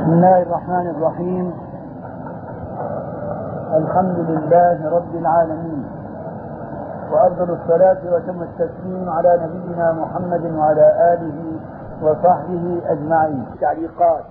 بسم 0.00 0.12
الله 0.12 0.42
الرحمن 0.42 0.90
الرحيم. 0.90 1.52
الحمد 3.76 4.18
لله 4.18 4.90
رب 4.90 5.14
العالمين. 5.14 5.84
وأفضل 7.12 7.50
الصلاة 7.50 8.14
وتم 8.14 8.42
التسليم 8.42 9.10
على 9.10 9.40
نبينا 9.42 9.92
محمد 9.92 10.54
وعلى 10.54 11.14
آله 11.14 11.60
وصحبه 12.02 12.82
أجمعين. 12.86 13.46
التعليقات 13.52 14.24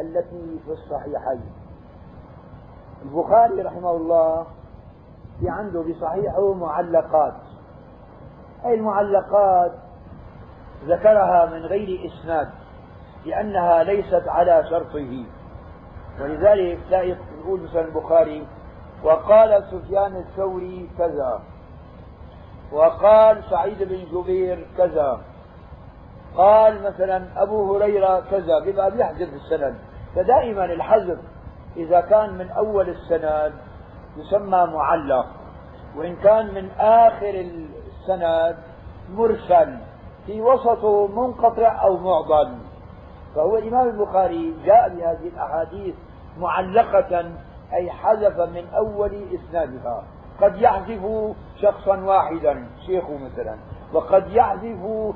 التي 0.00 0.60
في 0.64 0.72
الصحيحين. 0.72 1.52
البخاري 3.02 3.62
رحمه 3.62 3.90
الله 3.90 4.46
في 5.40 5.48
عنده 5.48 5.82
بصحيحه 5.82 6.54
معلقات. 6.54 7.34
أي 8.64 8.74
المعلقات 8.74 9.72
ذكرها 10.88 11.46
من 11.46 11.60
غير 11.66 11.88
إسناد. 12.06 12.48
لأنها 13.26 13.82
ليست 13.82 14.22
على 14.28 14.64
شرطه. 14.70 15.24
ولذلك 16.20 16.78
تلاقي 16.88 17.08
يقول 17.08 17.60
مثلا 17.60 17.80
البخاري 17.84 18.46
وقال 19.04 19.64
سفيان 19.70 20.16
الثوري 20.16 20.90
كذا 20.98 21.42
وقال 22.72 23.44
سعيد 23.50 23.82
بن 23.82 24.04
جبير 24.12 24.66
كذا 24.76 25.20
قال 26.36 26.82
مثلا 26.82 27.42
أبو 27.42 27.76
هريرة 27.76 28.20
كذا 28.20 28.58
بيبقى 28.64 28.90
بيحذف 28.90 29.34
السند. 29.34 29.74
فدائما 30.16 30.64
الحذف 30.64 31.18
إذا 31.76 32.00
كان 32.00 32.34
من 32.34 32.50
أول 32.50 32.88
السند 32.88 33.52
يسمى 34.16 34.66
معلق 34.66 35.26
وإن 35.96 36.16
كان 36.16 36.54
من 36.54 36.70
آخر 36.78 37.30
السند 37.30 38.56
مرسل 39.10 39.78
في 40.26 40.40
وسطه 40.42 41.06
منقطع 41.06 41.82
أو 41.84 41.96
معضل. 41.96 42.58
فهو 43.34 43.56
الإمام 43.58 43.88
البخاري 43.88 44.54
جاء 44.64 44.88
بهذه 44.88 45.28
الأحاديث 45.28 45.94
معلقة 46.38 47.30
أي 47.72 47.90
حذف 47.90 48.40
من 48.40 48.66
أول 48.76 49.24
إسنادها. 49.34 50.04
قد 50.40 50.56
يحذف 50.56 51.34
شخصا 51.56 51.96
واحدا 51.96 52.66
شيخه 52.86 53.16
مثلا 53.18 53.56
وقد 53.92 54.30
يحذف 54.30 55.14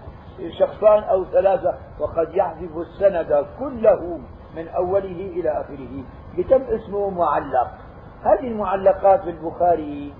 شخصان 0.59 1.03
أو 1.03 1.25
ثلاثة 1.25 1.75
وقد 2.01 2.35
يحذف 2.35 2.77
السند 2.77 3.47
كله 3.59 4.21
من 4.57 4.69
أوله 4.69 5.33
إلى 5.37 5.51
آخره 5.51 6.05
يتم 6.37 6.63
اسمه 6.63 7.11
معلق. 7.11 7.71
هذه 8.25 8.49
المعلقات 8.49 9.21
في 9.21 9.31
البخاري 9.31 10.15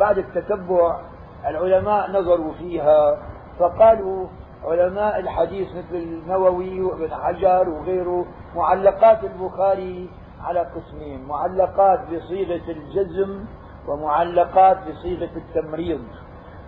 بعد 0.00 0.18
التتبع 0.18 1.00
العلماء 1.46 2.10
نظروا 2.10 2.52
فيها 2.52 3.18
فقالوا 3.58 4.26
علماء 4.64 5.20
الحديث 5.20 5.68
مثل 5.68 5.94
النووي 5.94 6.80
وابن 6.80 7.14
حجر 7.14 7.68
وغيره 7.68 8.26
معلقات 8.56 9.24
البخاري 9.24 10.10
على 10.44 10.60
قسمين 10.60 11.24
معلقات 11.24 12.00
بصيغة 12.06 12.70
الجزم 12.70 13.44
ومعلقات 13.88 14.78
بصيغة 14.88 15.30
التمريض. 15.36 16.00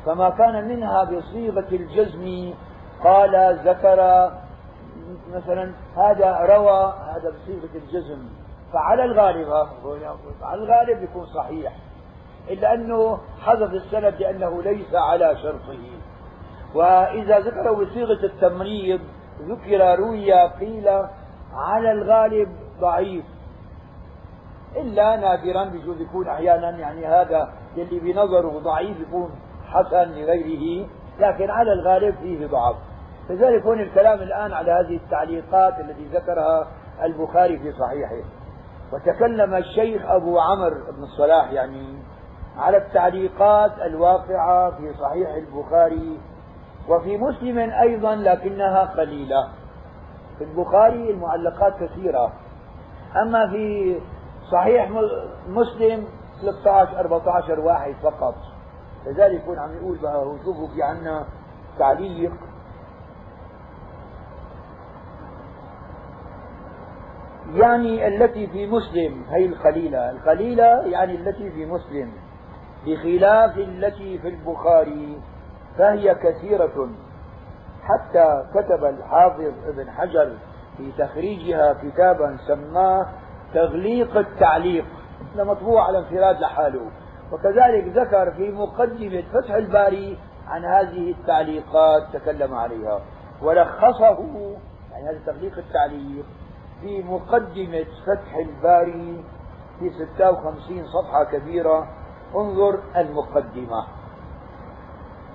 فما 0.06 0.30
كان 0.30 0.68
منها 0.68 1.04
بصيغة 1.04 1.68
الجزم 1.72 2.54
قال 3.04 3.58
ذكر 3.64 4.30
مثلا 5.34 5.72
هذا 5.96 6.38
روى 6.56 6.94
هذا 7.14 7.30
بصيغة 7.30 7.74
الجزم 7.74 8.28
فعلى 8.72 9.04
الغالب 9.04 9.48
على 10.42 10.62
الغالب 10.62 11.02
يكون 11.02 11.26
صحيح 11.26 11.72
إلا 12.50 12.74
أنه 12.74 13.18
حذف 13.40 13.72
السند 13.72 14.14
لأنه 14.20 14.62
ليس 14.62 14.94
على 14.94 15.36
شرطه. 15.42 15.93
وإذا 16.74 17.38
ذكره 17.38 17.72
بصيغة 17.72 18.24
التمريض 18.24 19.00
ذكر 19.40 19.98
روي 19.98 20.32
قيل 20.32 20.88
على 21.54 21.92
الغالب 21.92 22.48
ضعيف. 22.80 23.24
إلا 24.76 25.16
نادرا 25.16 25.64
بجوز 25.64 26.00
يكون 26.00 26.28
أحيانا 26.28 26.70
يعني 26.70 27.06
هذا 27.06 27.52
يلي 27.76 28.00
بنظره 28.00 28.58
ضعيف 28.58 29.00
يكون 29.00 29.30
حسن 29.66 30.10
لغيره 30.10 30.88
لكن 31.18 31.50
على 31.50 31.72
الغالب 31.72 32.14
فيه 32.14 32.46
ضعف. 32.46 32.76
لذلك 33.30 33.62
هون 33.62 33.80
الكلام 33.80 34.18
الآن 34.18 34.52
على 34.52 34.72
هذه 34.72 34.96
التعليقات 34.96 35.80
التي 35.80 36.04
ذكرها 36.04 36.66
البخاري 37.02 37.58
في 37.58 37.72
صحيحه. 37.72 38.28
وتكلم 38.92 39.54
الشيخ 39.54 40.02
أبو 40.06 40.38
عمرو 40.38 40.92
بن 40.96 41.02
الصلاح 41.02 41.52
يعني 41.52 41.98
على 42.58 42.76
التعليقات 42.76 43.72
الواقعة 43.86 44.70
في 44.70 44.94
صحيح 45.00 45.28
البخاري 45.34 46.20
وفي 46.88 47.18
مسلم 47.18 47.58
أيضا 47.58 48.14
لكنها 48.14 48.84
قليلة. 48.84 49.48
في 50.38 50.44
البخاري 50.44 51.10
المعلقات 51.10 51.74
كثيرة. 51.82 52.32
أما 53.22 53.50
في 53.50 53.96
صحيح 54.52 54.90
مسلم 55.48 56.04
13 56.42 57.00
14 57.00 57.60
واحد 57.60 57.94
فقط. 58.02 58.34
لذلك 59.06 59.42
يكون 59.42 59.58
عم 59.58 59.76
يقول 59.76 59.98
بقى 59.98 60.36
شوفوا 60.44 60.68
في 60.68 60.82
عنا 60.82 61.26
تعليق. 61.78 62.32
يعني 67.54 68.06
التي 68.06 68.46
في 68.46 68.66
مسلم 68.66 69.24
هي 69.28 69.46
القليلة. 69.46 70.10
القليلة 70.10 70.64
يعني 70.64 71.14
التي 71.14 71.50
في 71.50 71.66
مسلم. 71.66 72.12
بخلاف 72.86 73.58
التي 73.58 74.18
في 74.18 74.28
البخاري. 74.28 75.22
فهي 75.78 76.14
كثيرة. 76.14 76.88
حتى 77.82 78.44
كتب 78.54 78.84
الحافظ 78.84 79.52
ابن 79.66 79.90
حجر 79.90 80.32
في 80.76 80.92
تخريجها 80.98 81.72
كتابا 81.72 82.36
سماه 82.46 83.06
تغليق 83.54 84.16
التعليق 84.16 84.84
مطبوع 85.36 85.86
على 85.86 85.98
انفراد 85.98 86.40
لحاله. 86.40 86.90
وكذلك 87.32 87.96
ذكر 87.96 88.30
في 88.30 88.50
مقدمة 88.50 89.22
فتح 89.32 89.54
الباري 89.54 90.18
عن 90.46 90.64
هذه 90.64 91.10
التعليقات 91.10 92.02
تكلم 92.12 92.54
عليها. 92.54 93.00
ولخصه 93.42 94.18
يعني 94.92 95.08
هذا 95.08 95.20
تغليق 95.26 95.58
التعليق 95.58 96.24
في 96.80 97.02
مقدمة 97.02 97.86
فتح 98.06 98.36
الباري 98.36 99.24
في 99.78 99.90
56 100.16 100.84
صفحة 100.86 101.24
كبيرة. 101.24 101.88
انظر 102.36 102.80
المقدمة. 102.96 103.84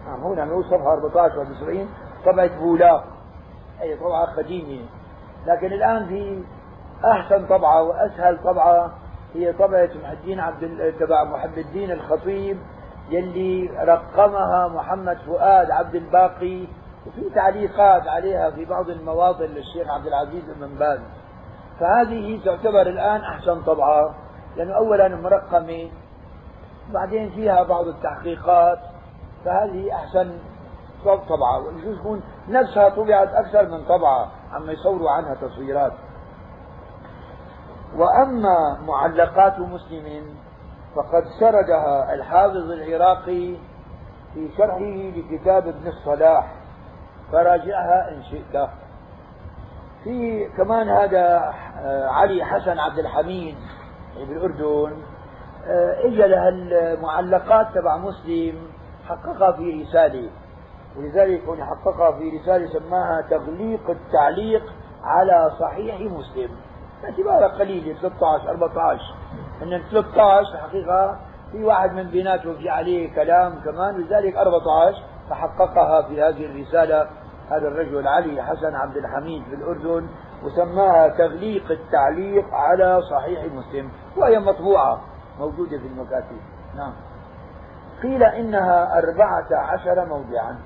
نعم 0.09 0.24
هنا 0.24 0.46
نقول 0.46 0.66
صفحة 0.66 0.94
14 0.94 1.40
91 1.40 1.90
طبعة 2.25 2.59
بولاق. 2.59 3.03
أي 3.81 3.97
طبعة 3.97 4.36
قديمة. 4.38 4.86
لكن 5.46 5.68
الآن 5.68 6.08
في 6.08 6.44
أحسن 7.06 7.47
طبعة 7.47 7.84
وأسهل 7.84 8.44
طبعة 8.44 8.92
هي 9.34 9.53
طبعة 9.53 9.90
محي 10.03 10.14
الدين 10.14 10.40
عبد 10.40 10.94
تبع 11.00 11.24
محب 11.24 11.58
الدين 11.58 11.92
الخطيب 11.92 12.58
يلي 13.09 13.70
رقمها 13.84 14.68
محمد 14.68 15.18
فؤاد 15.18 15.72
عبد 15.72 15.96
الباقي. 15.96 16.68
وفي 17.08 17.30
تعليقات 17.36 18.08
عليها 18.08 18.52
في 18.52 18.66
بعض 18.66 18.90
المواطن 18.90 19.46
للشيخ 19.46 19.88
عبد 19.90 20.08
العزيز 20.08 20.44
بن 20.59 20.76
باز. 20.80 21.00
فهذه 21.80 22.40
تعتبر 22.46 22.81
الآن 22.81 23.22
أحسن 23.22 23.62
طبعة 23.62 24.16
لأنه 24.58 24.76
أولا 24.76 25.08
مرقمة 25.08 25.90
بعدين 26.94 27.30
فيها 27.30 27.64
بعض 27.64 27.88
التحقيقات. 27.88 28.80
فهذه 29.46 29.96
أحسن 29.96 30.38
طبعة. 31.06 31.60
ويجوز 31.60 32.00
تكون 32.00 32.24
نفسها 32.50 32.90
طبعت 32.90 33.30
أكثر 33.34 33.70
من 33.70 33.86
طبعة 33.86 34.32
عم 34.52 34.70
يصوروا 34.70 35.12
عنها 35.12 35.36
تصويرات. 35.36 35.94
وأما 37.96 38.80
معلقات 38.88 39.60
مسلم 39.60 40.36
فقد 40.96 41.24
سردها 41.40 42.14
الحافظ 42.14 42.72
العراقي 42.72 43.56
في 44.34 44.50
شرحه 44.58 45.12
لكتاب 45.16 45.68
ابن 45.68 45.88
الصلاح. 45.88 46.54
فراجعها 47.32 48.12
إن 48.12 48.24
شئت. 48.24 48.70
في 50.04 50.48
كمان 50.58 50.90
هذا 50.90 51.54
آه، 51.80 52.08
علي 52.08 52.46
حسن 52.46 52.80
عبد 52.80 53.00
الحميد 53.00 53.56
بالأردن 54.18 54.97
آه، 55.68 56.00
اجى 56.06 56.28
لها 56.28 56.50
المعلقات 56.50 57.68
تبع 57.76 57.97
مسلم. 57.97 58.69
حققها 59.09 59.52
في 59.52 59.84
رسالة. 59.84 60.29
ولذلك 60.97 61.47
هنا 61.47 61.66
حققها 61.66 62.11
في 62.11 62.38
رسالة 62.38 62.79
سماها 62.79 63.22
تغليق 63.29 63.90
التعليق 63.90 64.64
على 65.03 65.52
صحيح 65.59 66.02
مسلم. 66.02 66.50
اعتبارها 67.03 67.47
قليلة 67.47 68.00
13 68.02 68.50
14 68.50 69.16
من 69.61 69.82
13 69.91 70.53
الحقيقة 70.53 71.20
في 71.52 71.64
واحد 71.64 71.94
من 71.94 72.03
بيناتهم 72.03 72.58
في 72.58 72.70
عليه 72.70 73.16
كلام 73.16 73.59
كمان 73.66 73.97
لذلك 74.02 74.35
14 74.38 75.03
فحققها 75.29 76.08
في 76.08 76.22
هذه 76.22 76.46
الرسالة. 76.46 77.09
هذا 77.50 77.67
الرجل 77.67 78.08
علي 78.08 78.44
حسن 78.44 78.76
عبد 78.76 78.97
الحميد 78.97 79.44
في 79.44 79.56
الأردن 79.56 80.08
وسماها 80.44 81.08
تغليق 81.08 81.72
التعليق 81.72 82.46
على 82.53 83.02
صحيح 83.02 83.53
مسلم 83.53 83.91
وهي 84.17 84.40
مطبوعة 84.40 85.02
موجودة 85.40 85.78
في 85.78 85.88
المكاتب. 85.88 86.38
نعم. 86.76 86.94
قيل 88.03 88.23
إنها 88.23 88.97
أربعة 88.97 89.47
عشر 89.51 90.05
موضعا. 90.05 90.59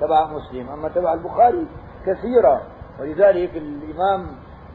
تبع 0.00 0.26
مسلم. 0.26 0.68
أما 0.68 0.88
تبع 0.88 1.12
البخاري 1.12 1.66
كثيرة. 2.06 2.62
ولذلك 3.00 3.56
الإمام 3.56 4.26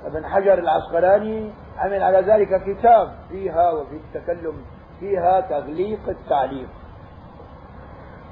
ابن 0.05 0.25
حجر 0.25 0.53
العسقلاني 0.53 1.53
عمل 1.77 2.03
على 2.03 2.17
ذلك 2.17 2.63
كتاب 2.63 3.11
فيها 3.29 3.71
وفي 3.71 3.95
التكلم 3.95 4.65
فيها 4.99 5.41
تغليق 5.41 5.99
التعليق. 6.09 6.69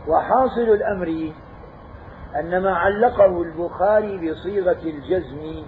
وحاصل 0.08 0.62
الأمر 0.62 1.32
أن 2.40 2.64
ما 2.64 2.76
علقه 2.76 3.42
البخاري 3.42 4.32
بصيغة 4.32 4.82
الجزم 4.84 5.66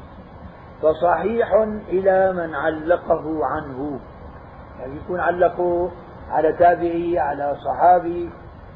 فصحيح 0.81 1.53
إلى 1.87 2.33
من 2.33 2.55
علقه 2.55 3.45
عنه. 3.45 3.99
يعني 4.79 4.95
يكون 4.95 5.19
علقه 5.19 5.91
على 6.31 6.53
تابعي 6.53 7.19
على 7.19 7.55
صحابي. 7.65 8.29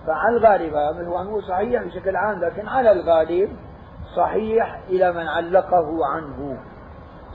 فعلى 0.07 0.37
الغالب 0.37 0.73
هو 1.07 1.41
صحيح 1.41 1.83
بشكل 1.83 2.15
عام 2.15 2.39
لكن 2.39 2.67
على 2.67 2.91
الغالب 2.91 3.49
صحيح 4.15 4.79
إلى 4.89 5.11
من 5.11 5.27
علقه 5.27 6.05
عنه. 6.05 6.57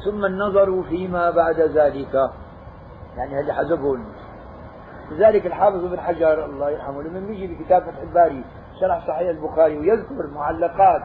ثم 0.05 0.25
النظر 0.25 0.83
فيما 0.83 1.31
بعد 1.31 1.61
ذلك. 1.61 2.31
يعني 3.17 3.41
هذا 3.41 3.53
حذفهم 3.53 4.05
لذلك 5.11 5.47
الحافظ 5.47 5.85
ابن 5.85 6.01
حجر 6.01 6.45
الله 6.45 6.71
يرحمه 6.71 7.03
لما 7.03 7.21
بيجي 7.21 7.47
بكتاب 7.47 7.83
فتح 7.83 7.99
الباري 8.03 8.45
شرح 8.81 9.07
صحيح 9.07 9.29
البخاري 9.29 9.79
ويذكر 9.79 10.27
معلقات 10.35 11.03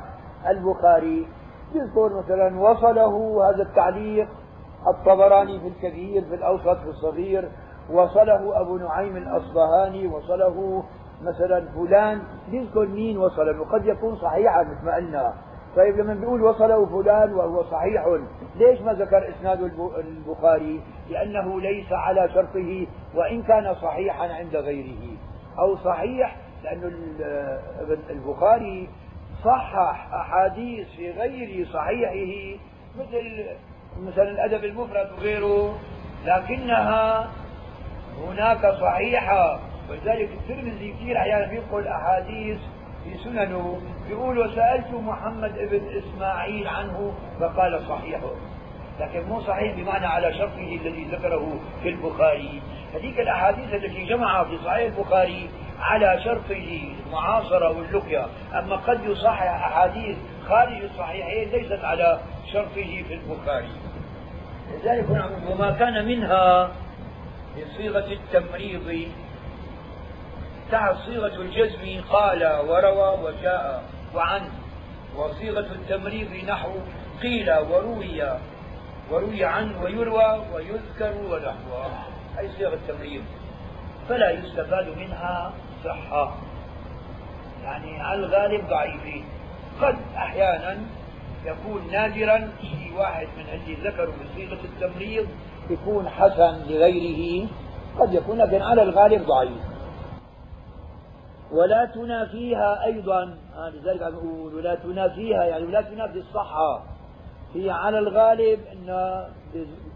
البخاري 0.48 1.28
يذكر 1.74 2.14
مثلا 2.14 2.60
وصله 2.60 3.44
هذا 3.50 3.64
التعليق 3.64 4.28
الطبراني 4.88 5.60
في 5.60 5.68
الكبير 5.68 6.24
في 6.26 6.36
الأوسط 6.36 6.78
في 6.78 6.90
الصغير. 6.90 7.52
وصله 7.90 8.62
أبو 8.62 8.78
نعيم 8.78 9.18
الأصبهاني 9.18 10.08
وصله 10.08 10.84
مثلا 11.22 11.66
فلان 11.76 12.22
يذكر 12.52 12.86
مين 12.88 13.18
وصله؟ 13.18 13.62
وقد 13.62 13.86
يكون 13.86 14.16
صحيحا 14.16 14.64
مثل 14.64 14.86
ما 14.86 14.96
قلنا 14.96 15.34
طيب 15.76 15.98
لما 15.98 16.14
بيقول 16.14 16.42
وصله 16.42 16.86
فلان 16.86 17.34
وهو 17.34 17.64
صحيح 17.64 18.06
ليش 18.56 18.82
ما 18.82 18.94
ذكر 18.94 19.30
إسناد 19.30 19.62
البخاري؟ 19.98 20.82
لأنه 21.10 21.62
ليس 21.62 21.92
على 21.92 22.30
شرطه 22.34 22.88
وإن 23.16 23.44
كان 23.44 23.76
صحيحا 23.82 24.34
عند 24.34 24.56
غيره. 24.56 25.18
أو 25.60 25.78
صحيح 25.78 26.38
لأن 26.64 26.92
البخاري 28.10 28.90
صحح 29.44 30.14
أحاديث 30.14 30.88
في 30.98 31.12
غير 31.12 31.68
صحيحه 31.74 32.60
مثل 33.00 33.46
مثلا 34.02 34.30
الأدب 34.32 34.64
المفرد 34.64 35.12
وغيره 35.18 35.74
لكنها 36.26 37.28
هناك 38.20 38.66
صحيحة 38.82 39.60
ولذلك 39.90 40.30
الترمذي 40.34 40.94
كثير 40.94 41.18
أحيانا 41.18 41.48
بينقل 41.48 41.88
أحاديث 41.88 42.58
في 43.04 43.18
سننه 43.24 43.82
يقول 44.10 44.40
وسألت 44.40 44.92
محمد 44.94 45.54
بن 45.72 45.82
إسماعيل 45.98 46.68
عنه 46.68 47.14
فقال 47.40 47.82
صحيح. 47.90 48.20
لكن 49.00 49.24
مو 49.24 49.42
صحيح 49.42 49.76
بمعنى 49.76 50.06
على 50.06 50.34
شرطه 50.34 50.80
الذي 50.82 51.04
ذكره 51.12 51.60
في 51.84 51.90
البخاري. 51.90 52.62
هذيك 52.94 53.20
الأحاديث 53.20 53.74
التي 53.74 54.06
جمعها 54.06 54.44
في 54.44 54.58
صحيح 54.58 54.96
البخاري 54.98 55.50
على 55.80 56.22
شرطه 56.24 56.94
المعاصرة 57.08 57.78
واللقيا. 57.78 58.26
أما 58.54 58.76
قد 58.76 59.04
يصحح 59.04 59.42
أحاديث 59.42 60.18
خارج 60.48 60.84
الصحيحين 60.84 61.50
ليست 61.50 61.84
على 61.84 62.20
شرطه 62.54 63.04
في 63.08 63.14
البخاري. 63.14 63.72
لذلك 64.74 65.06
وما 65.52 65.72
كان 65.72 66.06
منها 66.06 66.72
بصيغة 67.58 68.14
التمريض. 68.14 69.08
تعد 70.72 70.96
صيغة 70.96 71.42
الجزم 71.42 72.02
قال 72.10 72.46
وروى 72.68 73.24
وجاء 73.24 73.84
وعن 74.16 74.42
وصيغة 75.16 75.60
التمريض 75.72 76.28
نحو 76.48 76.72
قيل 77.22 77.52
وروي 77.54 78.38
وروي 79.12 79.46
عنه 79.46 79.84
ويروى 79.84 80.46
ويذكر 80.54 81.14
ونحوه 81.30 81.92
أي 82.40 82.50
صيغة 82.58 82.74
التمريض 82.74 83.24
فلا 84.10 84.32
يستفاد 84.32 84.98
منها 84.98 85.54
صحة. 85.84 86.36
يعني 87.64 88.02
على 88.02 88.20
الغالب 88.20 88.68
ضعيفين. 88.68 89.26
قد 89.82 89.96
أحيانا 90.18 90.78
يكون 91.46 91.92
نادرا 91.92 92.52
في 92.62 92.92
واحد 92.96 93.28
من 93.38 93.46
اللي 93.54 93.90
ذكروا 93.90 94.14
بصيغة 94.24 94.60
التمريض 94.64 95.28
يكون 95.72 96.10
حسن 96.10 96.58
لغيره 96.70 97.48
قد 98.00 98.14
يكون 98.14 98.38
لكن 98.38 98.62
على 98.62 98.84
الغالب 98.84 99.26
ضعيف. 99.26 99.62
ولا 101.52 101.86
تنافيها 101.86 102.84
أيضا. 102.86 103.24
آه 103.56 103.70
لذلك 103.70 104.04
عم 104.04 104.14
نقول 104.14 104.56
ولا 104.56 104.76
تنافيها 104.76 105.44
يعني 105.44 105.66
ولا 105.66 105.82
تنافي 105.82 106.20
الصحة. 106.20 106.84
هي 107.54 107.70
على 107.70 108.00
الغالب 108.00 108.60
أن 108.74 108.88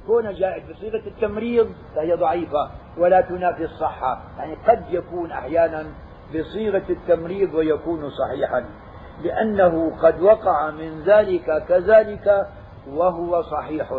كون 0.08 0.34
جاءت 0.34 0.64
بصيغة 0.72 1.08
التمريض 1.08 1.72
فهي 1.96 2.14
ضعيفة 2.14 2.72
ولا 2.98 3.22
تنافي 3.22 3.64
الصحة. 3.64 4.22
يعني 4.38 4.56
قد 4.68 4.84
يكون 4.90 5.32
أحيانا 5.32 5.86
بصيغة 6.30 6.84
التمريض 6.90 7.54
ويكون 7.54 8.10
صحيحا 8.10 8.66
لأنه 9.24 9.98
قد 10.04 10.22
وقع 10.22 10.72
من 10.72 11.04
ذلك 11.04 11.64
كذلك 11.68 12.48
وهو 12.90 13.42
صحيح. 13.42 13.94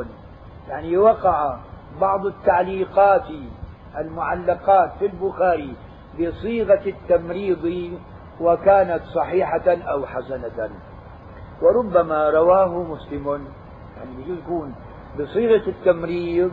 يعني 0.70 0.96
وقع 0.96 1.58
بعض 2.00 2.26
التعليقات 2.26 3.24
المعلقات 3.98 4.90
في 4.98 5.06
البخاري 5.06 5.74
بصيغة 6.20 6.80
التمريض 6.86 7.92
وكانت 8.40 9.02
صحيحة 9.14 9.66
أو 9.66 10.06
حسنة. 10.06 10.70
وربما 11.62 12.30
رواه 12.30 12.82
مسلم 12.82 13.26
يعني 13.96 14.16
بيجوز 14.16 14.38
يكون 14.38 14.74
بصيغة 15.18 15.68
التمريض 15.68 16.50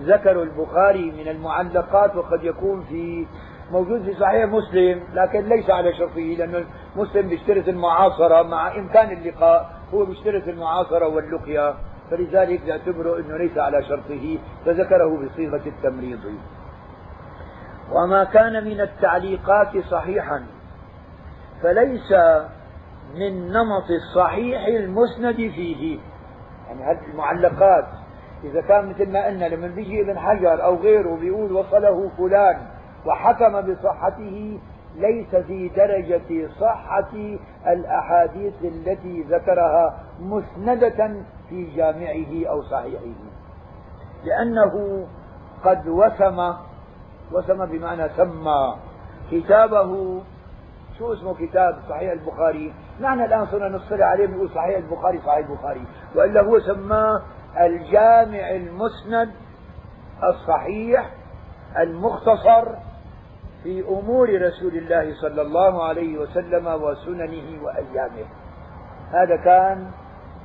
ذكروا 0.00 0.44
البخاري 0.44 1.10
من 1.10 1.28
المعلقات 1.28 2.16
وقد 2.16 2.44
يكون 2.44 2.84
في 2.84 3.26
موجود 3.72 4.02
في 4.02 4.14
صحيح 4.14 4.44
مسلم 4.44 5.02
لكن 5.14 5.48
ليس 5.48 5.70
على 5.70 5.92
شرطه 5.92 6.20
لأنه 6.20 6.64
مسلم 6.96 7.28
بيشترط 7.28 7.68
المعاصرة 7.68 8.42
مع 8.42 8.76
إمكان 8.76 9.12
اللقاء 9.12 9.70
هو 9.94 10.04
بيشترط 10.04 10.48
المعاصرة 10.48 11.08
واللقيا. 11.08 11.74
فلذلك 12.10 12.60
يعتبره 12.66 13.18
أنه 13.18 13.36
ليس 13.36 13.58
على 13.58 13.82
شرطه 13.82 14.38
فذكره 14.66 15.26
بصيغة 15.26 15.62
التمريض. 15.66 16.20
وما 17.92 18.24
كان 18.24 18.64
من 18.64 18.80
التعليقات 18.80 19.78
صحيحا 19.90 20.42
فليس 21.62 22.12
من 23.14 23.48
نمط 23.48 23.90
الصحيح 23.90 24.66
المسند 24.66 25.36
فيه. 25.36 25.98
يعني 26.68 26.82
هذه 26.82 27.10
المعلقات 27.12 27.84
إذا 28.44 28.60
كان 28.60 28.88
مثل 28.88 29.10
ما 29.12 29.26
قلنا 29.26 29.44
لما 29.44 29.66
بيجي 29.66 30.00
ابن 30.00 30.18
حجر 30.18 30.64
أو 30.64 30.76
غيره 30.76 31.16
بيقول 31.16 31.52
وصله 31.52 32.10
فلان 32.18 32.56
وحكم 33.06 33.60
بصحته 33.60 34.58
ليس 34.96 35.36
في 35.36 35.68
درجة 35.68 36.48
صحة 36.60 37.36
الأحاديث 37.66 38.54
التي 38.64 39.22
ذكرها 39.22 40.00
مسندة 40.20 41.24
في 41.48 41.76
جامعه 41.76 42.50
أو 42.50 42.62
صحيحه. 42.62 43.14
لأنه 44.24 45.06
قد 45.64 45.88
وسم 45.88 46.54
وسم 47.32 47.66
بمعنى 47.66 48.08
سمى. 48.08 48.76
كتابه 49.30 50.22
شو 50.98 51.12
اسمه 51.12 51.34
كتاب؟ 51.34 51.78
صحيح 51.88 52.12
البخاري. 52.12 52.74
نحن 53.00 53.20
الآن 53.20 53.46
صرنا 53.46 53.68
نصطلح 53.68 54.06
عليه 54.06 54.26
بنقول 54.26 54.50
صحيح 54.50 54.76
البخاري 54.76 55.18
صحيح 55.18 55.48
البخاري. 55.48 55.84
وإلا 56.14 56.42
هو 56.42 56.60
سماه 56.60 57.22
الجامع 57.60 58.50
المسند 58.50 59.30
الصحيح 60.24 61.10
المختصر 61.78 62.64
في 63.62 63.80
أمور 63.88 64.42
رسول 64.42 64.76
الله 64.76 65.14
صلى 65.20 65.42
الله 65.42 65.84
عليه 65.84 66.18
وسلم 66.18 66.66
وسننه 66.66 67.62
وأيامه. 67.62 68.26
هذا 69.10 69.36
كان 69.36 69.90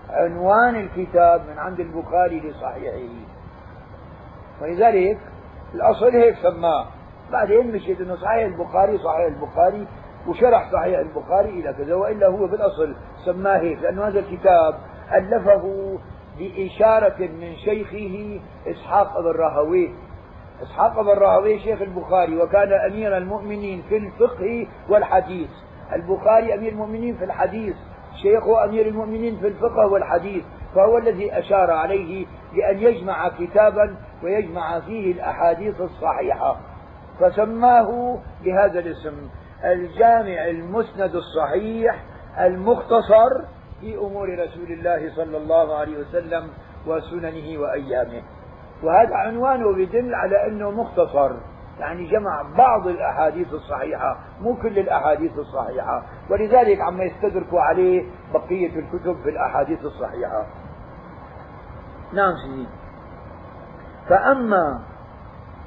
عنوان 0.09 0.75
الكتاب 0.75 1.41
من 1.49 1.57
عند 1.57 1.79
البخاري 1.79 2.39
لصحيحه. 2.39 3.13
ولذلك 4.61 5.17
الأصل 5.73 6.15
هيك 6.15 6.35
سماه. 6.35 6.85
بعدين 7.31 7.75
مشيت 7.75 8.01
إنه 8.01 8.15
صحيح 8.15 8.45
البخاري 8.45 8.97
صحيح 8.97 9.25
البخاري 9.25 9.87
وشرح 10.27 10.71
صحيح 10.71 10.99
البخاري 10.99 11.49
إلى 11.49 11.73
كذا 11.73 11.95
وإلا 11.95 12.27
هو 12.27 12.47
بالاصل 12.47 12.95
سماه 13.25 13.57
هيك 13.57 13.79
لأنه 13.81 14.07
هذا 14.07 14.19
الكتاب 14.19 14.75
ألفه 15.13 15.97
بإشارة 16.39 17.17
من 17.19 17.55
شيخه 17.55 18.39
إسحاق 18.67 19.21
بن 19.21 19.31
راهويه 19.39 19.89
إسحاق 20.63 21.01
بن 21.01 21.19
راهويه 21.19 21.59
شيخ 21.59 21.81
البخاري 21.81 22.37
وكان 22.37 22.73
أمير 22.73 23.17
المؤمنين 23.17 23.83
في 23.89 23.97
الفقه 23.97 24.67
والحديث. 24.89 25.49
البخاري 25.93 26.53
أمير 26.53 26.71
المؤمنين 26.71 27.17
في 27.17 27.23
الحديث. 27.23 27.75
شيخه 28.21 28.65
أمير 28.65 28.87
المؤمنين 28.87 29.39
في 29.39 29.47
الفقه 29.47 29.87
والحديث 29.87 30.43
فهو 30.75 30.97
الذي 30.97 31.39
أشار 31.39 31.71
عليه 31.71 32.25
بأن 32.53 32.79
يجمع 32.79 33.29
كتابا 33.29 33.95
ويجمع 34.23 34.79
فيه 34.79 35.11
الأحاديث 35.11 35.81
الصحيحة. 35.81 36.57
فسماه 37.19 38.19
بهذا 38.43 38.79
الاسم 38.79 39.29
الجامع 39.65 40.47
المسند 40.47 41.15
الصحيح 41.15 42.03
المختصر 42.39 43.29
في 43.81 43.95
أمور 43.97 44.39
رسول 44.39 44.71
الله 44.71 45.15
صلى 45.15 45.37
الله 45.37 45.75
عليه 45.75 45.97
وسلم 45.97 46.49
وسننه 46.87 47.59
وأيامه. 47.59 48.21
وهذا 48.83 49.15
عنوانه 49.15 49.81
يدل 49.81 50.15
على 50.15 50.47
أنه 50.47 50.71
مختصر. 50.71 51.31
يعني 51.79 52.07
جمع 52.07 52.41
بعض 52.57 52.87
الأحاديث 52.87 53.53
الصحيحة 53.53 54.17
مو 54.41 54.55
كل 54.55 54.79
الأحاديث 54.79 55.31
الصحيحة. 55.37 56.03
ولذلك 56.29 56.81
عم 56.81 57.01
يستدركوا 57.01 57.61
عليه 57.61 58.05
بقية 58.33 58.79
الكتب 58.79 59.21
في 59.23 59.29
الأحاديث 59.29 59.85
الصحيحة. 59.85 60.45
نعم 62.13 62.33
سيدي. 62.45 62.67
فأما 64.09 64.81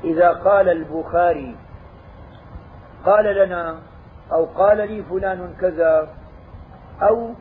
إذا 0.04 0.32
قال 0.32 0.68
البخاري 0.68 1.56
قال 3.04 3.24
لنا 3.24 3.78
أو 4.32 4.44
قال 4.44 4.78
لي 4.78 5.02
فلان 5.02 5.54
كذا 5.60 6.08
أو 7.02 7.34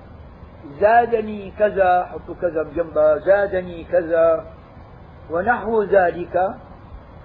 زادني 0.80 1.51
كذا 1.51 2.06
حطوا 2.06 2.36
كذا 2.42 2.63
بجنبها 2.63 3.18
زادني 3.18 3.84
كذا 3.84 4.46
ونحو 5.32 5.84
ذلك 5.84 6.56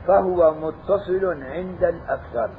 فهو 0.06 0.54
متصل 0.54 1.42
عند 1.42 1.84
الأكثر. 1.84 2.50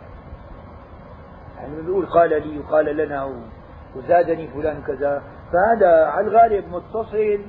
يعني 1.57 1.81
بيقول 1.81 2.05
قال 2.05 2.29
لي 2.29 2.59
وقال 2.59 2.85
لنا 2.97 3.31
وزادني 3.95 4.47
فلان 4.47 4.81
كذا. 4.87 5.21
فهذا 5.53 6.05
على 6.05 6.27
الغالب 6.27 6.65
متصل 6.71 7.39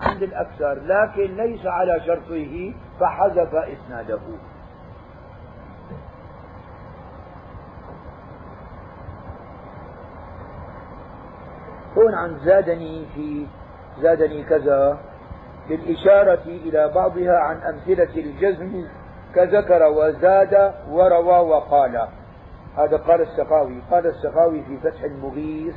عند 0.00 0.22
الأكثر 0.22 0.80
لكن 0.84 1.36
ليس 1.36 1.66
على 1.66 2.00
شرطه 2.06 2.74
فحذف 3.00 3.54
إسناده. 3.54 4.18
هون 11.96 12.14
عن 12.14 12.38
زادني 12.44 13.06
في 13.14 13.46
زادني 14.02 14.42
كذا 14.42 14.98
بالإشارة 15.68 16.42
إلى 16.46 16.92
بعضها 16.94 17.38
عن 17.38 17.56
أمثلة 17.56 18.16
الجزم 18.16 18.84
كذكر 19.34 19.82
وزاد 19.82 20.74
وروى 20.90 21.38
وقال. 21.38 22.08
هذا 22.76 22.96
قال 22.96 23.20
السخاوي 23.20 23.82
قال 23.90 24.06
السخاوي 24.06 24.62
في 24.62 24.78
فتح 24.78 25.02
المغيث 25.02 25.76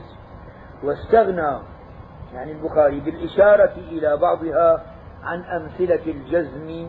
واستغنى 0.83 1.57
يعني 2.33 2.51
البخاري 2.51 3.00
بالإشارة 3.00 3.74
إلى 3.77 4.17
بعضها 4.17 4.83
عن 5.24 5.43
أمثلة 5.43 6.12
الجزم 6.12 6.88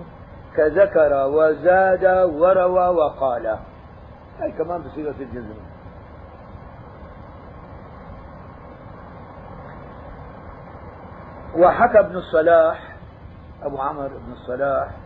كذكر 0.57 1.27
وزاد 1.27 2.05
وروى 2.35 2.89
وقال. 2.89 3.59
هاي 4.41 4.53
كمان 4.53 4.83
بصيغة 4.83 5.15
الجزم. 5.21 5.55
وحكى 11.57 11.99
ابن 11.99 12.17
الصلاح 12.17 12.95
أبو 13.63 13.79
عمرو 13.79 14.09
بن 14.09 14.33
الصلاح 14.33 15.04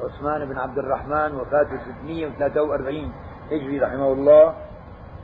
عثمان 0.00 0.48
بن 0.48 0.58
عبد 0.58 0.78
الرحمن 0.78 1.34
وفاته 1.34 1.78
643 2.02 3.12
هجري 3.52 3.78
رحمه 3.78 4.12
الله. 4.12 4.54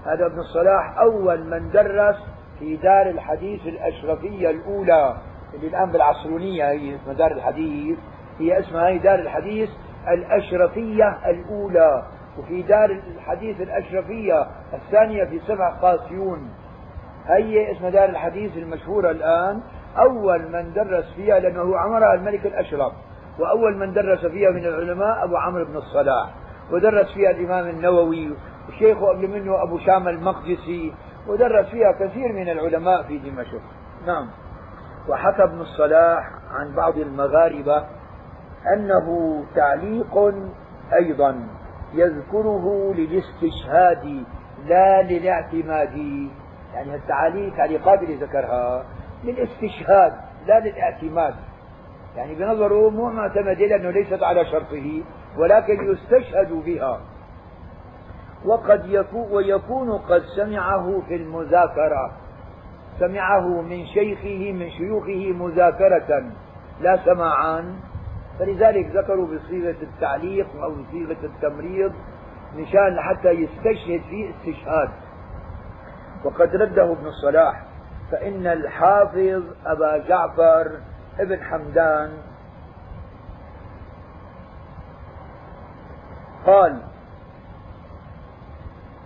هذا 0.07 0.26
ابن 0.26 0.38
الصلاح 0.38 0.99
أول 0.99 1.45
من 1.45 1.71
درس 1.71 2.17
في 2.59 2.76
دار 2.76 3.11
الحديث 3.11 3.67
الأشرفية 3.67 4.50
الأولى 4.50 5.17
اللي 5.55 5.67
الآن 5.67 5.93
بالعصرونية 5.93 6.71
هي 6.71 6.97
اسمها 6.97 7.14
دار 7.14 7.33
الحديث. 7.33 7.99
هي 8.38 8.59
اسمها 8.59 8.88
هي 8.88 8.99
دار 8.99 9.19
الحديث 9.19 9.71
الأشرفية 10.09 11.31
الأولى. 11.31 12.02
وفي 12.38 12.62
دار 12.62 12.91
الحديث 12.91 13.61
الأشرفية 13.61 14.47
الثانية 14.73 15.25
في 15.25 15.41
سبع 15.47 15.71
قاسيون. 15.71 16.50
هي 17.26 17.73
اسمها 17.73 17.91
دار 17.91 18.09
الحديث 18.09 18.57
المشهورة 18.57 19.11
الآن. 19.11 19.61
أول 19.99 20.52
من 20.52 20.73
درس 20.73 21.05
فيها 21.17 21.38
لأنه 21.38 21.79
عمرها 21.79 22.14
الملك 22.14 22.47
الأشرف. 22.47 22.93
وأول 23.39 23.77
من 23.77 23.93
درس 23.93 24.27
فيها 24.27 24.51
من 24.51 24.67
العلماء 24.67 25.25
أبو 25.25 25.37
عمرو 25.37 25.65
بن 25.65 25.77
الصلاح 25.77 26.35
ودرس 26.71 27.12
فيها 27.15 27.31
الإمام 27.31 27.69
النووي 27.69 28.37
وشيخه 28.69 29.07
قبل 29.07 29.29
منه 29.29 29.62
أبو 29.62 29.79
شام 29.79 30.09
المقدسي 30.09 30.95
ودرس 31.27 31.67
فيها 31.67 31.93
كثير 31.93 32.33
من 32.33 32.49
العلماء 32.49 33.03
في 33.03 33.19
دمشق. 33.19 33.62
نعم. 34.07 34.29
وحكى 35.09 35.43
ابن 35.43 35.61
الصلاح 35.61 36.31
عن 36.51 36.75
بعض 36.75 36.99
المغاربة 36.99 37.87
أنه 38.75 39.39
تعليق 39.55 40.35
أيضا 40.93 41.49
يذكره 41.95 42.95
للاستشهاد 42.95 44.25
لا 44.67 45.03
للاعتماد 45.03 45.97
يعني 46.75 46.95
التعاليق 46.95 47.57
تعليقات 47.57 48.03
اللي 48.03 48.15
ذكرها 48.15 48.85
للاستشهاد 49.25 50.12
لا 50.47 50.61
للاعتماد. 50.61 51.35
يعني 52.16 52.35
بنظره 52.35 52.90
مو 52.90 53.11
معتمدة 53.11 53.66
لأنه 53.66 53.90
ليست 53.90 54.23
على 54.23 54.45
شرطه 54.45 55.02
ولكن 55.38 55.92
يستشهد 55.92 56.52
بها. 56.52 57.00
وقد 58.45 58.87
يكون 58.87 59.33
ويكون 59.33 59.99
قد 59.99 60.23
سمعه 60.37 61.02
في 61.09 61.16
المذاكرة. 61.16 62.12
سمعه 63.00 63.62
من 63.62 63.87
شيخه 63.87 64.52
من 64.52 64.71
شيوخه 64.71 65.33
مذاكرة 65.33 66.31
لا 66.81 67.04
سماعا 67.04 67.75
فلذلك 68.38 68.97
ذكروا 68.97 69.26
بصيغة 69.26 69.76
التعليق 69.83 70.47
أو 70.62 70.71
بصيغة 70.71 71.16
التمريض 71.25 71.92
مشان 72.57 73.00
حتى 73.00 73.31
يستشهد 73.31 74.00
فيه 74.11 74.31
استشهاد. 74.31 74.88
وقد 76.25 76.57
رده 76.57 76.92
ابن 76.92 77.07
الصلاح 77.07 77.64
فإن 78.11 78.47
الحافظ 78.47 79.42
أبا 79.66 79.99
جعفر 80.09 80.71
ابن 81.19 81.42
حمدان 81.42 82.11
قال 86.47 86.83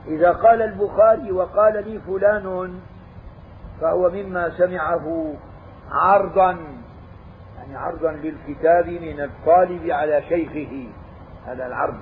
إذا 0.06 0.32
قال 0.32 0.62
البخاري 0.62 1.32
وقال 1.32 1.88
لي 1.88 2.00
فلان 2.00 2.80
فهو 3.80 4.10
مما 4.10 4.50
سمعه 4.50 5.34
عرضا 5.90 6.56
يعني 7.56 7.76
عرضا 7.76 8.12
للكتاب 8.12 8.88
من 8.88 9.20
الطالب 9.20 9.90
على 9.90 10.22
شيخه 10.22 10.88
هذا 11.46 11.66
العرض. 11.66 11.94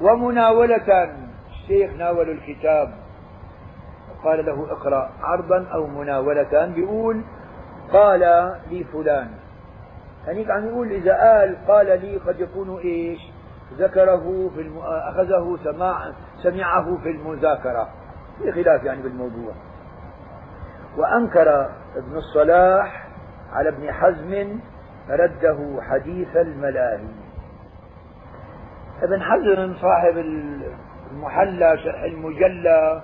ومناولة 0.00 1.14
الشيخ 1.50 1.92
ناول 1.92 2.30
الكتاب 2.30 2.94
قال 4.24 4.46
له 4.46 4.72
اقرأ 4.72 5.10
عرضا 5.22 5.66
أو 5.74 5.86
مناولة 5.86 6.66
بيقول 6.66 7.22
قال 7.92 8.54
لي 8.70 8.84
فلان. 8.84 9.28
هنيك 10.26 10.50
عم 10.50 10.68
يقول 10.68 10.92
إذا 10.92 11.14
قال 11.14 11.56
قال 11.68 11.86
لي 11.86 12.16
قد 12.16 12.40
يكون 12.40 12.78
إيش؟ 12.78 13.20
ذكره 13.78 14.50
في 14.54 14.60
الم... 14.60 14.78
أخذه 14.78 15.58
سماع 15.64 16.12
سمعه 16.42 16.96
في 17.02 17.10
المذاكرة. 17.10 17.88
في 18.42 18.52
خلاف 18.52 18.84
يعني 18.84 19.02
بالموضوع. 19.02 19.52
وأنكر 20.96 21.70
ابن 21.96 22.16
الصلاح 22.16 23.08
على 23.52 23.68
ابن 23.68 23.92
حزم 23.92 24.60
رده 25.10 25.78
حديث 25.82 26.36
الملاهي. 26.36 27.08
ابن 29.02 29.22
حزم 29.22 29.74
صاحب 29.74 30.18
المحلى 31.12 31.78
شرح 31.84 32.02
المجلى 32.02 33.02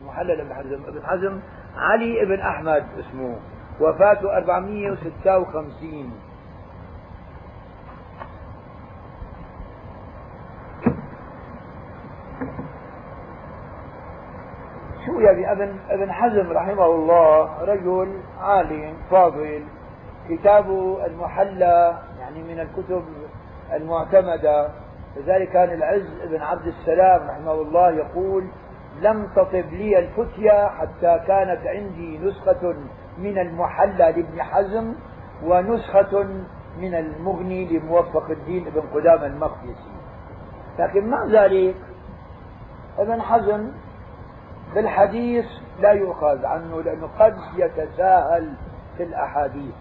المحلى 0.00 0.36
لابن 0.36 0.54
حزم. 0.54 0.82
ابن 0.88 1.02
حزم 1.06 1.40
علي 1.76 2.22
ابن 2.22 2.40
أحمد 2.40 2.84
اسمه. 2.98 3.36
وفاته 3.80 4.36
456 4.36 6.10
شو 15.06 15.20
يعني 15.20 15.52
ابن 15.52 15.76
أبن 15.90 16.12
حزم 16.12 16.52
رحمه 16.52 16.86
الله 16.86 17.62
رجل 17.64 18.20
عالم 18.40 18.94
فاضل. 19.10 19.64
كتابه 20.28 21.06
المحلى 21.06 21.98
يعني 22.20 22.42
من 22.42 22.60
الكتب 22.60 23.04
المعتمدة. 23.72 24.68
لذلك 25.16 25.48
كان 25.48 25.70
العز 25.70 26.08
بن 26.30 26.42
عبد 26.42 26.66
السلام 26.66 27.30
رحمه 27.30 27.52
الله 27.52 27.90
يقول 27.90 28.44
لم 29.00 29.26
تطب 29.36 29.54
لي 29.72 29.98
الفتيا 29.98 30.68
حتى 30.68 31.20
كانت 31.26 31.66
عندي 31.66 32.18
نسخة 32.18 32.74
من 33.18 33.38
المحلى 33.38 34.12
لابن 34.12 34.42
حزم 34.42 34.94
ونسخة 35.44 36.22
من 36.78 36.94
المغني 36.94 37.78
لموفق 37.78 38.30
الدين 38.30 38.66
ابن 38.66 38.80
قدام 38.94 39.24
المقدسي. 39.24 39.94
لكن 40.78 41.10
مع 41.10 41.24
ذلك 41.26 41.76
ابن 42.98 43.22
حزم 43.22 43.72
بالحديث 44.74 45.44
لا 45.80 45.90
يؤخذ 45.92 46.44
عنه 46.44 46.82
لأنه 46.82 47.08
قد 47.18 47.36
يتساهل 47.56 48.54
في 48.96 49.02
الأحاديث. 49.02 49.74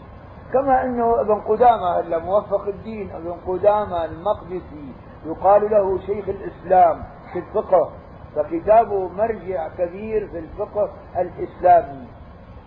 كما 0.54 0.84
أنه 0.86 1.22
ابن 1.22 1.36
قدامة 1.42 2.00
هلا 2.00 2.20
موفق 2.20 2.68
الدين 2.68 3.12
ابن 3.12 3.32
قدامة 3.48 4.06
المقدسي 4.06 4.94
يقال 5.26 5.72
له 5.72 6.00
شيخ 6.00 6.26
الإسلام 6.30 7.04
في 7.34 7.40
الفقه 7.40 7.92
فكتابه 8.36 9.08
مرجع 9.08 9.68
كبير 9.78 10.28
في 10.28 10.40
الفقه 10.40 10.90
الإسلامي. 11.18 12.08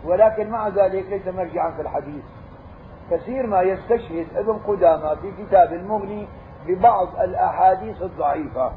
ولكن 0.07 0.51
مع 0.51 0.69
ذلك 0.69 1.07
ليس 1.11 1.29
مرجعا 1.29 1.71
في 1.71 1.83
الحديث. 1.83 2.25
كثير 3.11 3.47
ما 3.47 3.63
يستشهد 3.63 4.27
ابن 4.37 4.53
قدامة 4.53 5.15
في 5.15 5.45
كتاب 5.45 5.73
المغني 5.73 6.29
ببعض 6.67 7.09
الأحاديث 7.21 8.03
الضعيفة. 8.03 8.73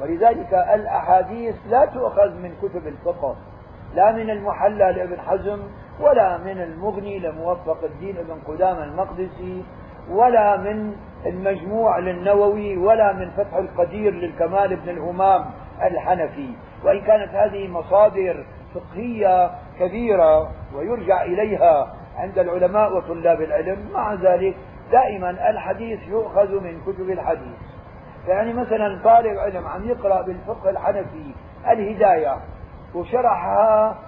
ولذلك 0.00 0.54
الأحاديث 0.74 1.54
لا 1.68 1.84
تؤخذ 1.84 2.30
من 2.34 2.52
كتب 2.62 2.86
الفقه 2.86 3.36
لا 3.94 4.12
من 4.12 4.30
المحلى 4.30 4.92
لابن 4.92 5.20
حزم 5.20 5.62
ولا 6.00 6.38
من 6.38 6.62
المغني 6.62 7.18
لموفق 7.18 7.84
الدين 7.84 8.16
ابن 8.18 8.40
قدامة 8.46 8.84
المقدسي 8.84 9.64
ولا 10.10 10.56
من 10.56 10.96
المجموع 11.26 11.98
للنووي 11.98 12.76
ولا 12.76 13.12
من 13.12 13.30
فتح 13.30 13.54
القدير 13.56 14.12
للكمال 14.14 14.76
بن 14.76 14.88
الهمام 14.88 15.44
الحنفي. 15.82 16.50
وإن 16.84 17.00
كانت 17.00 17.34
هذه 17.34 17.68
مصادر 17.68 18.46
فقهية 18.74 19.50
كبيرة 19.80 20.50
ويرجع 20.74 21.22
إليها 21.22 21.94
عند 22.16 22.38
العلماء 22.38 22.96
وطلاب 22.96 23.40
العلم. 23.40 23.88
مع 23.94 24.14
ذلك 24.14 24.56
دائما 24.92 25.50
الحديث 25.50 26.08
يؤخذ 26.08 26.60
من 26.60 26.80
كتب 26.86 27.10
الحديث. 27.10 27.58
يعني 28.28 28.52
مثلا 28.52 29.00
طالب 29.04 29.38
علم 29.38 29.66
عم 29.66 29.84
يقرأ 29.88 30.22
بالفقه 30.22 30.70
الحنفي 30.70 31.34
الهداية 31.68 32.36
وشرحها 32.94 33.98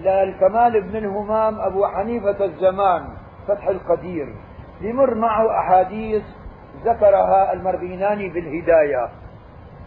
للكمال 0.00 0.80
بن 0.80 0.96
الهمام 0.96 1.60
أبو 1.60 1.86
حنيفة 1.86 2.44
الزمان 2.44 3.08
فتح 3.48 3.68
القدير 3.68 4.34
يمر 4.80 5.14
معه 5.14 5.58
أحاديث 5.60 6.22
ذكرها 6.84 7.52
المرغيناني 7.52 8.28
بالهداية. 8.28 9.08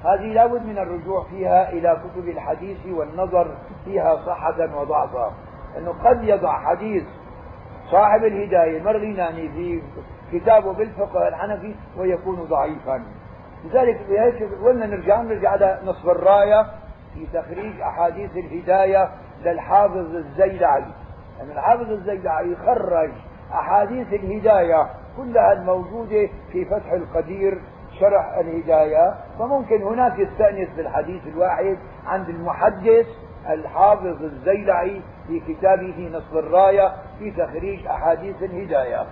هذه 0.03 0.33
لابد 0.33 0.65
من 0.65 0.77
الرجوع 0.77 1.23
فيها 1.23 1.69
إلى 1.69 2.01
كتب 2.03 2.27
الحديث 2.27 2.77
والنظر 2.85 3.55
فيها 3.85 4.15
صحة 4.15 4.79
وضعفا. 4.81 5.31
أنه 5.77 5.93
قد 6.05 6.23
يضع 6.23 6.59
حديث 6.59 7.03
صاحب 7.91 8.23
الهداية 8.23 8.77
المرغيناني 8.77 9.49
في 9.49 9.81
كتابه 10.31 10.73
بالفقه 10.73 11.27
الحنفي 11.27 11.75
ويكون 11.97 12.35
ضعيفا. 12.43 13.03
لذلك 13.65 13.99
قلنا 14.65 14.85
نرجع 14.85 15.21
نرجع 15.21 15.49
على 15.49 15.79
نصف 15.85 16.09
الراية 16.09 16.65
في 17.13 17.27
تخريج 17.33 17.81
أحاديث 17.81 18.31
الهداية 18.37 19.11
للحافظ 19.43 20.15
الزيلعي. 20.15 20.85
يعني 21.39 21.51
الحافظ 21.51 21.91
الزيلعي 21.91 22.55
خرج 22.55 23.11
أحاديث 23.53 24.13
الهداية 24.13 24.87
كلها 25.17 25.53
الموجودة 25.53 26.29
في 26.51 26.65
فتح 26.65 26.91
القدير 26.91 27.61
شرح 27.99 28.37
الهداية. 28.37 29.15
فممكن 29.41 29.83
هناك 29.83 30.19
يستأنس 30.19 30.69
بالحديث 30.77 31.27
الواحد 31.27 31.77
عند 32.07 32.29
المحدث 32.29 33.07
الحافظ 33.49 34.23
الزيلعي 34.23 35.01
في 35.27 35.39
كتابه 35.39 36.09
نصب 36.13 36.37
الراية 36.37 36.93
في 37.19 37.31
تخريج 37.31 37.87
أحاديث 37.87 38.43
الهداية. 38.43 39.05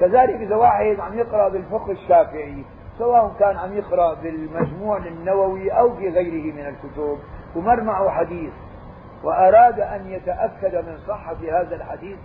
كذلك 0.00 0.34
إذا 0.40 0.56
واحد 0.56 1.00
عم 1.00 1.18
يقرأ 1.18 1.48
بالفقه 1.48 1.92
الشافعي 1.92 2.64
سواء 2.98 3.32
كان 3.38 3.56
عم 3.56 3.76
يقرأ 3.76 4.14
بالمجموع 4.14 4.96
النووي 4.96 5.70
أو 5.70 5.94
في 5.94 6.08
غيره 6.08 6.54
من 6.54 6.66
الكتب 6.66 7.18
ومر 7.56 7.80
معه 7.80 8.10
حديث 8.10 8.52
وأراد 9.24 9.80
أن 9.80 10.10
يتأكد 10.10 10.74
من 10.74 10.98
صحة 11.08 11.36
هذا 11.52 11.76
الحديث 11.76 12.18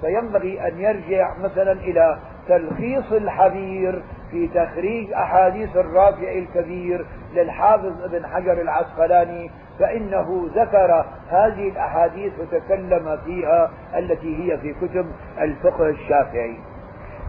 فينبغي 0.00 0.68
أن 0.68 0.80
يرجع 0.80 1.38
مثلا 1.38 1.72
إلى 1.72 2.18
تلخيص 2.48 3.12
الحبير 3.12 4.02
في 4.30 4.48
تخريج 4.48 5.12
أحاديث 5.12 5.76
الرافع 5.76 6.32
الكبير 6.32 7.06
للحافظ 7.34 8.02
ابن 8.02 8.26
حجر 8.26 8.52
العسقلاني 8.52 9.50
فإنه 9.78 10.48
ذكر 10.54 11.04
هذه 11.28 11.68
الأحاديث 11.68 12.32
وتكلم 12.40 13.18
فيها 13.24 13.70
التي 13.96 14.52
هي 14.52 14.58
في 14.58 14.74
كتب 14.74 15.06
الفقه 15.40 15.88
الشافعي. 15.88 16.56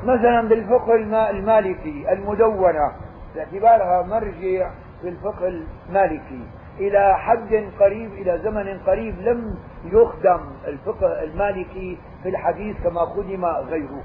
مثلا 0.04 0.42
بالفقه 0.48 0.96
المالكي 1.30 2.14
المدونة 2.14 2.92
باعتبارها 3.36 4.02
مرجع 4.02 4.70
في 5.02 5.10
الفقه 5.10 5.48
المالكي. 5.48 6.42
إلى 6.80 7.16
حد 7.18 7.64
قريب 7.80 8.14
إلى 8.14 8.40
زمن 8.44 8.80
قريب 8.88 9.22
لم 9.22 9.58
يخدم 9.86 10.40
الفقه 10.68 11.24
المالكي 11.24 11.98
في 12.24 12.30
الحديث 12.30 12.76
كما 12.84 13.00
خدم 13.06 13.46
غيره. 13.46 14.02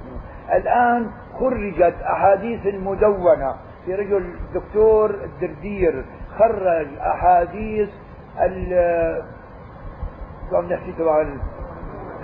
الآن 0.52 1.10
خرجت 1.40 1.94
أحاديث 2.02 2.66
المدونة 2.66 3.54
في 3.86 3.94
رجل 3.94 4.34
دكتور 4.54 5.10
الدردير 5.10 6.04
خرج 6.38 6.86
أحاديث 7.00 7.88
نحكي 10.70 10.92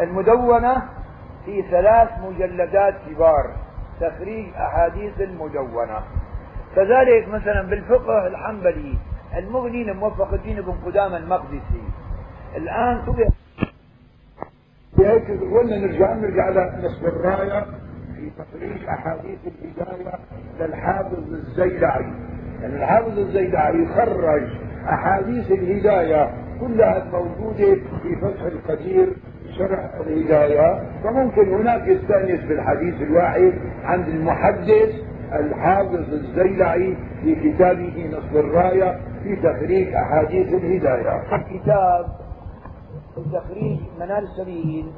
المدونة 0.01 0.83
في 1.45 1.63
ثلاث 1.63 2.09
مجلدات 2.25 2.95
كبار 3.11 3.53
تخريج 4.01 4.55
أحاديث 4.57 5.21
المدونة 5.21 6.01
كذلك 6.77 7.29
مثلا 7.29 7.63
بالفقه 7.63 8.27
الحنبلي 8.27 8.99
المغني 9.37 9.85
لموفق 9.85 10.33
الدين 10.35 10.61
بن 10.61 10.73
قدامة 10.87 11.17
المقدسي. 11.17 11.83
الآن 12.57 13.03
طبع 13.07 13.29
بهيك 14.99 15.31
قلنا 15.31 15.77
نرجع 15.79 16.15
نرجع 16.15 16.49
لنصب 16.49 17.07
الراية 17.07 17.65
في 18.17 18.31
تخريج 18.39 18.85
أحاديث 18.89 19.39
الهداية 19.47 20.19
للحافظ 20.61 21.19
الزيلعي 21.33 22.13
يعني 22.63 22.77
الحافظ 22.77 23.19
الزيلعي 23.19 23.87
خرج 23.87 24.43
أحاديث 24.89 25.51
الهداية 25.53 26.31
كلها 26.61 27.03
الموجودة 27.03 27.75
في 28.03 28.17
فتح 28.23 28.43
القدير 28.43 29.09
شرح 29.59 29.91
الهداية. 30.07 30.83
فممكن 31.05 31.55
هناك 31.55 31.89
يستأنس 31.89 32.41
بالحديث 32.41 33.03
الواحد 33.03 33.53
عند 33.85 34.09
المحدث 34.09 34.95
الحافظ 35.33 36.13
الزيلعي 36.13 36.97
في 37.23 37.35
كتابه 37.35 38.11
نصب 38.13 38.37
الراية. 38.37 39.01
في 39.27 39.37
تخريج 39.37 39.95
أحاديث 39.95 40.49
الهداية. 40.55 41.23
كتاب 41.59 42.07
تخريج 43.33 43.81
منال 43.99 44.25
السبيل 44.25 44.93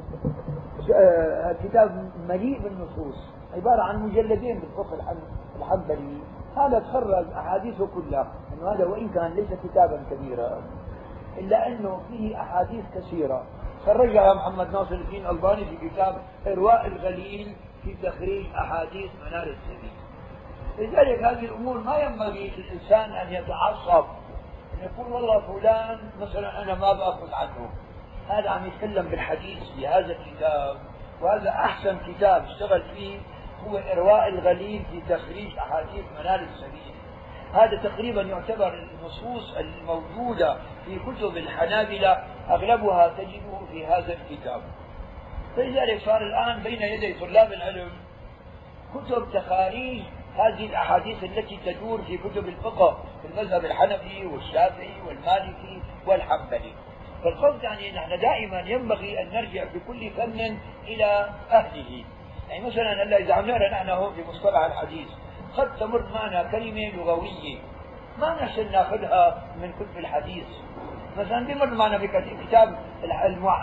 آه، 0.95 1.55
كتاب 1.63 2.11
مليء 2.29 2.61
بالنصوص. 2.63 3.33
عبارة 3.55 3.81
عن 3.81 4.05
مجلدين 4.05 4.59
بالفقه 4.59 4.97
الحنبلي. 5.59 6.17
هذا 6.57 6.79
تخرج 6.79 7.25
أحاديثه 7.33 7.87
كلها. 7.87 8.31
أنه 8.53 8.71
هذا 8.71 8.85
وإن 8.85 9.09
كان 9.09 9.31
ليس 9.31 9.47
كتابا 9.63 10.03
كبيرا. 10.11 10.61
إلا 11.37 11.67
أنه 11.67 11.99
فيه 12.09 12.41
أحاديث 12.41 12.85
كثيرة. 12.95 13.43
خرجها 13.85 14.33
محمد 14.33 14.71
ناصر 14.71 14.95
الدين 14.95 15.25
الألباني 15.25 15.65
في 15.65 15.89
كتاب 15.89 16.15
إرواء 16.47 16.87
الغليل 16.87 17.55
في 17.83 17.95
تخريج 18.03 18.45
أحاديث 18.55 19.11
منار 19.27 19.43
السبيل 19.43 19.98
لذلك 20.79 21.23
هذه 21.23 21.45
الأمور 21.45 21.77
ما 21.77 21.97
ينبغي 21.97 22.51
للإنسان 22.57 23.11
أن 23.13 23.33
يتعصب 23.33 24.05
أن 24.73 24.83
يقول 24.83 25.13
والله 25.13 25.39
فلان 25.39 25.99
مثلا 26.19 26.61
أنا 26.61 26.75
ما 26.75 26.93
بأخذ 26.93 27.33
عنه. 27.33 27.69
هذا 28.29 28.49
عم 28.49 28.67
يتكلم 28.67 29.07
بالحديث 29.07 29.63
في 29.75 29.87
هذا 29.87 30.11
الكتاب 30.11 30.77
وهذا 31.21 31.49
أحسن 31.49 31.97
كتاب 32.07 32.45
اشتغل 32.45 32.83
فيه 32.95 33.19
هو 33.67 33.77
إرواء 33.77 34.27
الغليل 34.27 34.83
في 34.91 35.15
تخريج 35.15 35.57
أحاديث 35.57 36.05
منال 36.19 36.43
السبيل 36.43 36.93
هذا 37.53 37.77
تقريبا 37.83 38.21
يعتبر 38.21 38.73
النصوص 38.73 39.57
الموجودة 39.57 40.57
في 40.85 40.99
كتب 40.99 41.37
الحنابلة 41.37 42.23
أغلبها 42.49 43.07
تجده 43.07 43.59
في 43.71 43.85
هذا 43.85 44.13
الكتاب. 44.13 44.61
فلذلك 45.55 46.01
صار 46.05 46.21
الآن 46.21 46.63
بين 46.63 46.81
يدي 46.81 47.13
طلاب 47.13 47.53
العلم 47.53 47.89
كتب 48.93 49.27
تخاريج 49.33 50.03
هذه 50.35 50.65
الأحاديث 50.65 51.23
التي 51.23 51.59
تدور 51.65 52.01
في 52.01 52.17
كتب 52.17 52.47
الفقه 52.47 52.97
في 53.21 53.27
المذهب 53.27 53.65
الحنفي 53.65 54.25
والشافعي 54.25 55.01
والمالكي 55.07 55.81
والحنبلي. 56.07 56.73
فالقصد 57.23 57.63
يعني 57.63 57.91
نحن 57.91 58.19
دائما 58.19 58.59
ينبغي 58.59 59.21
أن 59.21 59.29
نرجع 59.33 59.65
في 59.65 59.79
كل 59.87 60.09
فن 60.09 60.57
إلى 60.87 61.29
أهله. 61.51 62.03
يعني 62.49 62.65
مثلا 62.65 63.03
هلأ 63.03 63.17
إذا 63.17 63.33
عم 63.33 63.45
نقرأ 63.45 63.69
نحن 63.71 63.89
هون 63.89 64.13
في 64.13 64.23
مصطلح 64.23 64.65
الحديث 64.65 65.07
قد 65.57 65.75
تمر 65.75 66.05
معنا 66.13 66.43
كلمة 66.43 66.89
لغوية 66.95 67.57
ما 68.19 68.43
نحسن 68.43 68.71
ناخذها 68.71 69.43
من 69.61 69.71
كتب 69.71 69.97
الحديث. 69.97 70.45
مثلا 71.17 71.47
بمر 71.47 71.65
معنا 71.65 71.97
في 71.97 72.07
كتاب 72.47 72.75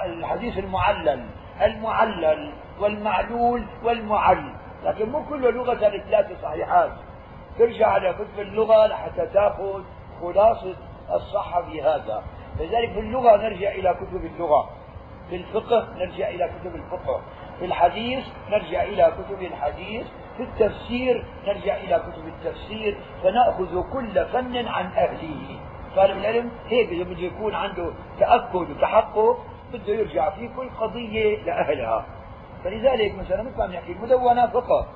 الحديث 0.07 0.59
المعلل 0.59 1.27
المعلل 1.63 2.53
والمعلول 2.79 3.67
والمعل. 3.83 4.53
لكن 4.87 5.11
مو 5.11 5.25
كله 5.25 5.51
لغة 5.51 5.73
الثلاثة 5.73 6.43
صحيحات. 6.43 6.91
ترجع 7.59 7.89
على 7.89 8.13
كتب 8.13 8.41
اللغة 8.41 8.87
لحتى 8.87 9.27
تأخذ 9.27 9.83
خلاصة 10.21 10.75
الصحة 11.15 11.63
في 11.63 11.83
هذا. 11.83 12.23
لذلك 12.61 12.93
في 12.93 13.01
اللغة 13.01 13.37
نرجع 13.37 13.71
إلى 13.71 13.95
كتب 13.95 14.25
اللغة. 14.25 14.71
في 15.31 15.37
الفقه 15.37 15.89
نرجع 15.97 16.29
إلى 16.29 16.51
كتب 16.61 16.75
الفقه. 16.75 17.21
في 17.59 17.65
الحديث 17.65 18.25
نرجع 18.51 18.83
إلى 18.83 19.13
كتب 19.19 19.43
الحديث. 19.43 20.07
في 20.37 20.43
التفسير 20.43 21.25
نرجع 21.47 21.77
إلى 21.77 21.99
كتب 21.99 22.29
التفسير. 22.29 22.99
فنأخذ 23.23 23.83
كل 23.93 24.27
فن 24.27 24.67
عن 24.67 24.87
أهله. 24.87 25.59
طالب 25.97 26.19
العلم 26.19 26.51
هيك 26.69 27.07
بده 27.07 27.21
يكون 27.21 27.55
عنده 27.55 27.91
تأكد 28.19 28.71
وتحقق؟ 28.71 29.39
بده 29.73 29.93
يرجع 29.93 30.31
في 30.31 30.49
كل 30.49 30.69
قضية 30.81 31.45
لأهلها. 31.45 32.07
فلذلك 32.65 33.15
مثلا 33.15 33.43
مثل 33.43 33.59
ما 33.59 33.67
بنحكي 33.67 33.93
المدونة 33.93 34.47
فقه. 34.47 34.87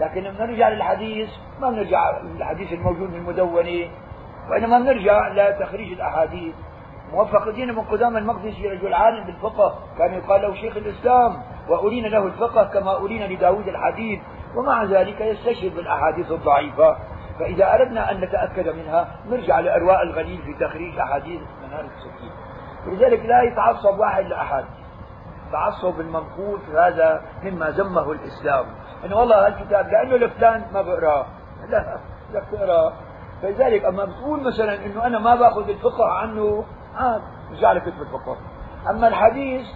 لكن 0.00 0.22
لما 0.22 0.46
نرجع 0.46 0.68
للحديث 0.68 1.28
ما 1.60 1.70
بنرجع 1.70 2.20
للحديث 2.20 2.72
الموجود 2.72 3.10
في 3.10 3.16
المدونة 3.16 3.90
وإنما 4.50 4.78
بنرجع 4.78 5.28
لتخريج 5.28 5.92
الأحاديث. 5.92 6.54
موفق 7.12 7.48
الدين 7.48 7.72
بن 7.72 7.80
قدام 7.80 8.16
المقدسي 8.16 8.68
رجل 8.68 8.94
عالم 8.94 9.24
بالفقه 9.24 9.78
كان 9.98 10.14
يقال 10.14 10.42
له 10.42 10.54
شيخ 10.54 10.76
الإسلام 10.76 11.42
وأرين 11.68 12.06
له 12.06 12.26
الفقه 12.26 12.64
كما 12.64 12.96
أرين 12.96 13.22
لداود 13.22 13.68
الحديث 13.68 14.20
ومع 14.56 14.84
ذلك 14.84 15.20
يستشهد 15.20 15.74
بالأحاديث 15.74 16.32
الضعيفة. 16.32 16.96
فإذا 17.38 17.74
أردنا 17.74 18.10
أن 18.10 18.20
نتأكد 18.20 18.68
منها 18.68 19.08
نرجع 19.30 19.60
لأرواء 19.60 20.02
الغليل 20.02 20.42
في 20.42 20.54
تخريج 20.64 20.98
أحاديث 20.98 21.40
منار 21.66 21.80
السكين 21.80 22.30
ولذلك 22.86 23.24
لا 23.24 23.42
يتعصب 23.42 23.98
واحد 23.98 24.24
لأحد. 24.24 24.64
تعصب 25.52 26.00
المنقول 26.00 26.60
هذا 26.76 27.22
مما 27.42 27.70
ذمه 27.70 28.12
الإسلام. 28.12 28.66
إنه 29.04 29.16
والله 29.16 29.46
هالكتاب 29.46 29.86
لأنه 29.86 30.16
لفلان 30.16 30.64
ما 30.72 30.82
بقرأه. 30.82 31.26
لا 31.70 31.98
لا 32.32 32.40
بتقراه 32.40 32.92
فلذلك 33.42 33.84
أما 33.84 34.04
بتقول 34.04 34.40
مثلا 34.40 34.86
إنه 34.86 35.06
أنا 35.06 35.18
ما 35.18 35.34
بأخذ 35.34 35.68
الفقه 35.68 36.12
عنه 36.12 36.64
عاد 36.94 37.22
رجع 37.52 37.72
لكتب 37.72 38.02
الفقه. 38.02 38.36
أما 38.90 39.08
الحديث 39.08 39.66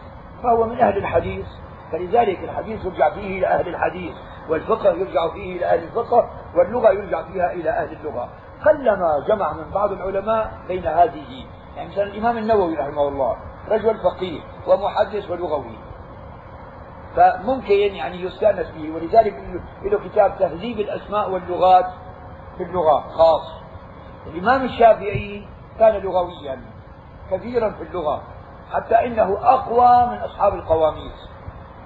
فهو 0.42 0.66
من 0.66 0.80
أهل 0.80 0.96
الحديث. 0.96 1.46
فلذلك 1.92 2.44
الحديث 2.44 2.84
يرجع 2.84 3.10
فيه 3.10 3.38
إلى 3.38 3.46
أهل 3.46 3.68
الحديث 3.68 4.14
والفقه 4.48 4.90
يرجع 4.90 5.32
فيه 5.34 5.56
إلى 5.56 5.66
أهل 5.66 5.82
الفقه 5.82 6.30
واللغة 6.56 6.90
يرجع 6.90 7.22
فيها 7.22 7.52
إلى 7.52 7.70
أهل 7.70 7.92
اللغة. 7.92 8.28
قلما 8.66 9.24
جمع 9.28 9.52
من 9.52 9.70
بعض 9.70 9.92
العلماء 9.92 10.52
بين 10.68 10.86
هذه. 10.86 11.46
يعني 11.76 11.88
مثلا 11.88 12.04
الإمام 12.04 12.38
النووي 12.38 12.74
رحمه 12.74 13.08
الله 13.08 13.36
رجل 13.68 13.98
فقيه 13.98 14.40
ومحدث 14.66 15.30
ولغوي. 15.30 15.78
فممكن 17.16 17.74
يعني 17.74 18.22
يستأنس 18.22 18.66
به 18.70 18.94
ولذلك 18.94 19.34
له 19.82 20.08
كتاب 20.08 20.38
تهذيب 20.38 20.80
الأسماء 20.80 21.30
واللغات 21.30 21.86
في 22.56 22.62
اللغة 22.62 23.00
خاص. 23.00 23.52
الإمام 24.26 24.64
الشافعي 24.64 25.46
كان 25.78 25.94
لغويا 25.94 26.60
كثيرا 27.30 27.70
في 27.70 27.82
اللغة 27.82 28.22
حتى 28.72 28.94
إنه 29.06 29.38
أقوى 29.42 30.06
من 30.06 30.18
أصحاب 30.18 30.54
القواميس. 30.54 31.28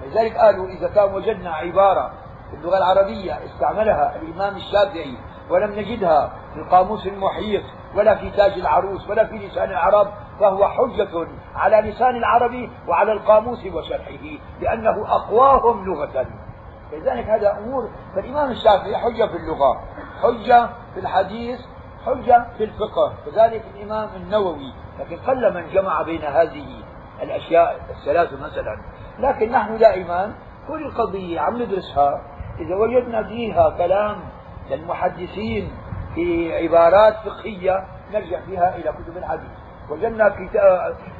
لذلك 0.05 0.37
قالوا 0.37 0.67
إذا 0.67 0.87
كان 0.87 1.13
وجدنا 1.13 1.49
عبارة 1.49 2.11
في 2.49 2.55
اللغة 2.55 2.77
العربية 2.77 3.45
استعملها 3.45 4.15
الإمام 4.15 4.55
الشافعي 4.55 5.17
ولم 5.49 5.71
نجدها 5.71 6.33
في 6.53 6.59
القاموس 6.59 7.07
المحيط 7.07 7.63
ولا 7.95 8.15
في 8.15 8.29
تاج 8.29 8.51
العروس 8.51 9.09
ولا 9.09 9.25
في 9.25 9.37
لسان 9.37 9.69
العرب 9.69 10.07
فهو 10.39 10.67
حجة 10.67 11.27
على 11.55 11.91
لسان 11.91 12.15
العربي 12.15 12.69
وعلى 12.87 13.11
القاموس 13.11 13.65
وشرحه 13.65 14.37
لأنه 14.61 15.05
أقواهم 15.07 15.85
لغة. 15.85 16.25
لذلك 16.93 17.29
هذا 17.29 17.57
أمور 17.57 17.89
فالإمام 18.15 18.51
الشافعي 18.51 18.97
حجة 18.97 19.27
في 19.27 19.37
اللغة 19.37 19.81
حجة 20.23 20.69
في 20.93 20.99
الحديث 20.99 21.59
حجة 22.05 22.45
في 22.57 22.63
الفقه 22.63 23.13
كذلك 23.25 23.63
الإمام 23.75 24.09
النووي. 24.15 24.73
لكن 24.99 25.17
قل 25.17 25.53
من 25.53 25.69
جمع 25.73 26.01
بين 26.01 26.21
هذه 26.21 26.83
الأشياء 27.23 27.79
الثلاث 27.89 28.33
مثلا. 28.33 28.81
لكن 29.19 29.51
نحن 29.51 29.77
دائما 29.77 30.33
كل 30.67 30.91
قضية 30.91 31.39
عم 31.39 31.61
ندرسها 31.61 32.21
إذا 32.59 32.75
وجدنا 32.75 33.23
فيها 33.23 33.69
كلام 33.69 34.17
للمحدثين 34.69 35.71
في 36.15 36.55
عبارات 36.55 37.13
فقهية 37.13 37.85
نرجع 38.11 38.39
فيها 38.39 38.75
إلى 38.75 38.91
كتب 38.91 39.17
الحديث. 39.17 39.49
وجدنا 39.89 40.35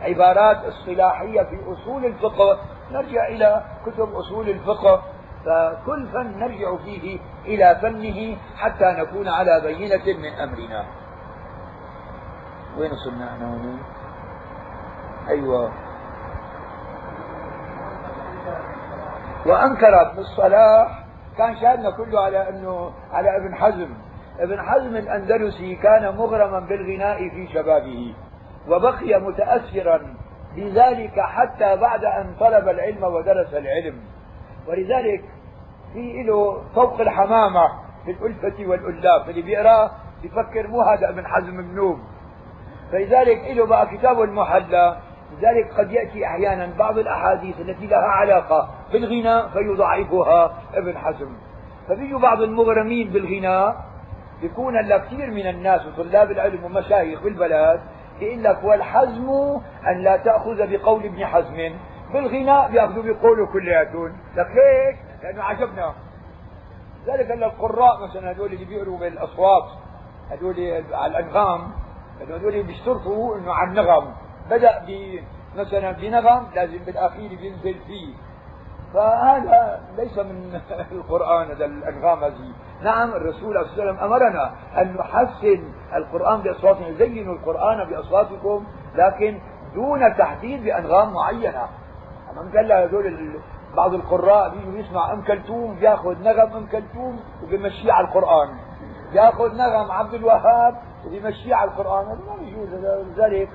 عبارات 0.01 0.57
اصطلاحية 0.65 1.41
في 1.41 1.59
أصول 1.73 2.05
الفقه. 2.05 2.59
نرجع 2.91 3.27
إلى 3.27 3.63
كتب 3.85 4.13
أصول 4.15 4.49
الفقه. 4.49 5.03
فكل 5.45 6.07
فن 6.07 6.39
نرجع 6.39 6.77
فيه 6.77 7.19
إلى 7.45 7.79
فنه 7.81 8.37
حتى 8.57 8.85
نكون 8.85 9.27
على 9.27 9.61
بينة 9.61 10.19
من 10.19 10.33
أمرنا. 10.33 10.85
وين 12.77 12.91
وصلنا 12.91 13.33
إحنا 13.33 13.53
هنا؟ 13.53 13.77
أيوة. 15.29 15.71
وأنكر 19.45 20.01
ابن 20.01 20.19
الصلاح 20.19 21.03
كان 21.37 21.55
شاهدنا 21.61 21.91
كله 21.91 22.21
على 22.21 22.49
أنه 22.49 22.91
على 23.11 23.37
ابن 23.37 23.55
حزم. 23.55 23.89
ابن 24.39 24.61
حزم 24.61 24.95
الأندلسي 24.95 25.75
كان 25.75 26.15
مغرما 26.17 26.59
بالغناء 26.59 27.17
في 27.29 27.47
شبابه 27.53 28.13
وبقي 28.67 29.21
متأثرا 29.21 30.15
بذلك 30.55 31.19
حتى 31.19 31.75
بعد 31.75 32.05
أن 32.05 32.35
طلب 32.39 32.69
العلم 32.69 33.03
ودرس 33.03 33.53
العلم. 33.53 33.95
ولذلك 34.67 35.21
في 35.93 36.23
له 36.23 36.61
فوق 36.75 37.01
الحمامة 37.01 37.63
في 38.05 38.11
الألفة 38.11 38.67
والألاف 38.67 39.29
اللي 39.29 39.41
بيقراه 39.41 39.91
بيفكر 40.21 40.67
مو 40.67 40.81
هذا 40.81 41.09
ابن 41.09 41.27
حزم 41.27 41.55
منوم. 41.55 42.03
فلذلك 42.91 43.37
له 43.51 43.65
بقى 43.65 43.87
كتاب 43.97 44.21
المحلى 44.21 44.97
لذلك 45.31 45.73
قد 45.77 45.91
يأتي 45.91 46.25
أحيانا 46.25 46.77
بعض 46.77 46.97
الأحاديث 46.97 47.59
التي 47.59 47.87
لها 47.87 47.99
علاقة 47.99 48.69
بالغناء 48.91 49.47
فيضعفها 49.47 50.53
ابن 50.73 50.97
حزم. 50.97 51.29
فبيجوا 51.87 52.19
بعض 52.19 52.41
المغرمين 52.41 53.09
بالغناء 53.09 53.75
يكون 54.43 54.73
لكثير 54.87 55.31
من 55.31 55.47
الناس 55.47 55.85
وطلاب 55.85 56.31
العلم 56.31 56.63
ومشايخ 56.63 57.23
بالبلد 57.23 57.81
يقول 58.21 58.43
لك 58.43 58.63
والحزم 58.63 59.29
أن 59.87 60.03
لا 60.03 60.17
تأخذ 60.17 60.67
بقول 60.77 61.05
ابن 61.05 61.25
حزم 61.25 61.75
بالغناء 62.13 62.71
بيأخذوا 62.71 63.03
بقوله 63.03 63.45
كلياتهم 63.53 64.17
لك 64.35 64.47
ليش؟ 64.47 64.95
لأنه 65.23 65.43
عجبنا. 65.43 65.93
ذلك 67.07 67.31
أن 67.31 67.43
القراء 67.43 68.03
مثلا 68.03 68.31
هذول 68.31 68.53
اللي 68.53 68.65
بيقروا 68.65 68.99
بالأصوات 68.99 69.63
هذول 70.29 70.83
على 70.93 71.17
الأنغام 71.19 71.71
هذول 72.29 72.63
بيشترطوا 72.63 73.37
أنه 73.37 73.53
على 73.53 73.69
النغم. 73.69 74.13
بدأ 74.49 74.81
مثلا 75.55 75.91
بنغم 75.91 76.47
لازم 76.55 76.77
بالأخير 76.77 77.29
بينزل 77.29 77.75
فيه. 77.87 78.13
فهذا 78.93 79.81
ليس 79.97 80.17
من 80.17 80.61
القرآن 80.91 81.47
هذا 81.51 81.65
الأنغام 81.65 82.23
هذه 82.23 82.53
نعم 82.83 83.09
الرسول 83.09 83.57
عليه 83.57 83.71
وسلم 83.71 83.97
أمرنا 83.99 84.51
أن 84.77 84.95
نحسن 84.99 85.63
القرآن 85.95 86.41
بأصواتنا 86.41 86.91
زينوا 86.91 87.33
القرآن 87.33 87.89
بأصواتكم 87.89 88.65
لكن 88.95 89.39
دون 89.75 90.17
تحديد 90.17 90.63
بأنغام 90.63 91.13
معينة. 91.13 91.67
أما 92.31 92.51
قال 92.55 92.71
هذول 92.71 93.39
بعض 93.75 93.93
القراء 93.93 94.49
بيجوا 94.49 94.79
يسمع 94.79 95.13
أم 95.13 95.21
كلثوم؟ 95.21 95.75
بياخذ 95.75 96.23
نغم 96.23 96.53
أم 96.53 96.65
كلثوم 96.65 97.19
وبيمشيه 97.43 97.91
على 97.91 98.07
القرآن. 98.07 98.49
بياخذ 99.11 99.55
نغم 99.57 99.91
عبد 99.91 100.13
الوهاب 100.13 100.75
وبيمشيه 101.05 101.55
على 101.55 101.71
القرآن. 101.71 102.05
هذا 102.05 102.19
ما 102.27 102.35
بيجوز 102.35 102.69
لذلك 103.17 103.49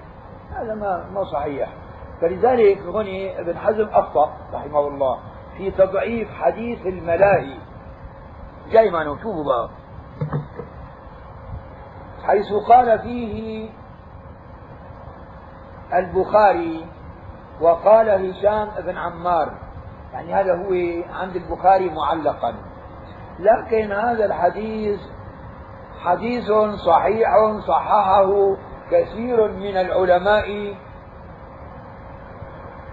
هذا 0.57 0.75
ما 0.75 1.05
ما 1.15 1.25
صحيح. 1.25 1.69
فلذلك 2.21 2.79
هنا 2.79 3.41
ابن 3.41 3.59
حزم 3.59 3.89
أخطأ 3.93 4.33
رحمه 4.55 4.89
الله 4.89 5.19
في 5.57 5.71
تضعيف 5.71 6.29
حديث 6.31 6.87
الملاهي 6.87 7.55
جاي 8.71 8.91
معنا 8.91 9.17
شوفوا 9.23 9.45
بقى. 9.45 9.69
حيث 12.27 12.53
قال 12.69 12.99
فيه 12.99 13.69
البخاري 15.95 16.87
وقال 17.61 18.09
هشام 18.09 18.69
بن 18.87 18.97
عمار. 18.99 19.55
يعني 20.13 20.35
هذا 20.35 20.53
هو 20.53 20.73
عند 21.15 21.37
البخاري 21.37 21.91
معلقا. 21.91 22.55
لكن 23.39 23.93
هذا 23.93 24.25
الحديث 24.25 25.01
حديث 26.05 26.53
صحيح 26.87 27.29
صححه 27.69 28.57
كثير 28.91 29.53
من 29.53 29.77
العلماء 29.77 30.75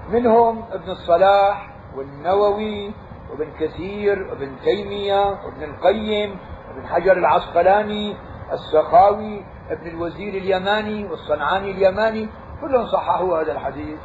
منهم 0.10 0.64
ابن 0.72 0.92
الصلاح 0.92 1.70
والنووي 1.98 2.92
وابن 3.30 3.52
كثير 3.60 4.24
وابن 4.30 4.56
تيمية 4.64 5.26
وابن 5.26 5.64
القيم 5.64 6.38
وابن 6.70 6.88
حجر 6.88 7.12
العسقلاني 7.12 8.16
السخاوي 8.52 9.46
ابن 9.70 9.88
الوزير 9.88 10.34
اليماني 10.34 11.06
والصنعاني 11.06 11.72
اليماني 11.72 12.30
كلهم 12.62 12.86
صححوا 12.86 13.42
هذا 13.42 13.52
الحديث. 13.52 14.00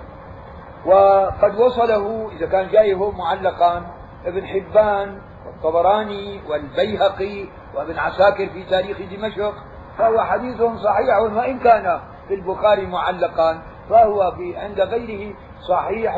وقد 0.87 1.59
وصله 1.59 2.31
إذا 2.33 2.47
كان 2.47 2.69
جاي 2.69 2.95
هو 2.95 3.11
معلقا 3.11 3.87
ابن 4.27 4.47
حبان 4.47 5.19
والطبراني 5.47 6.41
والبيهقي 6.49 7.45
وابن 7.75 7.99
عساكر 7.99 8.49
في 8.49 8.65
تاريخ 8.65 8.99
دمشق 8.99 9.55
فهو 9.99 10.21
حديث 10.21 10.63
صحيح 10.63 11.19
وإن 11.19 11.59
كان 11.59 12.01
في 12.29 12.35
البخاري 12.35 12.87
معلقا 12.87 13.63
فهو 13.91 14.33
في 14.37 14.57
عند 14.57 14.81
غيره 14.81 15.35
صحيح 15.69 16.17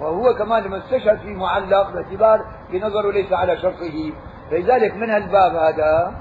وهو 0.00 0.34
كمان 0.34 0.62
لما 0.62 0.78
استشهد 0.78 1.18
في 1.18 1.34
معلق 1.34 1.90
باعتبار 1.90 2.44
بنظره 2.72 3.12
ليس 3.12 3.32
على 3.32 3.56
شرطه. 3.56 4.12
لذلك 4.52 4.94
من 4.94 5.10
الباب 5.10 5.54
هذا 5.54 6.14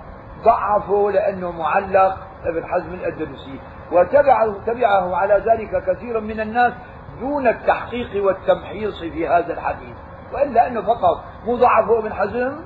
ضعفه 0.43 1.11
لأنه 1.11 1.51
معلق 1.51 2.17
ابن 2.45 2.65
حزم 2.65 2.93
الأندلسي 2.93 3.59
وتبعه 3.91 4.65
تبعه 4.65 5.15
على 5.15 5.33
ذلك 5.33 5.83
كثير 5.85 6.19
من 6.19 6.39
الناس 6.39 6.73
دون 7.19 7.47
التحقيق 7.47 8.25
والتمحيص 8.25 8.99
في 8.99 9.27
هذا 9.27 9.53
الحديث. 9.53 9.95
وإلا 10.33 10.67
أنه 10.67 10.81
فقط 10.81 11.23
مو 11.45 11.55
ضعف 11.55 11.87
هو 11.87 11.99
ابن 11.99 12.13
حزم 12.13 12.63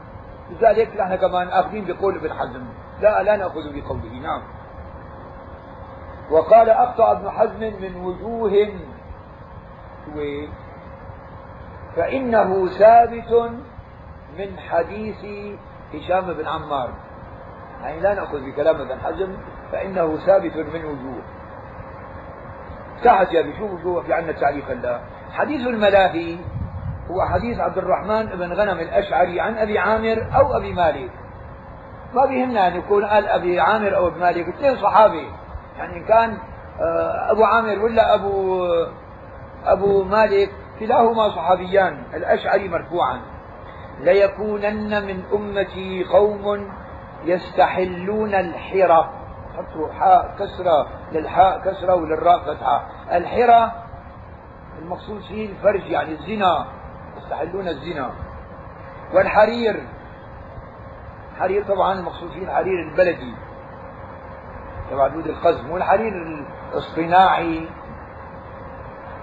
لذلك 0.50 0.98
نحن 0.98 1.16
كمان 1.16 1.48
آخذين 1.48 1.86
بقول 1.86 2.16
ابن 2.16 2.34
حزم. 2.34 2.66
لا 3.02 3.24
لا 3.24 3.36
نأخذ 3.36 3.74
بقوله 3.74 4.20
نعم. 4.22 4.42
وقال 6.32 6.70
أقطع 6.70 7.12
ابن 7.12 7.30
حزم 7.30 7.60
من 7.60 7.96
وجوه 7.96 8.52
فإنه 11.96 12.68
ثابت 12.68 13.52
من 14.38 14.60
حديث 14.60 15.26
هشام 15.94 16.34
بن 16.34 16.48
عمار. 16.48 16.90
يعني 17.82 18.00
لا 18.00 18.14
نأخذ 18.14 18.46
بكلام 18.46 18.76
ابن 18.76 19.00
حزم 19.00 19.38
فإنه 19.72 20.18
ثابت 20.18 20.56
من 20.56 20.86
وجوه. 20.86 21.22
يا 23.06 23.54
شو 23.58 23.66
وجوه؟ 23.66 24.04
في 24.04 24.14
عندنا 24.14 24.32
تعريف 24.32 24.72
هلا 24.72 25.00
حديث 25.32 25.68
الملاهي 25.68 26.38
هو 27.12 27.26
حديث 27.26 27.60
عبد 27.60 27.78
الرحمن 27.78 28.26
بن 28.26 28.54
غنم 28.54 28.80
الأشعري 28.80 29.40
عن 29.40 29.58
أبي 29.58 29.80
عامر 29.80 30.28
أو 30.36 30.58
أبي 30.58 30.74
مالك. 30.74 31.12
ما 32.14 32.26
بيهمنا 32.26 32.68
أن 32.68 32.76
يكون 32.76 33.06
قال 33.06 33.28
أبي 33.28 33.60
عامر 33.60 33.96
أو 33.96 34.08
أبي 34.08 34.20
مالك 34.20 34.48
اثنين 34.48 34.76
صحابي. 34.76 35.28
يعني 35.78 35.98
إن 35.98 36.06
كان 36.06 36.38
آه، 36.82 37.32
أبو 37.32 37.44
عامر 37.44 37.80
ولا 37.80 38.16
أبو 38.16 38.64
أبو 39.66 40.04
مالك 40.04 40.52
كلاهما 40.80 41.30
صحابيان 41.30 42.04
الأشعري 42.14 42.70
مرفوعا. 42.70 43.22
ليكونن 44.00 45.06
من 45.08 45.24
أمتي 45.34 46.04
قوم 46.04 46.72
يستحلون 47.24 48.36
الحرة 48.36 49.14
حطوا 49.58 49.94
حاء 49.94 50.36
كسرة 50.40 50.88
للحاء 51.12 51.60
كسرة 51.60 51.96
وللراء 51.96 52.40
فتحة. 52.40 52.88
الحرة 53.12 53.72
المقصود 54.82 55.22
فيه 55.22 55.50
الفرج 55.50 55.86
يعني 55.86 56.12
الزنا. 56.12 56.66
يستحلون 57.18 57.68
الزنا. 57.68 58.12
والحرير 59.14 59.84
الحرير 61.34 61.64
طبعا 61.64 61.94
المقصود 61.94 62.32
فيه 62.32 62.44
الحرير 62.44 62.90
البلدي. 62.92 63.34
تبع 64.92 65.08
دود 65.08 65.28
القزم 65.28 65.72
والحرير 65.72 66.14
الاصطناعي 66.72 67.70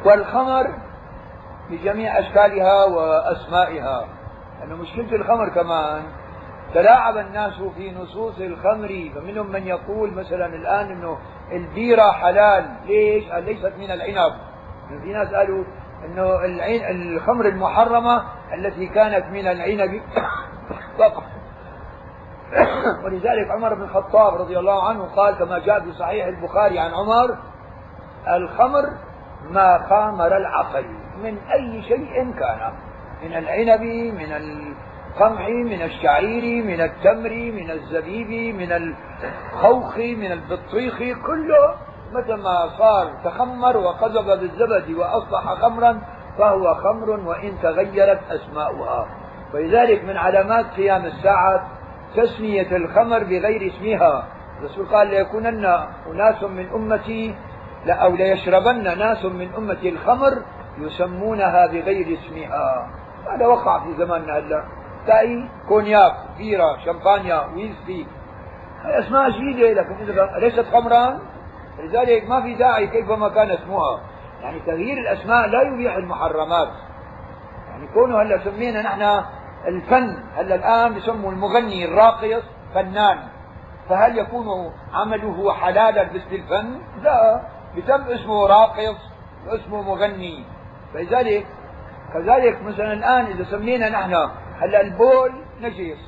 والخمر 0.06 0.66
بجميع 1.70 2.18
أشكالها 2.18 2.84
وأسمائها. 2.84 4.06
لأن 4.60 4.78
مشكلة 4.78 5.16
الخمر 5.16 5.48
كمان 5.48 6.02
تلاعب 6.74 7.16
الناس 7.16 7.52
في 7.76 7.92
نصوص 7.92 8.38
الخمر 8.38 9.10
فمنهم 9.14 9.52
من 9.52 9.66
يقول 9.66 10.14
مثلا 10.14 10.46
الآن 10.46 10.90
أنه 10.90 11.18
البيرة 11.52 12.12
حلال. 12.12 12.64
ليش؟ 12.86 13.28
قال 13.30 13.44
ليست 13.44 13.72
من 13.78 13.90
العنب. 13.90 14.32
في 15.02 15.12
ناس 15.12 15.34
قالوا 15.34 15.64
أنه 16.04 16.44
الخمر 16.90 17.46
المحرمة 17.46 18.22
التي 18.54 18.86
كانت 18.86 19.24
من 19.26 19.46
العنب. 19.46 20.02
فقط 20.98 21.22
ولذلك 23.04 23.50
عمر 23.50 23.74
بن 23.74 23.82
الخطاب 23.82 24.34
رضي 24.34 24.58
الله 24.58 24.88
عنه 24.88 25.04
قال 25.16 25.38
كما 25.38 25.58
جاء 25.58 25.80
في 25.80 25.92
صحيح 25.92 26.26
البخاري 26.26 26.78
عن 26.78 26.90
عمر 26.94 27.38
الخمر 28.28 28.84
ما 29.50 29.86
خامر 29.88 30.36
العقل 30.36 30.84
من 31.22 31.38
أي 31.38 31.82
شيء 31.82 32.32
كان 32.38 32.72
من 33.22 33.36
العنب 33.36 33.82
من 34.14 34.32
القمح 34.32 35.48
من 35.48 35.82
الشعير 35.82 36.64
من 36.64 36.80
التمر 36.80 37.30
من 37.30 37.70
الزبيب 37.70 38.54
من 38.54 38.72
الخوخ 38.72 39.96
من 39.98 40.32
البطيخ 40.32 40.98
كله 40.98 41.74
متى 42.12 42.34
ما 42.36 42.68
صار 42.78 43.12
تخمر 43.24 43.76
وقذف 43.76 44.26
بالزبد 44.26 44.90
وأصبح 44.90 45.54
خمرا 45.54 46.00
فهو 46.38 46.74
خمر 46.74 47.10
وإن 47.10 47.52
تغيرت 47.62 48.20
أسماؤها. 48.30 49.06
ولذلك 49.54 50.04
من 50.04 50.16
علامات 50.16 50.66
قيام 50.76 51.04
الساعة 51.04 51.68
تسمية 52.16 52.76
الخمر 52.76 53.18
بغير 53.18 53.72
اسمها. 53.72 54.26
الرسول 54.58 54.86
قال 54.86 55.08
ليكونن 55.08 55.64
أناس 56.06 56.42
من 56.42 56.68
أمتي 56.74 57.34
أو 57.88 58.16
ليشربن 58.16 58.98
ناس 58.98 59.24
من 59.24 59.54
أمتي 59.54 59.88
الخمر 59.88 60.42
يسمونها 60.78 61.66
بغير 61.66 62.18
اسمها. 62.18 62.90
هذا 63.34 63.46
وقع 63.46 63.84
في 63.84 63.94
زماننا 63.98 64.38
هلا. 64.38 64.64
تلاقي 65.06 65.48
كونياك 65.68 66.14
بيرة 66.38 66.76
شمبانيا 66.84 67.40
ويسكي. 67.54 68.06
أسماء 68.84 69.30
جديدة 69.30 69.82
لكن 69.82 69.94
إذا 70.08 70.38
ليست 70.38 70.66
خمرا 70.72 71.18
لذلك 71.78 72.28
ما 72.28 72.42
في 72.42 72.54
داعي 72.54 72.86
كيفما 72.86 73.28
كان 73.28 73.50
اسمها. 73.50 74.00
يعني 74.42 74.60
تغيير 74.60 74.98
الأسماء 74.98 75.46
لا 75.46 75.62
يبيح 75.62 75.94
المحرمات. 75.94 76.68
يعني 77.68 77.88
كونه 77.94 78.22
هلا 78.22 78.44
سمينا 78.44 78.82
نحن 78.82 79.24
الفن. 79.68 80.16
هلا 80.36 80.54
الآن 80.54 80.94
بسموا 80.94 81.32
المغني 81.32 81.84
الراقص 81.84 82.42
فنان. 82.74 83.18
فهل 83.88 84.18
يكون 84.18 84.46
عمله 84.92 85.52
حلالا 85.52 86.04
مثل 86.04 86.32
الفن؟ 86.32 86.80
لا. 87.02 87.40
بتم 87.76 88.02
اسمه 88.02 88.46
راقص 88.46 88.96
واسمه 89.46 89.82
مغني. 89.82 90.44
فلذلك 90.94 91.46
كذلك 92.14 92.62
مثلا 92.62 92.92
الآن 92.92 93.26
إذا 93.26 93.44
سمينا 93.44 93.88
نحن 93.88 94.14
هلأ 94.60 94.80
البول 94.80 95.32
نجس 95.60 95.98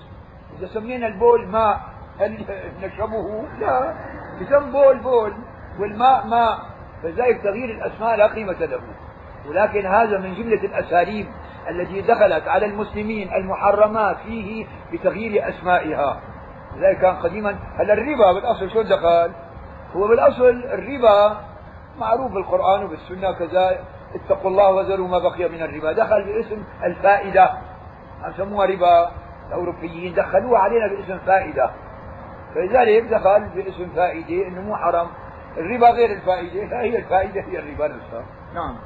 إذا 0.58 0.66
سمينا 0.66 1.06
البول 1.06 1.48
ماء 1.48 1.80
هل 2.20 2.44
نشربه؟ 2.82 3.44
لا. 3.60 3.94
بسم 4.40 4.72
بول 4.72 4.98
بول. 4.98 5.32
والماء 5.80 6.26
ماء. 6.26 6.58
فلذلك 7.02 7.42
تغيير 7.42 7.70
الأسماء 7.70 8.16
لا 8.16 8.26
قيمة 8.26 8.52
له. 8.60 8.80
ولكن 9.48 9.86
هذا 9.86 10.18
من 10.18 10.34
جملة 10.34 10.64
الأساليب 10.64 11.26
التي 11.70 12.00
دخلت 12.00 12.48
على 12.48 12.66
المسلمين 12.66 13.34
المحرمات 13.34 14.16
فيه 14.16 14.66
بتغيير 14.92 15.48
أسمائها. 15.48 16.20
لذلك 16.76 16.98
كان 16.98 17.16
قديما 17.16 17.58
هلا 17.78 17.92
الربا 17.92 18.32
بالأصل 18.32 18.70
شو 18.70 18.82
دخل؟ 18.82 19.32
هو 19.96 20.08
بالأصل 20.08 20.48
الربا 20.48 21.40
معروف 21.98 22.32
بالقرآن 22.32 22.84
وبالسنة 22.84 23.32
كذا 23.32 23.84
اتقوا 24.14 24.50
الله 24.50 24.70
وذروا 24.70 25.08
ما 25.08 25.18
بقي 25.18 25.48
من 25.48 25.62
الربا. 25.62 25.92
دخل 25.92 26.24
باسم 26.24 26.64
الفائدة. 26.84 27.52
سموها 28.36 28.66
ربا 28.66 29.10
الأوروبيين. 29.48 30.14
دخلوها 30.14 30.60
علينا 30.60 30.86
باسم 30.88 31.18
فائدة. 31.18 31.70
فلذلك 32.54 33.04
دخل 33.04 33.48
باسم 33.54 33.88
فائدة 33.96 34.48
إنه 34.48 34.60
مو 34.60 34.76
حرام. 34.76 35.06
الربا 35.56 35.90
غير 35.90 36.12
الفائدة. 36.12 36.80
هي 36.80 36.98
الفائدة 36.98 37.40
هي 37.40 37.58
الربا 37.58 37.88
نفسها. 37.88 38.24
نعم. 38.54 38.76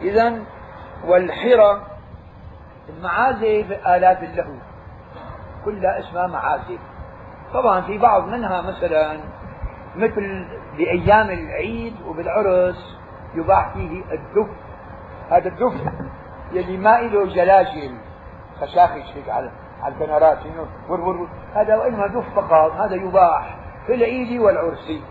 إذا 0.00 0.42
والحرى 1.06 1.82
المعازف 2.88 3.86
آلات 3.86 4.22
اللهو 4.22 4.54
كلها 5.64 5.98
اسمها 5.98 6.26
معازف. 6.26 6.78
طبعا 7.54 7.80
في 7.80 7.98
بعض 7.98 8.24
منها 8.24 8.62
مثلا 8.62 9.20
مثل 9.96 10.46
بأيام 10.76 11.30
العيد 11.30 11.94
وبالعرس 12.06 12.98
يباح 13.34 13.72
فيه 13.72 14.02
الدف. 14.12 14.50
هذا 15.30 15.48
الدف 15.48 15.72
يلي 16.52 16.76
ما 16.76 17.00
له 17.00 17.34
جلاجل 17.34 17.98
خشاخش 18.60 19.16
هيك 19.16 19.28
على 19.28 19.50
البنرات 19.86 20.38
هذا 21.54 21.76
وانما 21.76 22.06
دف 22.06 22.34
فقط 22.34 22.72
هذا 22.72 22.94
يباح 22.94 23.56
في 23.86 23.94
العيد 23.94 24.40
والعرس. 24.40 25.02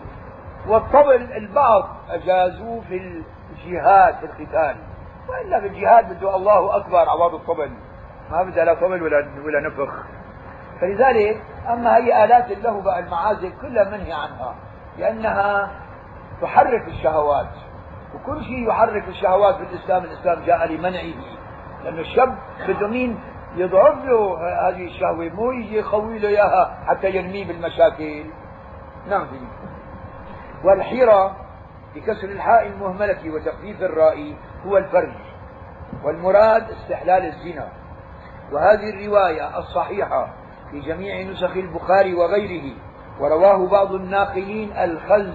والطبل 0.68 1.32
البعض 1.32 1.90
أجازوه 2.10 2.82
في 2.82 3.24
الجهاد 3.52 4.16
في 4.16 4.26
القتال. 4.26 4.76
وإلا 5.30 5.60
في 5.60 5.68
الجهاد 5.68 6.18
بده 6.18 6.36
الله 6.36 6.78
أكبر 6.78 7.10
عوض 7.10 7.34
الطبل. 7.34 7.72
ما 8.32 8.44
بدها 8.44 8.66
لا 8.66 8.74
طبل 8.74 9.04
ولا 9.04 9.18
ولا 9.46 9.60
نفخ. 9.60 9.94
فلذلك 10.82 11.42
أما 11.70 11.98
هي 11.98 12.26
آلات 12.26 12.52
اللهو 12.52 12.92
المعازف 12.98 13.62
كلها 13.62 13.84
منهي 13.84 14.14
عنها. 14.14 14.56
لأنها 14.98 15.72
تحرك 16.42 16.88
الشهوات. 16.88 17.50
وكل 18.16 18.44
شيء 18.44 18.70
يحرك 18.70 19.08
الشهوات 19.08 19.56
في 19.56 19.64
الإسلام 19.64 20.04
الاسلام 20.04 20.44
جاء 20.46 20.68
لمنعه. 20.68 21.24
لأن 21.84 22.00
الشاب 22.00 22.38
بده 22.68 22.88
مين 22.88 23.20
يضعف 23.56 24.06
له 24.06 24.38
هذه 24.70 24.86
الشهوة 24.86 25.30
مو 25.36 25.52
يجي 25.52 25.78
يخوي 25.78 26.20
له 26.20 26.28
إياها 26.30 26.84
حتى 26.88 27.10
يرميه 27.10 27.48
بالمشاكل. 27.48 28.26
نعم 29.10 29.28
والحيرة 30.64 31.36
بكسر 31.96 32.28
الحاء 32.30 32.68
المهملة 32.68 33.30
وتخفيف 33.30 33.82
الراء 33.82 34.36
هو 34.66 34.78
الفرج 34.78 35.14
والمراد 36.04 36.72
استحلال 36.72 37.26
الزنا. 37.26 37.68
وهذه 38.52 38.90
الرواية 38.90 39.58
الصحيحة 39.60 40.34
في 40.72 40.80
جميع 40.80 41.32
نسخ 41.32 41.52
البخاري 41.52 42.14
وغيره. 42.14 42.76
ورواه 43.20 43.68
بعض 43.68 43.92
الناقلين 43.92 44.78
الخز. 44.78 45.34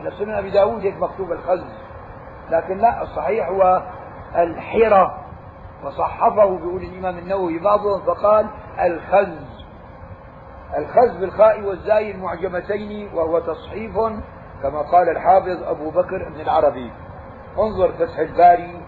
من 0.00 0.10
سنن 0.10 0.34
أبي 0.34 0.50
داود 0.50 0.80
هيك 0.80 0.96
مكتوب 0.96 1.32
الخز. 1.32 1.64
لكن 2.50 2.78
لا 2.78 3.02
الصحيح 3.02 3.48
هو 3.48 3.82
الحرة. 4.36 5.24
وصحفه 5.84 6.56
بيقول 6.56 6.82
الإمام 6.82 7.18
النووي 7.18 7.58
بعضهم 7.58 8.00
فقال 8.00 8.46
الخز. 8.80 9.66
الخز 10.78 11.16
بالخاء 11.20 11.62
والزاي 11.62 12.10
المعجمتين 12.10 13.14
وهو 13.14 13.38
تصحيف 13.38 13.96
كما 14.62 14.82
قال 14.82 15.08
الحافظ 15.08 15.62
أبو 15.62 15.90
بكر 15.90 16.28
بن 16.28 16.40
العربي. 16.40 16.92
انظر 17.58 17.92
فتح 17.92 18.18
الباري. 18.18 18.80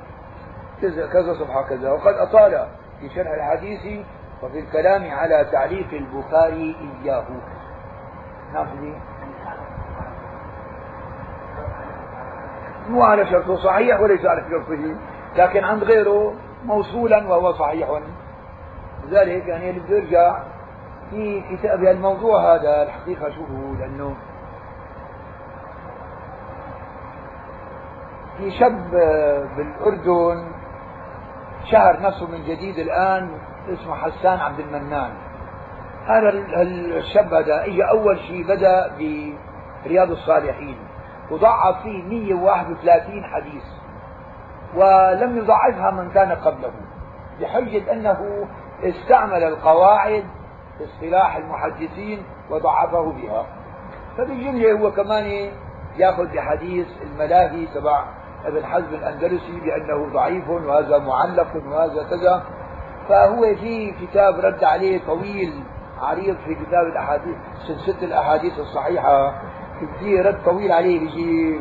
كذا 0.82 1.34
صفحة 1.34 1.62
كذا. 1.68 1.92
وقد 1.92 2.14
أطال 2.14 2.66
في 3.00 3.08
شرح 3.08 3.30
الحديث 3.30 4.06
وفي 4.42 4.58
الكلام 4.58 5.10
على 5.10 5.48
تعليق 5.52 5.88
البخاري 5.92 6.76
إياه. 7.04 7.24
نعم 8.54 8.66
مو 12.88 13.02
على 13.02 13.26
شرطه 13.26 13.56
صحيح 13.56 14.00
وليس 14.00 14.26
على 14.26 14.44
شرطه 14.50 14.96
لكن 15.36 15.64
عند 15.64 15.84
غيره 15.84 16.34
موصولا 16.64 17.28
وهو 17.28 17.52
صحيح. 17.52 17.88
لذلك 19.04 19.46
يعني 19.46 19.70
اللي 19.70 19.80
بده 19.80 19.96
يرجع 19.96 20.42
في 21.10 21.42
كتاب 21.50 21.84
الموضوع 21.84 22.54
هذا 22.54 22.82
الحقيقة 22.82 23.30
شو 23.30 23.44
هو؟ 23.44 23.74
لأنه 23.78 24.14
في 28.38 28.50
شاب 28.50 28.90
بالأردن 29.56 30.52
شهر 31.64 32.00
نفسه 32.00 32.30
من 32.30 32.44
جديد 32.44 32.78
الآن 32.78 33.38
اسمه 33.72 33.94
حسان 33.94 34.40
عبد 34.40 34.60
المنان. 34.60 35.10
هذا 36.06 36.28
الشاب 36.98 37.34
هذا 37.34 37.64
اجى 37.64 37.82
أول 37.82 38.18
شيء 38.18 38.46
بدأ 38.48 38.90
برياض 39.84 40.10
الصالحين 40.10 40.76
وضعف 41.30 41.82
فيه 41.82 42.02
131 42.02 43.24
حديث 43.24 43.64
ولم 44.74 45.38
يضعفها 45.38 45.90
من 45.90 46.10
كان 46.10 46.32
قبله 46.32 46.72
بحجة 47.40 47.92
أنه 47.92 48.48
استعمل 48.82 49.44
القواعد 49.44 50.24
اصطلاح 50.80 51.36
المحدثين 51.36 52.22
وضعفه 52.50 53.12
بها. 53.12 53.46
فبالجملة 54.18 54.72
هو 54.72 54.92
كمان 54.92 55.50
يأخذ 55.96 56.26
بحديث 56.26 56.86
الملاهي 57.02 57.66
تبع 57.66 58.04
ابن 58.44 58.66
حزم 58.66 58.94
الأندلسي 58.94 59.60
بأنه 59.60 60.12
ضعيف 60.12 60.48
وهذا 60.48 60.98
معلق 60.98 61.48
وهذا 61.66 62.02
كذا. 62.10 62.42
فهو 63.08 63.54
في 63.60 63.90
كتاب 64.00 64.34
رد 64.40 64.64
عليه 64.64 65.00
طويل 65.06 65.62
عريض 66.00 66.36
في 66.44 66.54
كتاب 66.54 66.86
الأحاديث 66.92 67.36
سلسلة 67.66 68.02
الأحاديث 68.02 68.58
الصحيحة. 68.58 69.34
في 69.98 70.20
رد 70.20 70.44
طويل 70.44 70.72
عليه 70.72 71.00
بيجي 71.00 71.60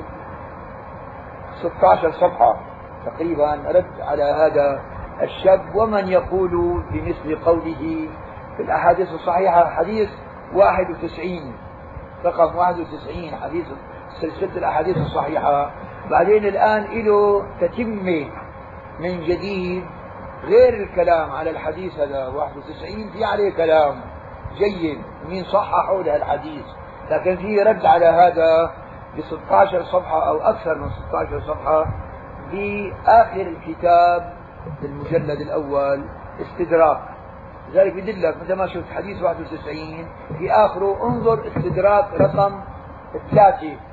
16 1.60 2.12
صفحة 2.12 2.57
تقريبا 3.05 3.53
رد 3.53 4.01
على 4.01 4.23
هذا 4.23 4.81
الشاب. 5.21 5.75
ومن 5.75 6.07
يقول 6.07 6.83
بمثل 6.91 7.36
قوله 7.45 8.10
في 8.57 8.63
الأحاديث 8.63 9.13
الصحيحة 9.13 9.69
حديث 9.69 10.10
91 10.53 11.53
رقم 12.25 12.55
91 12.55 13.31
حديث 13.43 13.65
سلسلة 14.21 14.57
الأحاديث 14.57 14.97
الصحيحة. 14.97 15.71
بعدين 16.10 16.45
الآن 16.45 16.83
له 16.83 17.45
تتمة 17.62 18.25
من 18.99 19.23
جديد 19.23 19.83
غير 20.43 20.73
الكلام 20.73 21.32
على 21.32 21.50
الحديث 21.50 22.00
هذا 22.00 22.28
91 22.28 23.12
في 23.12 23.26
عليه 23.26 23.56
كلام 23.56 24.02
جيد 24.58 25.02
مين 25.30 25.43
صححوا 25.43 26.04
له 26.04 26.15
الحديث. 26.15 26.65
لكن 27.10 27.38
في 27.38 27.63
رد 27.63 27.86
على 27.86 28.06
هذا 28.06 28.71
ب 29.17 29.21
16 29.21 29.84
صفحة 29.84 30.30
أو 30.30 30.38
أكثر 30.38 30.76
من 30.78 30.89
16 30.89 31.41
صفحة 31.47 31.86
بآخر 32.52 33.41
الكتاب 33.41 34.34
المجلد 34.84 35.41
الأول 35.41 36.06
استدراك. 36.41 37.02
لذلك 37.71 37.93
بدلك 37.93 38.38
مثل 38.43 38.54
ما 38.54 38.67
شفت 38.67 38.91
حديث 38.95 39.21
91 39.21 40.08
في 40.38 40.52
آخره 40.52 41.08
انظر 41.08 41.47
استدراك 41.47 42.13
رقم 42.13 42.62
ثلاثة. 43.32 43.87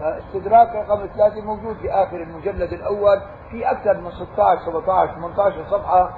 استدراك 0.00 0.74
رقم 0.74 1.06
ثلاثة 1.06 1.40
موجود 1.40 1.76
في 1.76 1.90
آخر 1.90 2.16
المجلد 2.16 2.72
الأول 2.72 3.22
في 3.50 3.70
أكثر 3.70 4.00
من 4.00 4.10
16 4.10 4.62
17 4.66 5.14
18 5.14 5.64
صفحة 5.70 6.10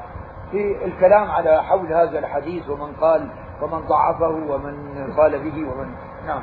في 0.50 0.84
الكلام 0.84 1.30
على 1.30 1.62
حول 1.62 1.92
هذا 1.92 2.18
الحديث 2.18 2.68
ومن 2.68 2.92
قال 2.92 3.30
ومن 3.62 3.78
ضعفه 3.78 4.28
ومن 4.28 5.12
قال 5.16 5.38
به 5.38 5.70
ومن 5.70 5.94
نعم. 6.26 6.42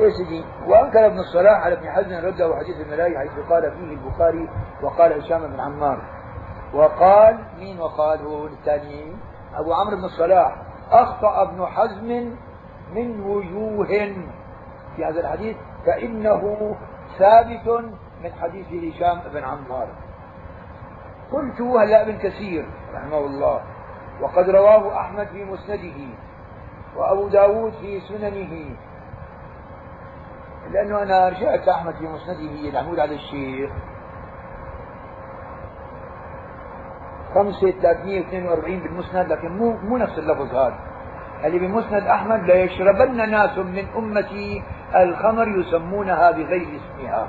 إيه 0.00 0.10
سيدي؟ 0.10 0.44
وأنكر 0.66 1.06
ابن 1.06 1.18
الصلاح 1.18 1.60
على 1.64 1.74
ابن 1.74 1.90
حزم 1.90 2.26
رده 2.26 2.56
حديث 2.56 2.86
الملاهي 2.86 3.18
حيث 3.18 3.30
قال 3.50 3.72
فيه 3.72 3.94
البخاري 3.94 4.48
وقال 4.82 5.12
هشام 5.12 5.46
بن 5.46 5.60
عمار. 5.60 5.98
وقال 6.74 7.38
مين 7.58 7.80
وقال 7.80 8.26
هو 8.26 8.46
الثاني 8.46 9.16
أبو 9.54 9.72
عمرو 9.72 9.96
بن 9.96 10.04
الصلاح. 10.04 10.56
أخطأ 10.90 11.42
ابن 11.42 11.66
حزم 11.66 12.34
من 12.94 13.20
وجوه 13.20 13.86
في 15.00 15.06
هذا 15.06 15.20
الحديث 15.20 15.56
فإنه 15.86 16.76
ثابت 17.18 17.84
من 18.22 18.32
حديث 18.40 18.66
هشام 18.66 19.20
بن 19.32 19.44
عمار. 19.44 19.88
قلت 21.32 21.60
هلا 21.60 22.02
ابن 22.02 22.18
كثير 22.18 22.66
رحمه 22.94 23.18
الله 23.18 23.60
وقد 24.20 24.50
رواه 24.50 25.00
أحمد 25.00 25.26
في 25.26 25.44
مسنده 25.44 26.14
وأبو 26.96 27.28
داود 27.28 27.72
في 27.72 28.00
سننه. 28.00 28.76
لأنه 30.70 31.02
أنا 31.02 31.28
رجعت 31.28 31.68
أحمد 31.68 31.94
في 31.94 32.04
مسنده 32.04 32.68
المحمود 32.68 32.98
على 32.98 33.14
الشيخ. 33.14 33.70
خمسة 37.34 37.70
342 37.70 38.78
بالمسند 38.80 39.32
لكن 39.32 39.58
مو 39.58 39.72
مو 39.72 39.96
نفس 39.96 40.18
اللفظ 40.18 40.54
هذا. 40.54 40.78
اللي 41.44 41.58
بمسند 41.58 42.02
أحمد 42.02 42.40
ليشربن 42.40 43.30
ناس 43.30 43.58
من 43.58 43.86
أمتي 43.96 44.62
الخمر 44.96 45.48
يسمونها 45.48 46.30
بغير 46.30 46.80
اسمها. 46.80 47.28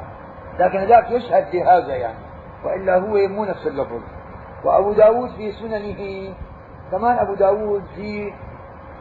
لكن 0.60 0.80
ذاك 0.80 1.12
يشهد 1.12 1.52
بهذا 1.52 1.96
يعني. 1.96 2.18
وإلا 2.66 2.96
هو 2.96 3.28
مو 3.28 3.46
نفس 3.46 3.68
اللفظ. 3.68 4.02
وأبو 4.66 4.94
داود 4.94 5.30
في 5.30 5.52
سننه 5.52 6.34
كمان 6.92 7.18
أبو 7.18 7.34
داود 7.34 7.84
في 7.96 8.34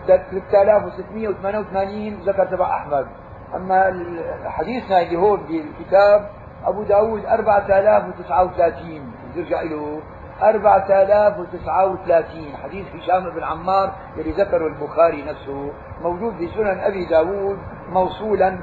3688 0.06 2.14
ذكر 2.26 2.44
تبع 2.44 2.76
أحمد. 2.76 3.06
أما 3.54 4.04
حديثنا 4.44 5.02
اللي 5.02 5.16
هون 5.16 5.40
بالكتاب 5.40 6.30
أبو 6.66 6.82
داود 6.82 7.26
4039 7.26 9.12
ترجع 9.34 9.62
له 9.62 10.00
4039 10.42 12.57
حديث 12.62 12.87
هشام 12.94 13.31
بن 13.31 13.42
عمار 13.42 13.92
الذي 14.16 14.31
ذكره 14.31 14.66
البخاري 14.66 15.22
نفسه. 15.22 15.72
موجود 16.03 16.37
في 16.37 16.48
سنن 16.48 16.81
أبي 16.81 17.07
داود 17.07 17.59
موصولا 17.92 18.59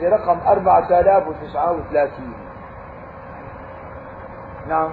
برقم 0.00 0.38
4039 0.46 2.34
نعم. 4.68 4.92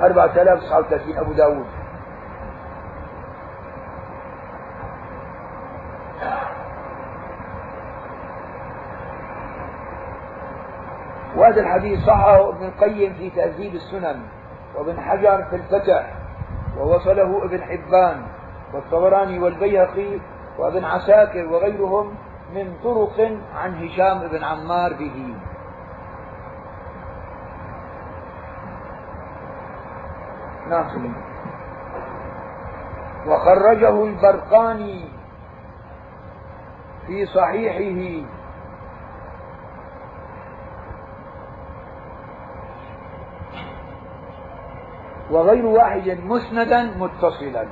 4039 0.00 1.18
أبو 1.18 1.32
داود. 1.32 1.66
وهذا 11.36 11.60
الحديث 11.60 12.00
صححه 12.06 12.48
ابن 12.48 12.66
القيم 12.66 13.14
في 13.14 13.30
تهذيب 13.30 13.74
السنن 13.74 14.22
وابن 14.74 15.00
حجر 15.00 15.44
في 15.50 15.56
الفتح 15.56 16.12
ووصله 16.78 17.44
ابن 17.44 17.62
حبان 17.62 18.22
والطبراني 18.74 19.38
والبيهقي 19.38 20.18
وابن 20.58 20.84
عساكر 20.84 21.46
وغيرهم 21.46 22.14
من 22.54 22.74
طرق 22.84 23.38
عن 23.56 23.84
هشام 23.84 24.28
بن 24.28 24.44
عمار 24.44 24.92
به. 24.92 25.34
نعم. 30.70 31.14
وخرجه 33.26 34.04
البرقاني 34.04 35.08
في 37.06 37.26
صحيحه 37.26 38.26
وغير 45.30 45.66
واحد 45.66 46.18
مسندا 46.24 46.82
متصلا. 46.98 47.66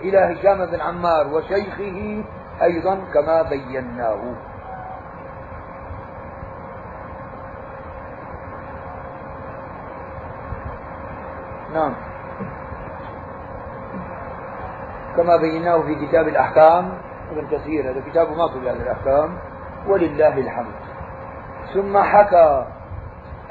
إلى 0.00 0.18
هشام 0.18 0.66
بن 0.66 0.80
عمار 0.80 1.26
وشيخه 1.26 2.24
أيضا 2.62 2.98
كما 3.14 3.42
بيناه. 3.42 4.34
نعم. 11.74 11.94
كما 15.16 15.36
بيناه 15.36 15.82
في 15.82 16.06
كتاب 16.06 16.28
الأحكام 16.28 16.92
ابن 17.30 17.46
كثير 17.46 17.90
هذا 17.90 18.02
كتابه 18.10 18.34
ما 18.34 18.44
هذه 18.44 18.82
الأحكام 18.82 19.38
ولله 19.86 20.38
الحمد. 20.38 20.74
ثم 21.74 21.98
حكى 21.98 22.66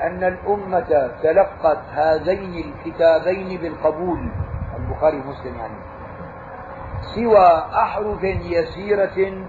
أن 0.08 0.24
الأمة 0.24 1.12
تلقت 1.24 1.80
هذين 1.92 2.54
الكتابين 2.66 3.62
بالقبول. 3.62 4.32
البخاري 4.80 5.18
ومسلم 5.18 5.56
يعني. 5.56 5.80
سوى 7.16 7.48
أحرف 7.74 8.24
يسيرة 8.24 9.46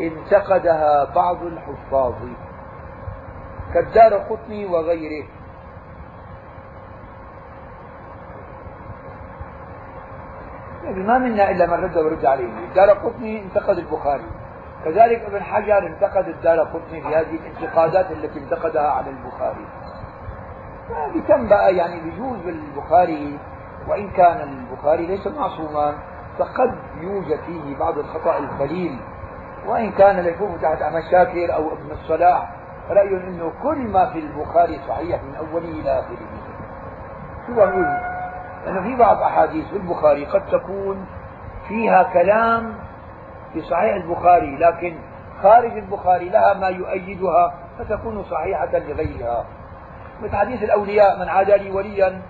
انتقدها 0.00 1.14
بعض 1.14 1.42
الحفاظ. 1.42 2.14
كالدار 3.74 4.14
قطني 4.14 4.66
وغيره. 4.66 5.26
ما 10.84 11.18
منا 11.18 11.50
إلا 11.50 11.66
من 11.66 11.84
رد 11.84 11.96
ورد 11.96 12.24
عليه. 12.24 12.44
الدار 12.68 12.90
قطني 12.90 13.42
انتقد 13.42 13.78
البخاري. 13.78 14.24
كذلك 14.84 15.22
ابن 15.22 15.42
حجر 15.42 15.78
انتقد 15.86 16.28
الدار 16.28 16.58
قطني 16.60 17.00
في 17.02 17.08
هذه 17.08 17.36
الانتقادات 17.36 18.10
التي 18.10 18.38
انتقدها 18.38 18.90
على 18.90 19.10
البخاري. 19.10 19.66
بكم 21.14 21.48
بقى؟ 21.48 21.76
يعني 21.76 22.00
بيجوز 22.00 22.38
بالبخاري 22.38 23.38
وإن 23.88 24.10
كان 24.10 24.40
البخاري 24.48 25.06
ليس 25.06 25.26
معصوما 25.26 25.94
فقد 26.38 26.74
يوجد 27.00 27.40
فيه 27.46 27.76
بعض 27.78 27.98
الخطأ 27.98 28.38
القليل. 28.38 28.98
وإن 29.66 29.92
كان 29.92 30.20
ليكون 30.20 30.58
تحت 30.62 30.82
أحمد 30.82 31.02
شاكر 31.10 31.54
أو 31.54 31.72
ابن 31.72 31.90
الصلاح 31.90 32.50
رأي 32.90 33.08
أنه 33.16 33.52
كل 33.62 33.78
ما 33.78 34.06
في 34.12 34.18
البخاري 34.18 34.80
صحيح 34.88 35.22
من 35.22 35.34
أوله 35.34 35.68
إلى 35.68 35.98
آخره. 35.98 36.26
شو 37.46 37.54
بقول؟ 37.54 37.86
لأنه 38.66 38.82
في 38.82 38.96
بعض 38.96 39.22
أحاديث 39.22 39.68
في 39.68 39.76
البخاري 39.76 40.24
قد 40.24 40.46
تكون 40.46 41.06
فيها 41.68 42.02
كلام 42.02 42.74
في 43.52 43.62
صحيح 43.62 43.94
البخاري 43.94 44.56
لكن 44.56 44.98
خارج 45.42 45.72
البخاري 45.72 46.28
لها 46.28 46.54
ما 46.54 46.68
يؤيدها 46.68 47.54
فتكون 47.78 48.24
صحيحة 48.24 48.78
لغيرها. 48.78 49.44
مثل 50.22 50.36
حديث 50.36 50.62
الأولياء 50.62 51.18
من 51.18 51.28
عادى 51.28 51.56
لي 51.56 51.70
وليا 51.70 52.22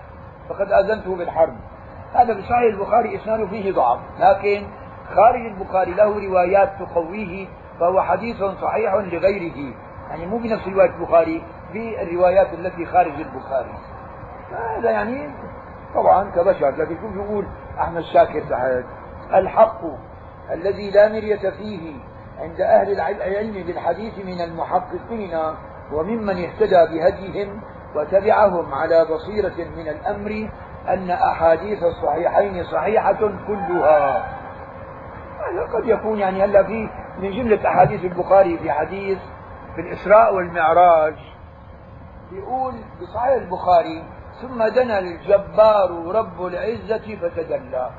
فقد 0.49 0.71
آذنته 0.71 1.15
بالحرب. 1.15 1.55
هذا 2.13 2.33
في 2.33 2.41
صحيح 2.41 2.73
البخاري 2.73 3.15
إسناده 3.15 3.47
فيه 3.47 3.71
ضعف 3.71 3.99
لكن 4.19 4.67
خارج 5.15 5.45
البخاري 5.45 5.93
له 5.93 6.27
روايات 6.27 6.69
تقويه 6.79 7.47
فهو 7.79 8.01
حديث 8.01 8.43
صحيح 8.43 8.93
لغيره. 8.93 9.73
يعني 10.09 10.25
مو 10.25 10.37
بنفس 10.37 10.67
رواية 10.67 10.89
البخاري 10.89 11.43
في 11.71 12.01
الروايات 12.01 12.53
التي 12.53 12.85
خارج 12.85 13.13
البخاري. 13.13 13.73
هذا 14.77 14.91
يعني 14.91 15.29
طبعا 15.95 16.31
كبشر 16.31 16.69
لكن 16.69 16.97
شوف 17.01 17.15
يقول 17.15 17.47
أحمد 17.79 18.01
شاكر 18.01 18.39
تحت؟ 18.39 18.85
الحق 19.33 19.81
الذي 20.51 20.91
لا 20.91 21.07
مرية 21.07 21.49
فيه 21.49 21.93
عند 22.39 22.61
أهل 22.61 22.91
العلم 22.91 23.63
بالحديث 23.67 24.25
من 24.25 24.41
المحققين 24.41 25.37
وممن 25.93 26.43
اهتدى 26.43 26.85
بهديهم 26.91 27.61
وتبعهم 27.95 28.73
على 28.73 29.05
بصيرة 29.05 29.67
من 29.77 29.87
الأمر 29.87 30.49
أن 30.87 31.09
أحاديث 31.11 31.83
الصحيحين 31.83 32.63
صحيحة 32.63 33.31
كلها. 33.47 34.39
قد 35.73 35.85
يكون 35.85 36.19
يعني 36.19 36.43
هلا 36.43 36.63
في 36.63 36.89
من 37.19 37.31
جملة 37.31 37.67
أحاديث 37.67 38.03
البخاري 38.03 38.57
في 38.57 38.71
حديث 38.71 39.17
في 39.75 39.81
الإسراء 39.81 40.35
والمعراج. 40.35 41.15
يقول 42.31 42.73
بصحيح 43.01 43.33
البخاري 43.33 44.03
ثم 44.41 44.63
دنا 44.63 44.99
الجبار 44.99 46.15
رب 46.15 46.45
العزة 46.45 47.15
فتدلى. 47.21 47.89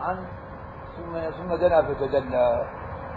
عن 0.00 0.24
ثم 0.96 1.12
ثم 1.30 1.54
دنا 1.54 1.82
فتدلى. 1.82 2.64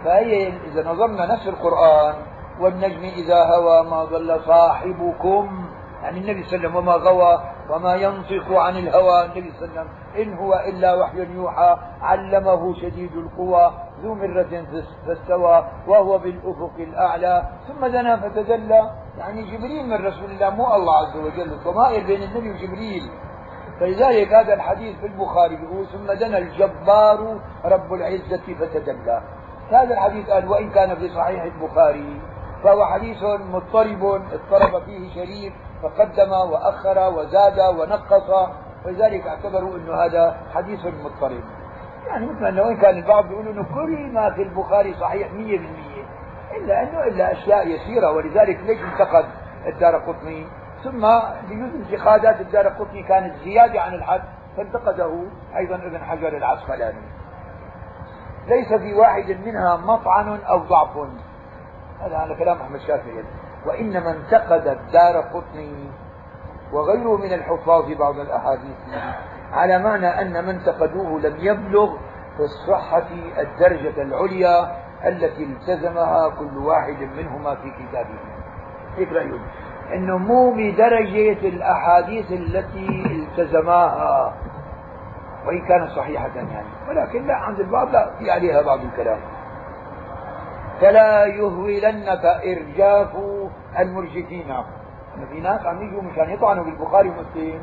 فهي 0.05 0.47
إذا 0.47 0.91
نظرنا 0.91 1.25
نفس 1.25 1.47
القرآن 1.47 2.15
والنجم 2.59 3.03
إذا 3.03 3.43
هوى 3.55 3.89
ما 3.89 4.03
ضل 4.03 4.39
صاحبكم 4.45 5.69
يعني 6.03 6.19
النبي 6.19 6.43
صلى 6.43 6.55
الله 6.55 6.69
عليه 6.69 6.69
وسلم 6.69 6.75
وما 6.75 6.93
غوى 6.93 7.43
وما 7.69 7.95
ينطق 7.95 8.47
عن 8.51 8.77
الهوى. 8.77 9.25
النبي 9.25 9.51
صلى 9.51 9.65
الله 9.65 9.79
عليه 9.79 9.81
وسلم 9.81 9.89
إن 10.17 10.37
هو 10.37 10.53
إلا 10.53 10.95
وحي 10.95 11.19
يوحى 11.33 11.77
علمه 12.01 12.73
شديد 12.73 13.11
القوى 13.15 13.71
ذو 14.03 14.15
مرة 14.15 14.65
فاستوى 15.07 15.67
وهو 15.87 16.17
بالأفق 16.17 16.75
الأعلى. 16.79 17.49
ثم 17.67 17.85
دنا 17.85 18.17
فتدلى. 18.17 18.91
يعني 19.17 19.41
جبريل 19.43 19.85
من 19.87 20.05
رسول 20.05 20.31
الله 20.31 20.49
مو 20.49 20.75
الله 20.75 20.95
عز 20.97 21.17
وجل. 21.17 21.53
الضمائر 21.53 22.07
بين 22.07 22.23
النبي 22.23 22.49
وجبريل. 22.51 23.03
فلذلك 23.79 24.33
هذا 24.33 24.53
الحديث 24.53 24.99
في 24.99 25.05
البخاري 25.05 25.55
بيقول 25.55 25.85
ثم 25.87 26.13
دنا 26.13 26.37
الجبار 26.37 27.39
رب 27.65 27.93
العزة 27.93 28.55
فتدلى. 28.59 29.21
هذا 29.71 29.93
الحديث 29.93 30.29
قال 30.29 30.47
وإن 30.49 30.69
كان 30.69 30.95
في 30.95 31.09
صحيح 31.09 31.43
البخاري 31.43 32.21
فهو 32.63 32.85
حديث 32.85 33.23
مضطرب 33.23 34.03
اضطرب 34.03 34.83
فيه 34.83 35.13
شريف 35.15 35.53
فقدم 35.83 36.31
وأخر 36.31 37.13
وزاد 37.17 37.59
ونقص. 37.59 38.49
ولذلك 38.85 39.27
اعتبروا 39.27 39.77
أنه 39.77 39.93
هذا 39.95 40.37
حديث 40.53 40.79
مضطرب. 40.85 41.43
يعني 42.07 42.25
مثل 42.25 42.45
أنه 42.45 42.61
وإن 42.61 42.77
كان 42.77 42.97
البعض 42.97 43.31
يقول 43.31 43.47
أنه 43.47 43.63
كل 43.63 44.13
ما 44.13 44.33
في 44.33 44.41
البخاري 44.41 44.93
صحيح 44.93 45.31
100% 45.31 45.35
إلا 46.57 46.83
أنه 46.83 47.03
إلا 47.03 47.31
أشياء 47.31 47.67
يسيرة 47.67 48.11
ولذلك 48.11 48.59
ليش 48.65 48.79
انتقد 48.81 49.25
الدار 49.67 49.95
قطني؟ 49.95 50.45
ثم 50.83 51.01
بجزء 51.49 51.75
انتقادات 51.75 52.41
الدار 52.41 52.67
قطني 52.67 53.03
كانت 53.03 53.35
زيادة 53.43 53.81
عن 53.81 53.93
الحد 53.93 54.21
فانتقده 54.57 55.23
أيضا 55.57 55.75
ابن 55.75 55.97
حجر 55.97 56.37
العسقلاني. 56.37 57.01
ليس 58.47 58.73
في 58.73 58.93
واحد 58.93 59.37
منها 59.45 59.77
مطعن 59.77 60.39
أو 60.49 60.57
ضعف. 60.57 60.97
هذا 61.99 62.17
على 62.17 62.35
كلام 62.35 62.57
أحمد 62.61 62.79
شافعي. 62.79 63.23
وإنما 63.65 64.11
انتقد 64.11 64.67
الدار 64.67 65.21
قطني 65.33 65.89
وغيره 66.73 67.17
من 67.17 67.33
الحفاظ 67.33 67.91
بعض 67.91 68.19
الأحاديث 68.19 68.77
على 69.51 69.79
معنى 69.79 70.07
أن 70.07 70.45
من 70.45 70.49
انتقدوه 70.49 71.19
لم 71.19 71.35
يبلغ 71.39 71.97
في 72.37 72.43
الصحة 72.43 73.07
الدرجة 73.37 74.01
العليا 74.01 74.75
التي 75.07 75.43
التزمها 75.43 76.29
كل 76.29 76.57
واحد 76.57 77.01
منهما 77.01 77.55
في 77.55 77.71
كتابه. 77.71 78.19
هيك 78.97 79.11
رأيهم 79.11 79.41
إنه 79.93 80.17
مو 80.17 80.51
بدرجة 80.51 81.47
الأحاديث 81.47 82.31
التي 82.31 83.03
التزماها 83.05 84.33
وإن 85.47 85.61
كانت 85.61 85.91
صحيحة 85.91 86.29
يعني. 86.35 86.67
ولكن 86.89 87.27
لا 87.27 87.35
عند 87.35 87.59
البعض 87.59 87.89
لا 87.89 88.09
في 88.19 88.31
عليها 88.31 88.61
بعض 88.61 88.79
الكلام. 88.79 89.19
فلا 90.81 91.25
يهولنك 91.25 92.25
إرجاف 92.25 93.15
المرجفين. 93.79 94.55
في 95.29 95.39
ناس 95.39 95.65
عم 95.65 95.81
يجوا 95.81 96.01
مشان 96.01 96.29
يطعنوا 96.29 96.63
بالبخاري 96.63 97.09
ومسلم. 97.09 97.61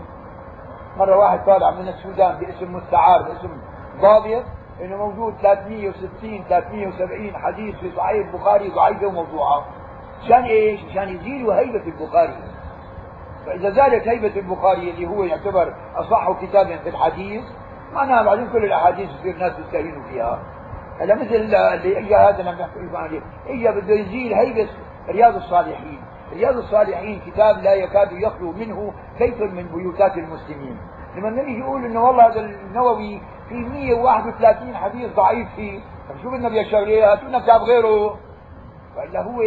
مرة 0.97 1.17
واحد 1.17 1.45
طالع 1.47 1.71
من 1.71 1.89
السودان 1.89 2.39
باسم 2.39 2.77
مستعار 2.77 3.23
باسم 3.23 3.51
ضابط 4.01 4.45
إنه 4.81 4.97
موجود 4.97 5.35
360 5.43 6.45
370 6.49 7.37
حديث 7.37 7.77
في 7.77 7.91
صحيح 7.97 8.27
البخاري 8.27 8.69
ضعيفة 8.69 9.07
وموضوعة. 9.07 9.65
مشان 10.25 10.45
إيش؟ 10.45 10.85
مشان 10.85 11.09
يزيلوا 11.09 11.55
هيبة 11.55 11.83
البخاري. 11.87 12.37
فإذا 13.47 13.71
زالت 13.71 14.09
هيبة 14.09 14.37
البخاري 14.37 14.91
اللي 14.91 15.07
هو 15.07 15.25
يعتبر 15.25 15.75
أصح 15.97 16.33
كتاب 16.43 16.67
في 16.67 16.89
الحديث 16.89 17.45
معناها 17.93 18.23
بعدين 18.23 18.49
كل 18.49 18.65
الأحاديث 18.65 19.11
يصير 19.11 19.35
الناس 19.35 19.53
يستهينوا 19.59 20.03
فيها. 20.09 20.43
هلا 21.01 21.15
مثل 21.15 21.35
اللي 21.35 21.99
اجى 21.99 22.15
هذا 22.17 22.39
اللي 22.39 22.51
عم 22.51 22.59
نحكي 22.59 22.97
عليه. 22.97 23.21
اجى 23.47 23.81
بده 23.81 23.95
يزيل 23.95 24.35
هيبة 24.35 24.69
رياض 25.09 25.37
الصالحين. 25.37 26.01
رياض 26.33 26.57
الصالحين 26.57 27.21
كتاب 27.27 27.63
لا 27.63 27.75
يكاد 27.75 28.13
يخلو 28.13 28.53
منه 28.53 28.93
بيت 29.19 29.41
من 29.43 29.69
بيوتات 29.75 30.17
المسلمين. 30.17 30.77
لما 31.17 31.29
النبي 31.29 31.59
يقول 31.59 31.85
إنه 31.85 32.05
والله 32.05 32.27
هذا 32.27 32.41
النووي 32.41 33.21
في 33.49 33.55
131 33.55 34.77
حديث 34.77 35.15
ضعيف 35.15 35.49
فيه. 35.57 35.81
طيب 36.09 36.19
شو 36.23 36.31
بدنا 36.31 36.49
ليه 36.49 37.13
هاتوا 37.13 37.29
لنا 37.29 37.39
كتاب 37.39 37.61
غيره. 37.61 38.19
والا 38.97 39.23
هو 39.23 39.43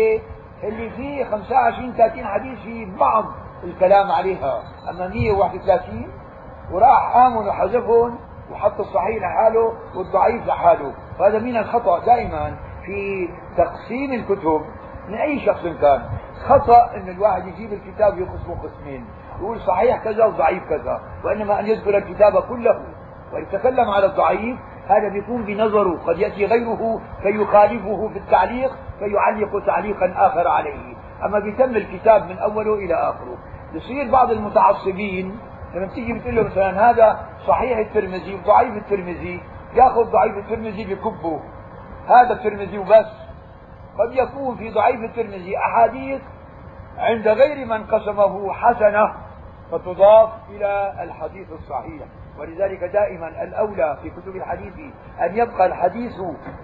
اللي 0.63 0.89
فيه 0.89 1.25
25 1.25 1.93
30 1.93 2.25
حديث 2.25 2.59
في 2.59 2.85
بعض 2.99 3.25
الكلام 3.63 4.11
عليها. 4.11 4.63
أما 4.89 5.07
131 5.07 6.07
وراح 6.71 7.15
آمن 7.15 7.47
وحذفهم 7.47 8.19
وحط 8.51 8.79
الصحيح 8.79 9.23
لحاله 9.23 9.73
والضعيف 9.95 10.47
لحاله. 10.47 10.93
وهذا 11.19 11.39
من 11.39 11.57
الخطأ 11.57 11.99
دائما 12.05 12.55
في 12.85 13.29
تقسيم 13.57 14.13
الكتب. 14.13 14.61
من 15.07 15.15
أي 15.15 15.45
شخص 15.45 15.61
كان؟ 15.61 16.01
خطأ 16.47 16.95
إن 16.95 17.09
الواحد 17.09 17.47
يجيب 17.47 17.73
الكتاب 17.73 18.17
يقسمه 18.17 18.57
قسمين 18.63 19.05
يقول 19.39 19.59
صحيح 19.61 20.03
كذا 20.03 20.25
وضعيف 20.25 20.63
كذا 20.69 21.01
وإنما 21.25 21.59
أن 21.59 21.67
يذكر 21.67 21.97
الكتاب 21.97 22.41
كله. 22.41 22.81
ويتكلم 23.33 23.89
على 23.89 24.05
الضعيف 24.05 24.59
هذا 24.89 25.09
بيكون 25.09 25.45
بنظره. 25.45 25.99
قد 26.07 26.19
يأتي 26.19 26.45
غيره 26.45 27.01
فيخالفه 27.21 28.07
في 28.07 28.19
التعليق 28.19 28.71
فيعلق 28.99 29.65
تعليقا 29.65 30.13
آخر 30.15 30.47
عليه. 30.47 30.95
أما 31.25 31.39
بيتم 31.39 31.75
الكتاب 31.75 32.29
من 32.29 32.37
أوله 32.37 32.73
إلى 32.73 32.93
آخره. 32.93 33.37
يصير 33.73 34.11
بعض 34.11 34.31
المتعصبين 34.31 35.39
لما 35.75 35.87
تيجي 35.87 36.13
بتقول 36.13 36.35
له 36.35 36.43
مثلا 36.43 36.89
هذا 36.89 37.19
صحيح 37.47 37.77
الترمذي 37.77 38.35
وضعيف 38.35 38.73
الترمذي 38.77 39.41
يأخذ 39.73 40.11
ضعيف 40.11 40.37
الترمذي 40.37 40.95
بكبه. 40.95 41.39
هذا 42.07 42.33
الترمذي 42.33 42.77
وبس. 42.77 43.11
قد 43.99 44.13
يكون 44.13 44.55
في 44.55 44.69
ضعيف 44.69 44.99
الترمذي 44.99 45.57
أحاديث 45.57 46.21
عند 46.97 47.27
غير 47.27 47.65
من 47.65 47.83
قسمه 47.83 48.53
حسنة 48.53 49.13
فتضاف 49.71 50.29
إلى 50.49 50.93
الحديث 51.03 51.47
الصحيح. 51.51 52.03
ولذلك 52.39 52.83
دائما 52.83 53.43
الأولى 53.43 53.97
في 54.01 54.09
كتب 54.09 54.35
الحديث 54.35 54.73
أن 55.21 55.37
يبقى 55.37 55.65
الحديث 55.65 56.13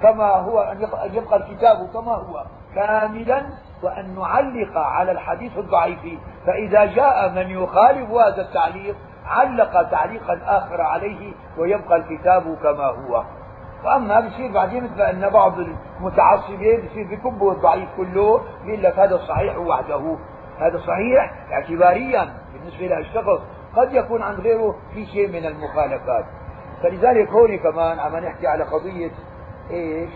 كما 0.02 0.26
هو 0.26 0.60
أن 0.62 1.14
يبقى 1.14 1.36
الكتاب 1.38 1.90
كما 1.94 2.12
هو 2.16 2.46
كاملا 2.76 3.44
وأن 3.84 4.16
نعلق 4.16 4.78
على 4.78 5.12
الحديث 5.12 5.58
الضعيف. 5.58 6.00
فإذا 6.46 6.86
جاء 6.86 7.30
من 7.30 7.50
يخالف 7.50 8.12
هذا 8.12 8.42
التعليق 8.42 8.96
علق 9.26 9.90
تعليقا 9.90 10.40
آخر 10.46 10.82
عليه 10.82 11.34
ويبقى 11.58 11.96
الكتاب 11.96 12.56
كما 12.64 12.86
هو. 12.86 13.24
وأما 13.86 14.20
بصير 14.20 14.52
بعدين 14.52 14.84
مثل 14.84 15.02
ان 15.02 15.30
بعض 15.30 15.54
المتعصبين 16.00 16.82
بصير 16.86 17.08
بكبوا 17.12 17.52
الضعيف 17.52 17.90
كله 17.98 18.42
بيقول 18.66 18.84
لك 18.84 19.00
هذا 19.00 19.16
الصحيح 19.16 19.58
وحده. 19.58 20.18
هذا 20.60 20.78
صحيح 20.78 21.34
اعتباريا 21.52 22.34
بالنسبة 22.54 22.88
لهالشخص 22.88 23.42
قد 23.76 23.94
يكون 23.94 24.22
عند 24.22 24.40
غيره 24.40 24.76
في 24.94 25.06
شيء 25.06 25.28
من 25.28 25.46
المخالفات. 25.46 26.26
فلذلك 26.84 27.30
هون 27.30 27.58
كمان 27.58 28.00
عم 28.00 28.16
نحكي 28.16 28.48
على 28.48 28.64
قضية 28.64 29.12
إيش؟ 29.72 30.10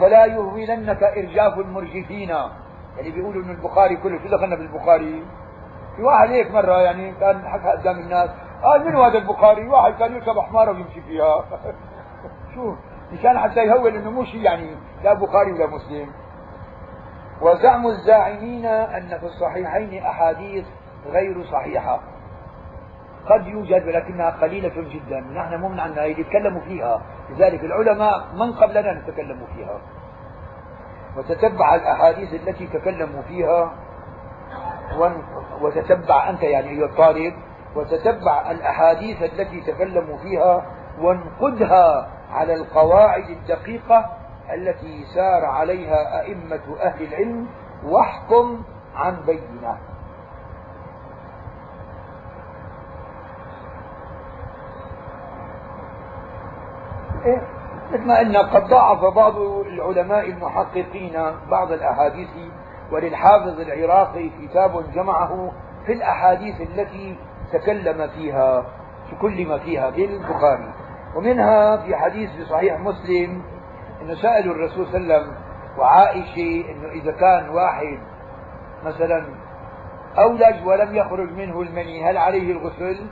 فلا 0.00 0.26
يهولنك 0.26 1.02
إرجاف 1.02 1.58
المرجفين. 1.58 2.28
يعني 2.28 3.10
بيقولوا 3.10 3.42
إنه 3.42 3.52
البخاري 3.52 3.96
كله 3.96 4.18
شو 4.18 4.28
دخلنا 4.28 4.56
بالبخاري؟ 4.56 5.24
في 5.96 6.02
واحد 6.02 6.28
هيك 6.28 6.50
مرة 6.50 6.82
يعني 6.82 7.12
كان 7.12 7.48
حكى 7.48 7.68
قدام 7.68 7.98
الناس 7.98 8.30
قال 8.62 8.84
من 8.84 8.96
هذا 8.96 9.18
البخاري؟ 9.18 9.68
واحد 9.68 9.94
كان 9.98 10.14
يركب 10.14 10.38
حماره 10.38 10.70
ويمشي 10.70 11.00
فيها. 11.00 11.44
شو؟ 12.54 12.74
مشان 13.12 13.38
حتى 13.38 13.60
يهول 13.60 13.96
إنه 13.96 14.10
مو 14.10 14.24
شيء 14.24 14.40
يعني 14.40 14.70
لا 15.04 15.14
بخاري 15.14 15.52
ولا 15.52 15.66
مسلم. 15.66 16.12
وزعم 17.42 17.86
الزاعمين 17.86 18.66
أن 18.66 19.18
في 19.18 19.26
الصحيحين 19.26 20.02
أحاديث 20.02 20.64
غير 21.06 21.44
صحيحة. 21.44 22.00
قد 23.30 23.46
يوجد 23.46 23.86
ولكنها 23.86 24.30
قليلة 24.30 24.74
جدا. 24.94 25.20
نحن 25.20 25.54
مو 25.54 25.68
من 25.68 25.80
عنا 25.80 26.04
يتكلموا 26.04 26.60
فيها. 26.60 27.02
لذلك 27.30 27.64
العلماء 27.64 28.24
من 28.34 28.52
قبلنا 28.52 28.92
نتكلم 28.92 29.46
فيها. 29.54 29.80
وتتبع 31.16 31.74
الأحاديث 31.74 32.34
التي 32.34 32.66
تكلموا 32.66 33.22
فيها. 33.22 33.72
وتتبع 35.60 36.30
أنت 36.30 36.42
يعني 36.42 36.68
أيها 36.70 36.86
الطالب. 36.86 37.34
وتتبع 37.76 38.50
الأحاديث 38.50 39.22
التي 39.22 39.60
تكلموا 39.60 40.18
فيها. 40.18 40.66
وانقدها 41.00 42.08
على 42.32 42.54
القواعد 42.54 43.30
الدقيقة 43.30 44.17
التي 44.54 45.04
سار 45.14 45.44
عليها 45.44 46.20
أئمة 46.20 46.76
أهل 46.80 47.02
العلم 47.04 47.46
واحكم 47.84 48.62
عن 48.94 49.16
بينة 49.26 49.78
إيه؟ 57.24 57.42
مثل 57.92 58.06
ما 58.06 58.18
قلنا 58.18 58.40
قد 58.42 58.68
ضاعف 58.68 59.04
بعض 59.14 59.38
العلماء 59.38 60.28
المحققين 60.30 61.12
بعض 61.50 61.72
الأحاديث 61.72 62.28
وللحافظ 62.92 63.60
العراقي 63.60 64.30
كتاب 64.42 64.92
جمعه 64.94 65.52
في 65.86 65.92
الأحاديث 65.92 66.60
التي 66.60 67.16
تكلم 67.52 68.08
فيها 68.08 68.64
تكلم 69.12 69.58
فيها 69.58 69.90
في 69.90 70.04
البخاري 70.04 70.72
ومنها 71.16 71.76
في 71.76 71.96
حديث 71.96 72.30
في 72.30 72.44
صحيح 72.44 72.80
مسلم 72.80 73.42
انه 74.02 74.14
سالوا 74.14 74.54
الرسول 74.54 74.86
صلى 74.86 74.96
الله 74.96 75.14
عليه 75.14 75.24
وسلم 75.24 75.36
وعائشة 75.78 76.70
إنه 76.70 76.88
إذا 76.88 77.12
كان 77.12 77.48
واحد 77.48 77.98
مثلا 78.84 79.24
أولج 80.18 80.66
ولم 80.66 80.94
يخرج 80.94 81.32
منه 81.32 81.60
المني 81.60 82.10
هل 82.10 82.16
عليه 82.16 82.52
الغسل؟ 82.52 83.06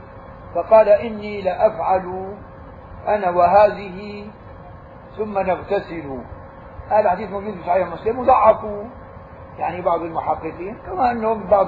فقال 0.55 0.89
إني 0.89 1.41
لأفعل 1.41 2.35
أنا 3.07 3.29
وهذه 3.29 4.27
ثم 5.17 5.39
نغتسل 5.39 6.19
هذا 6.89 7.09
حديث 7.09 7.29
موجود 7.29 7.53
في 7.53 7.63
صحيح 7.67 7.87
مسلم 7.87 8.19
وضعفوا 8.19 8.83
يعني 9.59 9.81
بعض 9.81 10.01
المحققين 10.01 10.77
كما 10.85 11.11
أنه 11.11 11.33
بعض 11.33 11.67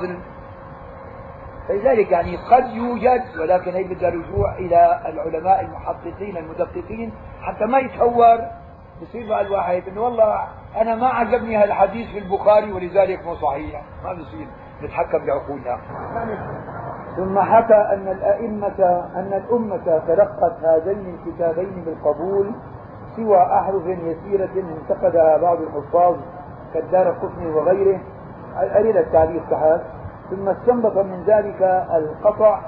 فلذلك 1.68 2.12
يعني 2.12 2.38
قد 2.38 2.70
يوجد 2.70 3.38
ولكن 3.40 3.74
هي 3.74 3.84
بدها 3.84 4.10
رجوع 4.10 4.58
إلى 4.58 5.02
العلماء 5.06 5.62
المحققين 5.62 6.38
المدققين 6.38 7.14
حتى 7.42 7.66
ما 7.66 7.80
يتهور 7.80 8.40
بصير 9.02 9.30
مع 9.30 9.42
الواحد 9.42 9.84
إنه 9.88 10.02
والله 10.02 10.48
أنا 10.82 10.96
ما 10.96 11.08
عجبني 11.08 11.58
هالحديث 11.58 12.10
في 12.12 12.20
البخاري 12.20 12.72
ولذلك 12.74 13.26
مو 13.26 13.36
صحيح. 13.36 13.82
ما 14.04 14.14
بصير 14.14 14.48
نتحكم 14.84 15.26
بعقولنا. 15.26 15.78
ثم 17.18 17.40
حكى 17.40 17.74
أن 17.94 18.08
الأئمة 18.08 19.06
أن 19.16 19.34
الأمة 19.46 20.02
تلقت 20.08 20.64
هذين 20.64 21.16
الكتابين 21.16 21.84
بالقبول 21.86 22.52
سوى 23.16 23.38
أحرف 23.38 23.86
يسيرة 23.86 24.50
انتقدها 24.56 25.38
بعض 25.38 25.58
الحفاظ 25.62 26.16
كالدار 26.74 27.10
القطني 27.10 27.48
وغيره. 27.52 28.00
قليل 28.76 28.98
التعليق 28.98 29.44
تحت. 29.52 29.82
ثم 30.30 30.50
استنبط 30.50 30.98
من 30.98 31.24
ذلك 31.24 31.62
القطع 31.96 32.60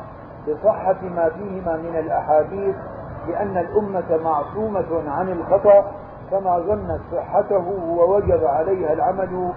بصحة 0.47 1.01
ما 1.01 1.29
فيهما 1.29 1.77
من 1.77 1.95
الأحاديث 1.95 2.75
لأن 3.27 3.57
الأمة 3.57 4.17
معصومة 4.23 5.11
عن 5.11 5.29
الخطأ 5.29 5.91
كما 6.31 6.59
ظنت 6.59 7.01
صحته 7.11 7.67
ووجب 7.87 8.45
عليها 8.45 8.93
العمل 8.93 9.51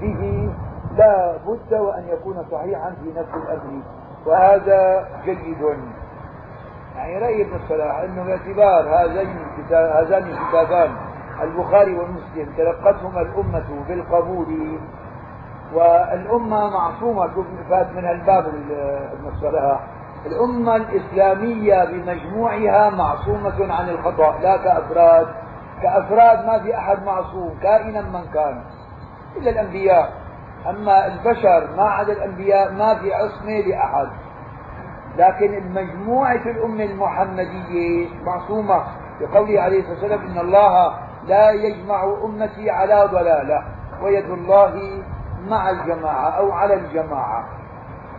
به 0.00 0.50
لا 0.96 1.36
بد 1.46 1.74
وأن 1.74 2.04
يكون 2.08 2.44
صحيحا 2.50 2.90
في 2.90 3.20
نفس 3.20 3.34
الأمر. 3.34 3.82
وهذا 4.26 5.08
جيد. 5.24 5.62
يعني 6.96 7.18
رأي 7.18 7.42
ابن 7.42 7.54
الصلاح 7.54 7.98
أنه 7.98 8.24
باعتبار 8.24 8.88
هذين 8.88 9.36
هذان 9.72 10.22
الكتابان 10.22 10.96
البخاري 11.42 11.98
ومسلم 11.98 12.52
تلقتهما 12.56 13.20
الأمة 13.20 13.84
بالقبول. 13.88 14.78
والأمة 15.74 16.70
معصومة 16.70 17.44
فات 17.70 17.86
من 17.92 18.04
الباب 18.04 18.46
ابن 19.12 19.28
الصلاح. 19.34 19.80
الأمة 20.26 20.76
الإسلامية 20.76 21.84
بمجموعها 21.84 22.90
معصومة 22.90 23.74
عن 23.74 23.88
الخطأ 23.88 24.38
لا 24.42 24.56
كأفراد. 24.56 25.26
كأفراد 25.82 26.46
ما 26.46 26.58
في 26.62 26.78
أحد 26.78 27.02
معصوم 27.02 27.58
كائنا 27.62 28.00
من 28.00 28.24
كان. 28.34 28.64
إلا 29.36 29.50
الأنبياء. 29.50 30.12
أما 30.70 31.06
البشر 31.06 31.68
ما 31.76 31.82
عدا 31.88 32.12
الأنبياء 32.12 32.72
ما 32.72 32.94
في 32.94 33.14
عصمة 33.14 33.60
لأحد. 33.60 34.08
لكن 35.18 35.54
المجموعة 35.54 36.32
الأمة 36.46 36.84
المحمدية 36.84 38.08
معصومة. 38.24 38.84
بقوله 39.20 39.60
عليه 39.60 39.80
الصلاة 39.80 39.94
والسلام 39.94 40.26
إن 40.26 40.38
الله 40.38 40.94
لا 41.26 41.50
يجمع 41.50 42.04
أمتي 42.24 42.70
على 42.70 43.08
ضلالة 43.12 43.62
ويد 44.02 44.30
الله 44.30 45.02
مع 45.48 45.70
الجماعة 45.70 46.30
أو 46.30 46.52
على 46.52 46.74
الجماعة. 46.74 47.44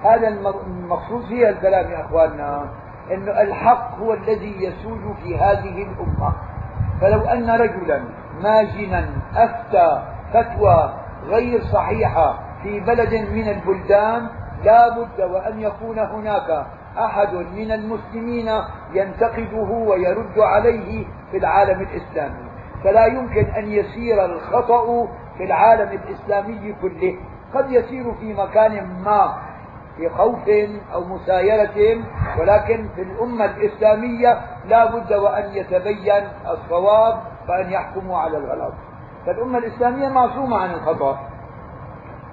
هذا 0.04 0.28
المقصود 0.28 1.26
في 1.26 1.50
الكلام 1.50 1.92
يا 1.92 2.02
أخواننا 2.06 2.66
أن 3.12 3.30
الحق 3.30 4.00
هو 4.00 4.14
الذي 4.14 4.64
يسود 4.64 5.16
في 5.24 5.38
هذه 5.38 5.84
الأمة. 5.84 6.34
فلو 7.02 7.22
أن 7.22 7.50
رجلا 7.50 8.02
ماجنا 8.44 9.10
أفتى 9.36 10.02
فتوى 10.34 10.94
غير 11.28 11.62
صحيحة 11.62 12.40
في 12.64 12.80
بلد 12.80 13.14
من 13.14 13.48
البلدان 13.50 14.30
لا 14.64 14.90
بد 14.90 15.22
وأن 15.22 15.62
يكون 15.62 16.00
هناك 16.00 16.66
أحد 16.98 17.34
من 17.34 17.72
المسلمين 17.72 18.52
ينتقده 18.94 19.70
ويرد 19.70 20.40
عليه 20.40 21.06
في 21.32 21.38
العالم 21.38 21.82
الإسلامي. 21.82 22.48
فلا 22.84 23.06
يمكن 23.06 23.46
أن 23.46 23.72
يسير 23.72 24.26
الخطأ 24.26 25.08
في 25.38 25.44
العالم 25.44 25.90
الإسلامي 25.92 26.76
كله. 26.82 27.16
قد 27.54 27.72
يسير 27.72 28.14
في 28.14 28.34
مكان 28.34 29.02
ما 29.06 29.34
في 29.98 30.10
خوف 30.10 30.50
أو 30.94 31.04
مسايرة 31.04 32.04
ولكن 32.40 32.90
في 32.96 33.02
الأمة 33.02 33.46
الإسلامية 33.46 34.42
لا 34.66 34.86
بد 34.86 35.14
وأن 35.14 35.54
يتبين 35.54 36.24
الصواب 36.50 37.20
وأن 37.50 37.72
يحكموا 37.72 38.18
على 38.18 38.38
الغلط. 38.38 38.74
فالأمة 39.26 39.58
الإسلامية 39.58 40.10
معصومة 40.10 40.58
عن 40.58 40.74
الخطأ. 40.74 41.20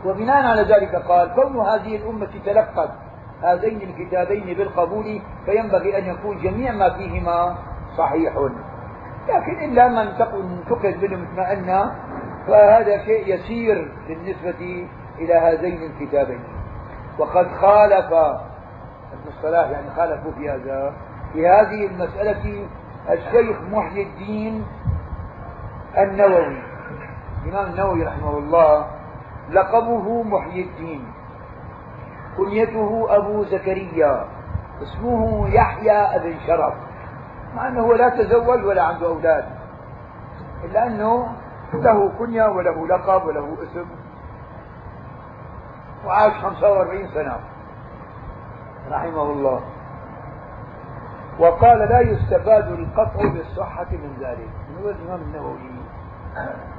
وبناء 0.05 0.47
على 0.47 0.63
ذلك 0.63 0.95
قال 0.97 1.35
كون 1.35 1.67
هذه 1.67 1.97
الأمة 1.97 2.31
تلقت 2.47 2.91
هذين 3.43 3.81
الكتابين 3.83 4.45
بالقبول 4.57 5.21
فينبغي 5.45 5.99
أن 5.99 6.05
يكون 6.07 6.39
جميع 6.39 6.73
ما 6.73 6.91
فيهما 6.91 7.57
صحيح. 7.99 8.33
لكن 9.29 9.65
إلا 9.65 9.89
من 9.89 9.99
انتقد 9.99 11.05
منهم 11.05 11.27
قلنا 11.41 11.95
فهذا 12.47 13.05
شيء 13.05 13.35
يسير 13.35 13.93
بالنسبة 14.09 14.87
إلى 15.19 15.35
هذين 15.35 15.83
الكتابين. 15.83 16.41
وقد 17.19 17.47
خالف 17.61 18.13
ابن 19.13 19.29
الصلاح 19.29 19.71
يعني 19.71 19.91
خالفوا 19.97 20.33
في 20.33 20.51
هذا. 20.51 20.93
في 21.33 21.49
هذه 21.49 21.87
المسألة 21.87 22.67
الشيخ 23.11 23.61
محي 23.73 24.03
الدين 24.03 24.67
النووي 25.99 26.63
الإمام 27.45 27.67
النووي 27.71 28.05
رحمه 28.05 28.39
الله 28.39 28.87
لقبه 29.51 30.23
محي 30.23 30.61
الدين. 30.61 31.05
كنيته 32.37 33.07
أبو 33.17 33.45
زكريا 33.45 34.25
اسمه 34.83 35.49
يحيى 35.49 35.93
ابن 36.17 36.35
شرف 36.47 36.75
مع 37.57 37.69
أنه 37.69 37.95
لا 37.95 38.09
تزوج 38.09 38.65
ولا 38.65 38.83
عنده 38.83 39.07
أولاد 39.07 39.45
إلا 40.65 40.87
أنه 40.87 41.27
له 41.75 42.09
كنية 42.19 42.45
وله 42.45 42.87
لقب 42.87 43.27
وله 43.27 43.57
اسم. 43.63 43.87
وعاش 46.07 46.33
45 46.33 47.09
سنة. 47.15 47.37
رحمه 48.91 49.23
الله. 49.23 49.61
وقال 51.39 51.79
لا 51.79 52.01
يستفاد 52.01 52.73
القطع 52.73 53.29
بالصحة 53.33 53.87
من 53.91 54.17
ذلك. 54.21 54.49
هو 54.85 54.91
الإمام 54.91 55.21
النووي؟ 55.21 55.75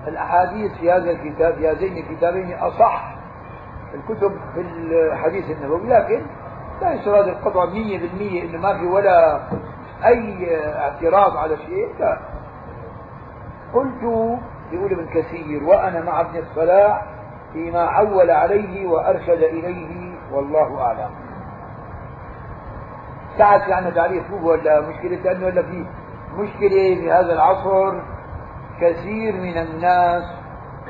الأحاديث 0.08 0.72
في 0.78 0.92
هذا 0.92 1.12
الكتاب 1.12 1.54
في 1.56 1.70
هذين 1.72 1.98
الكتابين 1.98 2.54
أصح 2.54 3.16
الكتب 3.94 4.32
في 4.54 4.62
الحديث 4.62 5.58
النبوي 5.58 5.88
لكن 5.90 6.22
لا 6.82 6.94
يشترط 6.94 7.28
القطع 7.28 7.66
100% 7.66 7.74
انه 8.44 8.58
ما 8.58 8.78
في 8.78 8.86
ولا 8.86 9.40
أي 10.06 10.48
اعتراض 10.76 11.38
على 11.38 11.58
شيء. 11.58 11.96
لا. 12.00 12.18
قلت 13.74 14.04
يقول 14.72 14.92
ابن 14.92 15.08
كثير 15.14 15.64
وأنا 15.64 16.02
مع 16.02 16.22
ابن 16.22 16.38
الصلاح 16.40 17.06
فيما 17.56 17.82
عول 17.82 18.32
عليه 18.32 18.88
وأرشد 18.88 19.44
إليه 19.44 20.16
والله 20.32 20.82
أعلم. 20.82 21.10
ساعة 23.38 23.66
في 23.66 23.74
عندنا 23.74 23.96
تعريف 23.96 24.32
ولا 24.44 24.82
مشكلة؟ 24.82 25.32
انه 25.32 25.46
ولا 25.46 25.62
في 25.62 25.86
مشكلة 26.38 26.96
في 26.96 27.12
هذا 27.12 27.34
العصر 27.34 28.02
كثير 28.82 29.34
من 29.34 29.58
الناس 29.58 30.24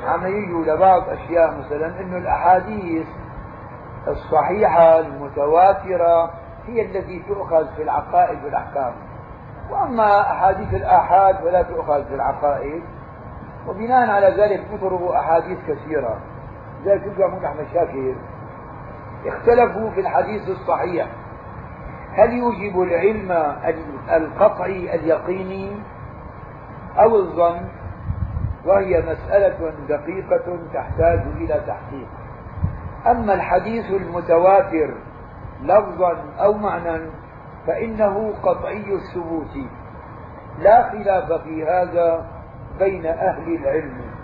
عم 0.06 0.26
يجوا 0.26 0.64
لبعض 0.64 1.02
أشياء 1.08 1.58
مثلا 1.58 2.00
إنه 2.00 2.16
الأحاديث 2.16 3.06
الصحيحة 4.08 4.98
المتواترة 4.98 6.30
هي 6.66 6.82
التي 6.82 7.22
تؤخذ 7.28 7.66
في 7.76 7.82
العقائد 7.82 8.44
والأحكام. 8.44 8.92
وأما 9.70 10.20
أحاديث 10.20 10.74
الآحاد 10.74 11.36
فلا 11.36 11.62
تؤخذ 11.62 12.04
في 12.04 12.14
العقائد. 12.14 12.82
وبناء 13.68 14.10
على 14.10 14.26
ذلك 14.26 14.64
تضرب 14.72 15.04
أحاديث 15.04 15.58
كثيرة. 15.68 16.18
ذلك 16.86 17.18
يقول 17.18 17.44
أحمد 17.44 17.66
شاكر. 17.74 18.14
اختلفوا 19.26 19.90
في 19.90 20.00
الحديث 20.00 20.48
الصحيح. 20.48 21.06
هل 22.12 22.32
يوجب 22.32 22.82
العلم 22.82 23.32
القطعي 24.10 24.94
اليقيني 24.94 25.76
أو 26.98 27.16
الظن؟ 27.16 27.68
وهي 28.64 29.02
مسألة 29.02 29.72
دقيقة 29.88 30.58
تحتاج 30.74 31.20
إلى 31.36 31.60
تحقيق. 31.66 32.08
أما 33.06 33.34
الحديث 33.34 33.90
المتواتر 33.90 34.94
لفظا 35.62 36.24
أو 36.38 36.52
معنى 36.52 37.10
فإنه 37.66 38.34
قطعي 38.42 38.94
الثبوت. 38.94 39.56
لا 40.58 40.90
خلاف 40.90 41.32
في 41.32 41.64
هذا 41.64 42.26
بين 42.78 43.06
أهل 43.06 43.54
العلم. 43.54 44.15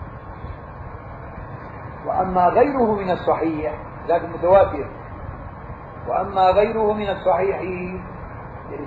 وأما 2.05 2.47
غيره 2.47 2.95
من 2.95 3.09
الصحيح 3.11 3.73
لكن 4.07 4.29
متواتر. 4.29 4.87
وأما 6.07 6.41
غيره 6.49 6.93
من 6.93 7.09
الصحيح 7.09 7.59
اللي 7.59 7.99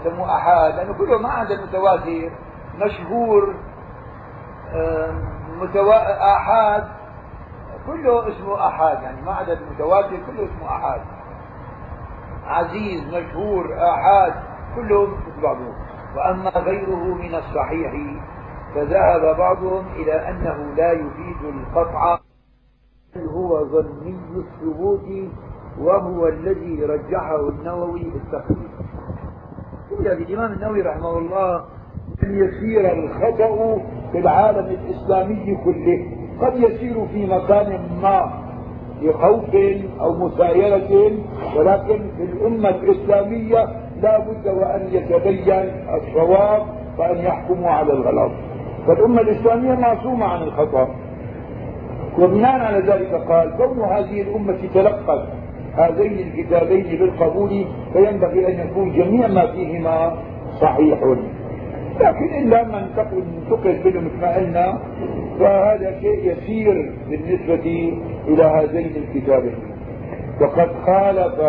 يسموه 0.00 0.36
أحاد 0.36 0.74
لأنه 0.74 0.92
كله 0.98 1.18
ما 1.18 1.28
عدا 1.32 1.54
المتواتر 1.54 2.30
مشهور 2.78 3.54
متوا... 5.60 6.36
آحاد 6.36 6.88
كله 7.86 8.28
اسمه 8.28 8.68
أحاد 8.68 9.02
يعني 9.02 9.22
ما 9.22 9.34
عدا 9.34 9.52
المتواتر 9.52 10.16
كله 10.26 10.44
اسمه 10.44 10.68
أحاد. 10.68 11.00
عزيز 12.46 13.14
مشهور 13.14 13.64
آحاد 13.90 14.34
كلهم 14.76 15.12
مثل 15.14 15.42
بعضهم. 15.42 15.74
وأما 16.16 16.50
غيره 16.50 17.14
من 17.14 17.34
الصحيح 17.34 17.92
فذهب 18.74 19.36
بعضهم 19.36 19.86
إلى 19.96 20.28
أنه 20.28 20.74
لا 20.76 20.92
يفيد 20.92 21.44
القطع. 21.44 22.18
هو 23.24 23.64
ظني 23.64 24.14
الثبوت 24.36 25.08
وهو 25.80 26.28
الذي 26.28 26.84
رجحه 26.84 27.48
النووي 27.48 28.00
في 28.00 28.16
التقريب 28.16 28.70
قيل 29.98 30.06
الإمام 30.12 30.52
النووي 30.52 30.82
رحمه 30.82 31.18
الله 31.18 31.56
أن 32.24 32.34
يسير 32.38 32.92
الخطأ 32.92 33.78
في 34.12 34.18
العالم 34.18 34.66
الإسلامي 34.66 35.58
كله 35.64 36.06
قد 36.40 36.56
يسير 36.56 37.06
في 37.06 37.26
مكان 37.26 37.80
ما 38.02 38.30
لخوف 39.02 39.54
أو 40.00 40.12
مسايرة 40.28 41.12
ولكن 41.56 42.10
في 42.16 42.22
الأمة 42.22 42.68
الإسلامية 42.68 43.64
لا 44.02 44.18
بد 44.18 44.46
وأن 44.48 44.88
يتبين 44.92 45.70
الصواب 45.94 46.62
وأن 46.98 47.16
يحكموا 47.16 47.70
على 47.70 47.92
الغلط. 47.92 48.32
فالأمة 48.86 49.20
الإسلامية 49.20 49.74
معصومة 49.74 50.26
عن 50.26 50.42
الخطأ. 50.42 50.88
وبناء 52.18 52.60
على 52.60 52.78
ذلك 52.78 53.14
قال 53.14 53.56
كون 53.56 53.80
هذه 53.80 54.22
الأمة 54.22 54.58
تلقت 54.74 55.28
هذين 55.76 56.12
الكتابين 56.12 56.98
بالقبول 56.98 57.64
فينبغي 57.92 58.48
أن 58.48 58.66
يكون 58.68 58.92
جميع 58.92 59.26
ما 59.26 59.46
فيهما 59.46 60.16
صحيح. 60.60 60.98
لكن 62.00 62.34
إلا 62.38 62.64
من 62.64 62.74
انتقل 62.74 63.22
منه 63.84 64.00
مثل 64.00 64.20
ما 64.22 64.36
قلنا 64.36 64.78
فهذا 65.38 66.00
شيء 66.00 66.32
يسير 66.32 66.92
بالنسبة 67.10 67.92
إلى 68.28 68.42
هذين 68.42 68.90
الكتابين. 68.96 69.54
وقد 70.40 70.68
خالف 70.86 71.40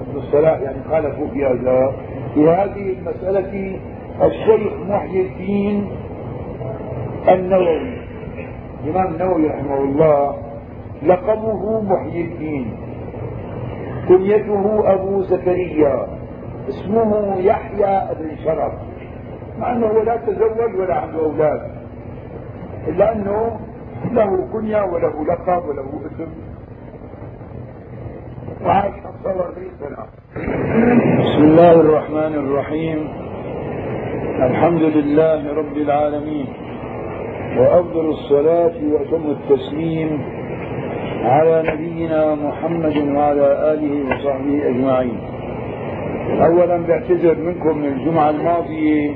ابن 0.00 0.16
الصلاح 0.16 0.60
يعني 0.60 0.78
خالفوا 0.90 1.26
في 1.26 1.46
هذا 1.46 1.92
في 2.34 2.48
هذه 2.48 2.94
المسألة 2.98 3.78
الشيخ 4.22 4.72
محي 4.88 5.20
الدين 5.20 5.88
النووي. 7.28 7.99
الإمام 8.84 9.14
النووي 9.14 9.46
رحمه 9.46 9.78
الله 9.78 10.36
لقبه 11.02 11.80
محي 11.80 12.20
الدين 12.20 12.76
كنيته 14.08 14.92
أبو 14.92 15.22
زكريا. 15.22 16.06
اسمه 16.68 17.36
يحيى 17.36 18.08
بن 18.20 18.36
شرف. 18.44 18.72
مع 19.58 19.72
أنه 19.72 20.02
لا 20.02 20.16
تزوج 20.16 20.74
ولا 20.78 20.94
عنده 20.94 21.20
أولاد. 21.20 21.60
إلا 22.88 23.12
أنه 23.12 23.60
له 24.12 24.48
كنية 24.52 24.82
وله 24.82 25.24
لقب 25.24 25.68
وله 25.68 26.00
اسم 26.06 26.30
وعاش 28.64 28.92
45 29.24 29.70
سنة. 29.80 30.06
بسم 31.20 31.42
الله 31.44 31.72
الرحمن 31.72 32.34
الرحيم. 32.34 33.08
الحمد 34.42 34.82
لله 34.82 35.54
رب 35.54 35.76
العالمين. 35.76 36.46
وأفضل 37.58 38.08
الصلاة 38.08 38.72
وأتم 38.92 39.30
التسليم 39.30 40.20
على 41.24 41.62
نبينا 41.66 42.34
محمد 42.34 42.96
وعلى 42.96 43.72
آله 43.72 44.06
وصحبه 44.06 44.68
أجمعين. 44.68 45.18
أولا 46.40 46.86
بعتذر 46.86 47.34
منكم 47.34 47.78
من 47.78 47.84
الجمعة 47.84 48.30
الماضية. 48.30 49.10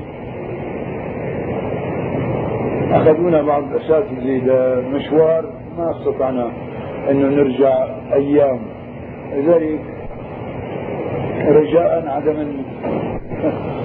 أخذونا 2.91 3.41
بعض 3.41 3.63
الأساتذة 3.63 4.79
لمشوار 4.79 5.45
ما 5.77 5.91
استطعنا 5.91 6.51
أنه 7.11 7.27
نرجع 7.27 7.87
أيام. 8.13 8.59
لذلك 9.33 9.81
رجاء 11.47 12.07
عدم 12.07 12.47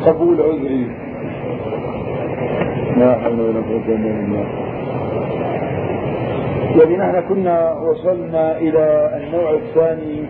قبول 0.07 0.41
عذري. 0.43 1.10
لا 2.97 3.19
حول 3.21 3.41
ولا 3.41 3.61
قوة 3.61 3.87
إلا 3.89 4.13
بالله. 4.13 4.45
يعني 6.81 6.97
نحن 6.97 7.21
كنا 7.29 7.73
وصلنا 7.73 8.59
إلى 8.59 9.11
النوع 9.17 9.51
الثاني 9.51 10.25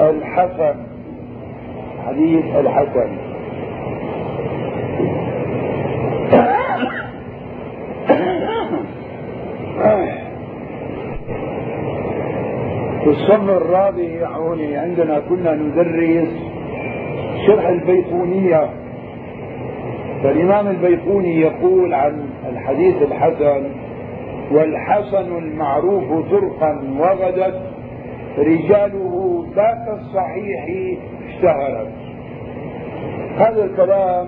الحسن. 0.00 0.74
حديث 2.06 2.44
الحسن. 2.56 3.08
في 13.04 13.10
الصف 13.10 13.48
الرابع 13.48 14.28
هون 14.36 14.74
عندنا 14.74 15.20
كنا 15.28 15.54
ندرس 15.54 16.28
شرح 17.46 17.66
البيقونية 17.66 18.70
فالإمام 20.24 20.68
البيقوني 20.68 21.40
يقول 21.40 21.94
عن 21.94 22.28
الحديث 22.48 23.02
الحسن 23.02 23.64
والحسن 24.52 25.38
المعروف 25.38 26.30
طرقا 26.30 26.84
وغدت 26.98 27.60
رجاله 28.38 29.44
ذات 29.56 29.98
الصحيح 29.98 30.66
اشتهرت. 31.28 31.88
هذا 33.36 33.64
الكلام 33.64 34.26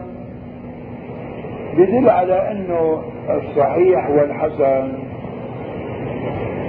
يدل 1.76 2.10
على 2.10 2.50
انه 2.50 3.02
الصحيح 3.30 4.10
والحسن 4.10 4.92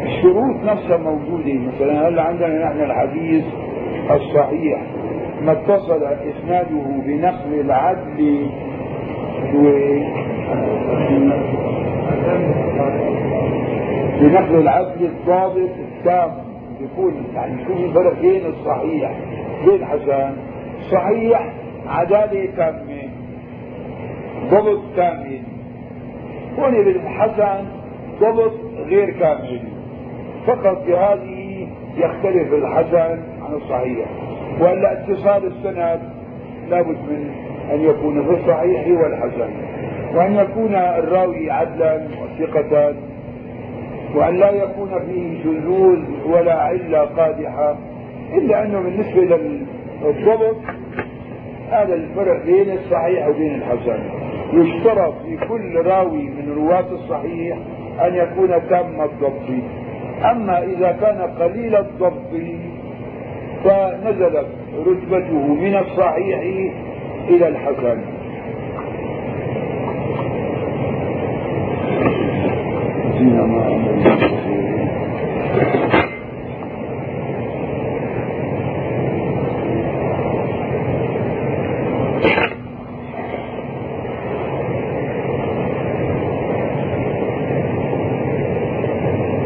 الشروط 0.04 0.64
نفسها 0.66 0.98
موجودة. 0.98 1.54
مثلا 1.54 2.08
هلأ 2.08 2.22
عندنا 2.22 2.66
نحن 2.66 2.82
الحديث 2.82 3.46
الصحيح 4.12 4.82
ما 5.42 5.52
اتصل 5.52 6.04
إسناده 6.04 6.84
بنقل 7.06 7.60
العدل 7.60 8.48
بنقل 14.22 14.56
العدل 14.56 15.06
الضابط 15.06 15.70
التام. 15.80 16.32
يكون 16.82 17.14
يعني 17.36 17.66
شوف 17.68 17.78
الفرق 17.78 18.22
بين 18.22 18.46
الصحيح؟ 18.46 19.12
بين 19.66 19.86
حسن 19.86 20.34
صحيح 20.92 21.54
عدالة 21.88 22.50
تامة 22.58 23.10
ضبط 24.52 24.80
كامل 24.96 25.42
هون 26.60 26.84
بالحسن 26.84 27.66
ضبط 28.22 28.54
غير 28.88 29.10
كامل. 29.10 29.62
فقط 30.48 30.84
بهذه 30.88 31.68
يختلف 31.98 32.54
الحسن 32.54 33.20
عن 33.42 33.54
الصحيح. 33.54 34.08
والا 34.62 34.92
اتصال 34.92 35.46
السند 35.46 36.02
لابد 36.70 36.98
من 37.10 37.47
أن 37.74 37.82
يكون 37.82 38.24
في 38.24 38.30
الصحيح 38.30 38.88
والحسن 38.88 39.50
وأن 40.16 40.36
يكون 40.36 40.76
الراوي 40.76 41.52
عدلا 41.52 42.08
وثقة 42.22 42.94
وأن 44.16 44.36
لا 44.36 44.50
يكون 44.50 44.90
فيه 45.06 45.44
شذوذ 45.44 46.00
ولا 46.26 46.54
علة 46.54 47.00
قادحة 47.00 47.78
إلا 48.34 48.64
أنه 48.64 48.80
بالنسبة 48.80 49.22
للضبط 50.04 50.58
هذا 51.72 51.94
الفرق 51.94 52.46
بين 52.46 52.72
الصحيح 52.72 53.28
وبين 53.28 53.56
الحسن. 53.56 54.00
يشترط 54.54 55.14
في 55.26 55.38
كل 55.48 55.86
راوي 55.86 56.30
من 56.30 56.54
رواة 56.56 56.86
الصحيح 56.92 57.58
أن 58.02 58.16
يكون 58.16 58.50
تام 58.70 59.02
الضبط. 59.02 59.50
أما 60.32 60.64
إذا 60.64 60.92
كان 61.02 61.22
قليل 61.22 61.76
الضبط 61.76 62.32
فنزلت 63.64 64.48
رتبته 64.88 65.54
من 65.54 65.76
الصحيح 65.76 66.72
إلى 67.30 67.48
الحسن. 67.48 68.02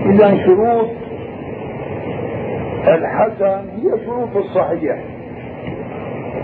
إذا 0.05 0.45
شروط 0.45 0.89
الحسن 2.87 3.69
هي 3.69 4.05
شروط 4.05 4.37
الصحيح 4.37 4.97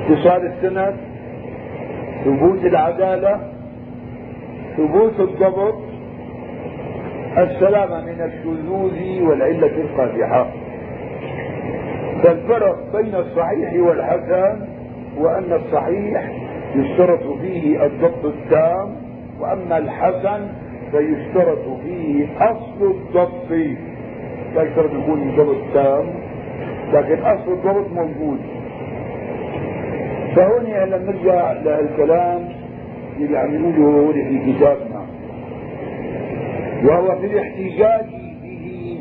اتصال 0.10 0.46
السند 0.46 1.07
ثبوت 2.26 2.66
العدالة 2.66 3.40
ثبوت 4.78 5.20
الضبط. 5.20 5.76
السلامة 7.38 8.02
من 8.02 8.22
الشذوذ 8.22 9.22
والعلة 9.30 9.68
القادحة. 9.82 10.48
فالفرق 12.24 12.78
بين 12.96 13.16
الصحيح 13.16 13.74
والحسن 13.74 14.68
وأن 15.18 15.54
الصحيح 15.54 16.32
يشترط 16.76 17.24
فيه 17.42 17.86
الضبط 17.86 18.26
التام 18.26 18.96
وأما 19.40 19.78
الحسن 19.78 20.48
فيشترط 20.92 21.80
فيه 21.84 22.28
أصل 22.40 22.82
الضبط. 22.82 23.52
لا 24.56 24.64
يشترط 24.64 24.92
يكون 24.94 25.30
الضبط 25.30 25.74
تام 25.74 26.06
لكن 26.94 27.24
أصل 27.24 27.52
الضبط 27.54 27.92
موجود. 27.92 28.40
فهون 30.38 30.66
هلا 30.66 30.98
نرجع 30.98 31.52
للكلام 31.52 32.50
اللي 33.18 33.38
عم 33.38 33.54
يقوله 33.54 34.00
هون 34.00 34.14
في 34.14 34.54
كتابنا. 34.54 35.06
وهو 36.84 37.16
في 37.20 37.26
الاحتجاج 37.26 38.06
به 38.44 38.98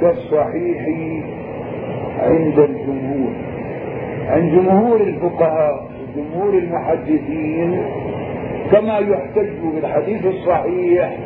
كالصحيح 0.00 0.88
عند 2.20 2.58
الجمهور. 2.58 3.32
عند 4.28 4.52
جمهور 4.52 5.00
الفقهاء 5.00 5.88
وجمهور 6.16 6.54
المحدثين 6.54 7.82
كما 8.72 8.98
يحتج 8.98 9.58
بالحديث 9.74 10.26
الصحيح 10.26 11.16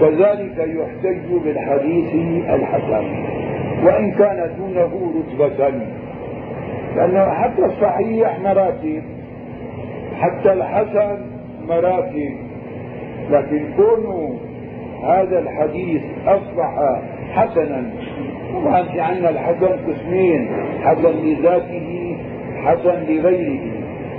كذلك 0.00 0.58
يحتج 0.58 1.44
بالحديث 1.44 2.14
الحسن. 2.50 3.04
وإن 3.84 4.10
كان 4.10 4.50
دونه 4.58 5.12
رتبة 5.18 5.72
لأنه 6.96 7.30
حتى 7.30 7.64
الصحيح 7.64 8.40
مراتب 8.40 9.02
حتى 10.20 10.52
الحسن 10.52 11.18
مراتب. 11.68 12.32
لكن 13.30 13.64
كونه 13.76 14.38
هذا 15.04 15.38
الحديث 15.38 16.02
أصبح 16.26 17.00
حسنا 17.32 17.90
طبعا 18.54 18.82
في 18.82 19.00
عندنا 19.00 19.30
الحسن 19.30 19.92
قسمين 19.92 20.48
حسن 20.82 21.14
لذاته 21.24 22.16
حسن 22.64 23.04
لغيره. 23.08 23.60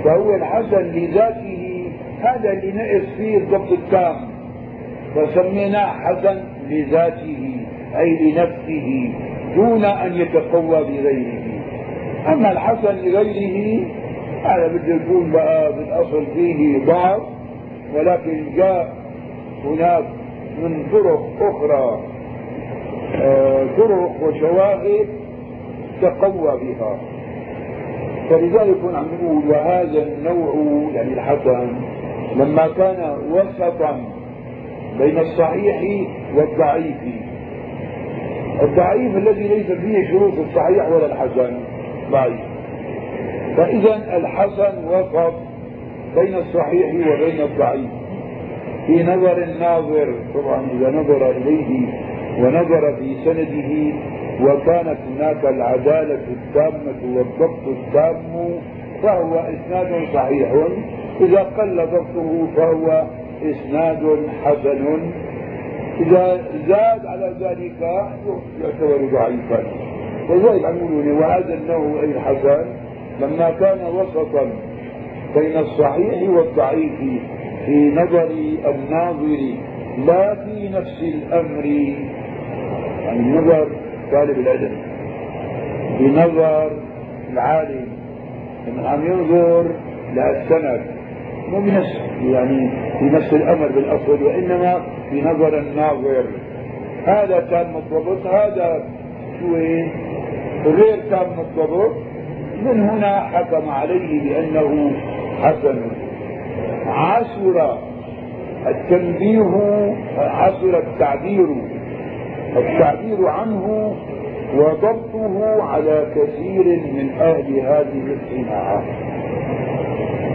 فهو 0.04 0.34
الحسن 0.34 0.82
لذاته 0.82 1.90
هذا 2.22 2.52
اللي 2.52 2.72
نقص 2.72 3.16
فيه 3.16 3.36
الضبط 3.36 3.72
التام. 3.72 4.16
فسميناه 5.14 5.86
حسن 5.86 6.42
لذاته 6.68 7.66
أي 7.98 8.32
لنفسه 8.32 9.12
دون 9.54 9.84
أن 9.84 10.12
يتقوى 10.12 10.84
بغيره. 10.84 11.51
أما 12.28 12.52
الحسن 12.52 12.94
لغيره 12.96 13.86
هذا 14.44 14.66
بده 14.68 14.94
يكون 14.94 15.32
بقى 15.32 15.72
بالأصل 15.72 16.26
فيه 16.34 16.84
ضعف 16.86 17.22
ولكن 17.94 18.44
جاء 18.56 18.92
هناك 19.64 20.04
من 20.62 20.86
طرق 20.92 21.28
أخرى 21.40 22.00
آه 23.14 23.66
طرق 23.76 24.12
وشواهد 24.22 25.06
تقوى 26.02 26.60
بها. 26.60 26.96
فلذلك 28.30 28.76
عم 28.94 29.06
نقول 29.22 29.50
وهذا 29.50 30.02
النوع 30.02 30.54
يعني 30.94 31.12
الحسن 31.12 31.68
لما 32.36 32.68
كان 32.76 33.16
وسطا 33.30 34.00
بين 34.98 35.18
الصحيح 35.18 36.06
والضعيف. 36.36 36.96
الضعيف 38.62 39.16
الذي 39.16 39.48
ليس 39.48 39.66
فيه 39.72 40.08
شروط 40.10 40.32
الصحيح 40.38 40.88
ولا 40.88 41.06
الحسن. 41.06 41.52
ضعيف 42.12 42.40
فإذا 43.56 44.16
الحسن 44.16 44.74
وسط 44.88 45.34
بين 46.16 46.34
الصحيح 46.34 46.88
وبين 46.94 47.40
الضعيف. 47.40 47.90
في 48.86 49.02
نظر 49.02 49.42
الناظر 49.42 50.14
طبعا 50.34 50.66
إذا 50.74 50.90
نظر 50.90 51.30
إليه 51.30 51.86
ونظر 52.38 52.96
في 52.96 53.16
سنده 53.24 53.70
وكانت 54.44 54.98
هناك 55.10 55.44
العدالة 55.44 56.20
التامة 56.36 57.00
والضبط 57.16 57.66
التام 57.66 58.22
فهو 59.02 59.34
إسناد 59.34 59.90
صحيح. 60.14 60.52
إذا 61.20 61.42
قل 61.42 61.76
ضبطه 61.76 62.46
فهو 62.56 63.04
إسناد 63.42 64.02
حسن. 64.44 65.00
إذا 66.00 66.40
زاد 66.68 67.06
على 67.06 67.34
ذلك 67.40 67.82
يعتبر 68.62 69.08
ضعيفا. 69.12 69.62
يقولون 70.30 71.12
وهذا 71.12 71.54
النوع 71.54 72.02
الحسن 72.02 72.64
لما 73.20 73.50
كان 73.50 73.86
وسطا 73.86 74.50
بين 75.36 75.56
الصحيح 75.56 76.30
والضعيف 76.30 76.98
في 77.66 77.90
نظر 77.90 78.28
الناظر 78.70 79.54
لا 80.06 80.34
في 80.34 80.68
نفس 80.68 81.02
الأمر. 81.02 81.64
يعني 83.04 83.30
نظر 83.30 83.68
طالب 84.12 84.38
العلم 84.38 84.76
بنظر 86.00 86.70
العالم. 87.32 87.88
لما 88.68 88.88
عم 88.88 89.06
ينظر 89.06 89.70
للسند 90.12 90.80
مو 91.48 91.60
بنفس 91.60 92.00
يعني 92.24 92.70
في 92.98 93.04
نفس 93.04 93.32
الأمر 93.32 93.68
بالأصل 93.68 94.22
وإنما 94.22 94.82
في 95.10 95.22
نظر 95.22 95.58
الناظر. 95.58 96.24
هذا 97.06 97.40
تام 97.50 97.76
الضبط 97.76 98.26
هذا 98.26 98.84
شو 99.42 99.56
غير 100.70 100.96
تام 101.10 101.26
الضبط 101.38 101.92
من 102.64 102.80
هنا 102.80 103.20
حكم 103.20 103.68
عليه 103.68 104.20
بأنه 104.20 104.92
حسن. 105.42 105.80
عسر 106.86 107.78
التنبيه 108.66 109.94
عسر 110.18 110.78
التعبير 110.78 111.46
التعبير 112.56 113.28
عنه 113.28 113.94
وضبطه 114.56 115.62
على 115.62 116.06
كثير 116.16 116.64
من 116.64 117.10
أهل 117.20 117.60
هذه 117.60 118.16
الصناعة. 118.22 118.82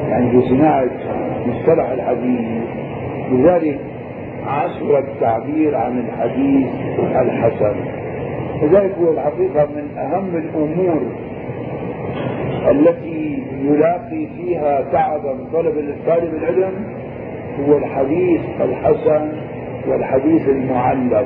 يعني 0.09 0.31
في 0.31 0.49
صناعة 0.49 0.89
مصطلح 1.47 1.89
الحديث. 1.89 2.45
لذلك 3.31 3.79
عسر 4.47 4.99
التعبير 4.99 5.75
عن 5.75 5.99
الحديث 5.99 6.67
الحسن. 6.99 7.75
لذلك 8.61 8.95
هو 9.01 9.11
الحقيقة 9.11 9.65
من 9.75 9.97
أهم 9.97 10.35
الأمور 10.35 11.01
التي 12.71 13.43
يلاقي 13.61 14.27
فيها 14.37 14.81
تعبا 14.91 15.37
طلب 15.53 15.95
طالب 16.07 16.33
العلم 16.33 16.73
هو 17.67 17.77
الحديث 17.77 18.41
الحسن 18.61 19.31
والحديث 19.87 20.49
المعلل 20.49 21.25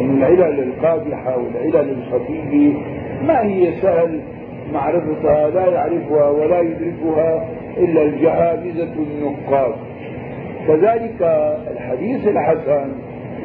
من 0.00 0.22
العلل 0.22 0.60
القادحة 0.60 1.36
والعلل 1.38 1.90
الخفية 1.98 2.72
ما 3.26 3.42
هي 3.42 3.72
سهل 3.82 4.20
معرفتها 4.72 5.50
لا 5.50 5.66
يعرفها 5.66 6.30
ولا 6.30 6.60
يدركها 6.60 7.48
إلا 7.76 8.02
الجهابذة 8.02 8.92
النقاد. 8.98 9.74
كذلك 10.68 11.22
الحديث 11.72 12.28
الحسن 12.28 12.88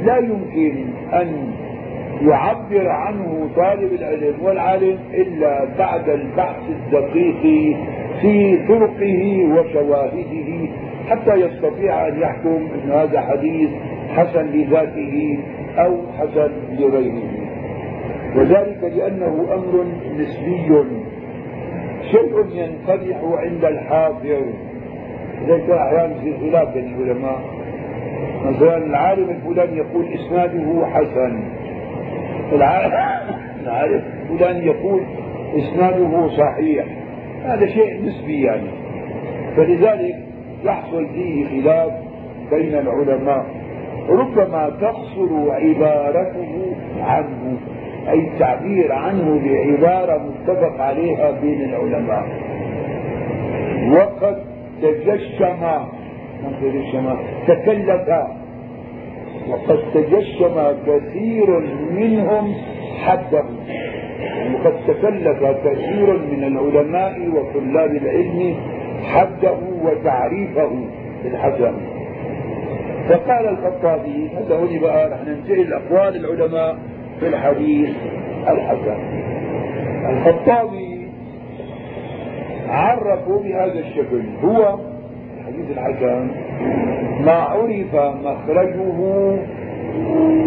لا 0.06 0.18
يمكن 0.18 0.86
أن 1.14 1.52
يعبر 2.22 2.90
عنه 2.90 3.50
طالب 3.56 3.94
العلم 3.94 4.36
والعالم 4.42 4.98
إلا 5.14 5.66
بعد 5.78 6.10
البحث 6.10 6.64
الدقيق 6.70 7.42
في 8.22 8.58
طرقه 8.68 9.48
وشواهده 9.54 10.70
حتى 11.10 11.34
يستطيع 11.36 12.08
أن 12.08 12.20
يحكم 12.20 12.68
أن 12.76 12.92
هذا 12.92 13.22
حديث 13.22 13.70
حسن 14.16 14.46
لذاته 14.46 15.40
أو 15.78 15.98
حسن 16.20 16.52
لغيره. 16.80 17.24
وذلك 18.36 18.94
لأنه 18.98 19.48
أمر 19.54 19.86
نسبي. 20.20 20.84
شيء 22.12 22.46
ينقدح 22.54 23.18
عند 23.24 23.66
الحاضر. 23.66 24.42
ليس 25.48 25.70
أحيانا 25.70 26.14
في 26.14 26.34
خلاف 26.38 26.74
بين 26.74 26.94
العلماء. 26.94 27.42
مثلا 28.46 28.78
العالم 28.78 29.30
الفلاني 29.30 29.78
يقول 29.78 30.06
إسناده 30.14 30.86
حسن. 30.86 31.44
العالم. 32.54 34.02
الفلاني 34.32 34.66
يقول 34.66 35.02
إسناده 35.58 36.28
صحيح. 36.28 36.86
هذا 37.44 37.66
شيء 37.66 38.06
نسبي 38.06 38.42
يعني. 38.42 38.70
فلذلك 39.56 40.16
يحصل 40.66 41.08
فيه 41.08 41.62
خلاف 41.62 41.92
بين 42.52 42.74
العلماء. 42.74 43.46
ربما 44.10 44.72
تقصر 44.82 45.52
عبارته 45.52 46.76
عنه 47.02 47.58
أي 48.10 48.20
التعبير 48.20 48.92
عنه 48.92 49.42
بعبارة 49.46 50.18
متفق 50.18 50.82
عليها 50.82 51.32
بين 51.32 51.64
العلماء. 51.64 52.26
وقد 53.92 54.44
تجشم؟ 54.82 55.86
تكلف. 57.48 58.10
وقد 59.50 59.80
تجشم 59.94 60.56
كثير 60.88 61.60
منهم 61.92 62.54
حده 63.04 63.44
وقد 64.54 64.74
تكلف 64.88 65.44
كثير 65.68 66.18
من 66.32 66.44
العلماء 66.44 67.30
وطلاب 67.30 67.92
العلم 67.92 68.56
حده 69.04 69.58
وتعريفه 69.84 70.70
بالحسن 71.24 71.74
فقال 73.10 73.48
الخطابي 73.48 74.30
هذا 74.38 74.56
هو 74.56 74.82
بقى 74.82 75.10
رح 75.10 75.20
ننتقل 75.28 75.70
لاقوال 75.70 76.26
العلماء 76.26 76.78
في 77.20 77.28
الحديث 77.28 77.90
الحسن؟ 78.48 78.98
الخطابي 80.10 81.08
عرفه 82.70 83.40
بهذا 83.44 83.80
الشكل. 83.80 84.22
هو 84.44 84.80
الحديث 85.40 85.78
الحسن 85.78 86.30
ما 87.26 87.32
عرف 87.32 87.96
مخرجه 87.96 88.90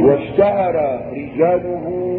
واشتهر 0.04 1.00
رجاله. 1.12 2.18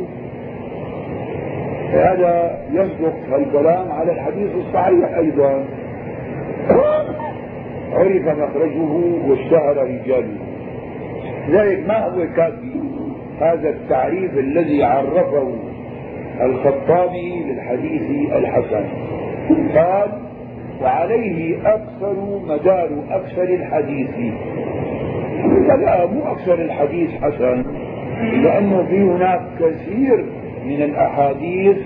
هذا 1.94 2.58
يصدق 2.72 3.36
الكلام 3.36 3.92
على 3.92 4.12
الحديث 4.12 4.50
الصحيح 4.56 5.18
أيضا. 5.18 5.66
عرف 7.94 8.28
مخرجه 8.28 8.92
واشتهر 9.28 9.78
رجاله. 9.78 10.38
لذلك 11.50 11.88
ما 11.88 12.06
هو 12.06 12.28
كافي؟ 12.36 12.74
هذا 13.40 13.70
التعريف 13.70 14.38
الذي 14.38 14.84
عرفه 14.84 15.54
الخطابي 16.42 17.44
للحديث 17.44 18.32
الحسن. 18.36 18.86
قال 19.76 20.10
وعليه 20.82 21.58
أكثر 21.66 22.16
مدار 22.48 22.90
أكثر 23.10 23.44
الحديث. 23.44 24.10
لا 25.68 26.06
مو 26.06 26.22
أكثر 26.24 26.54
الحديث 26.54 27.10
حسن 27.22 27.66
لأنه 28.44 28.84
في 28.90 29.02
هناك 29.02 29.42
كثير 29.60 30.26
من 30.66 30.82
الأحاديث 30.82 31.78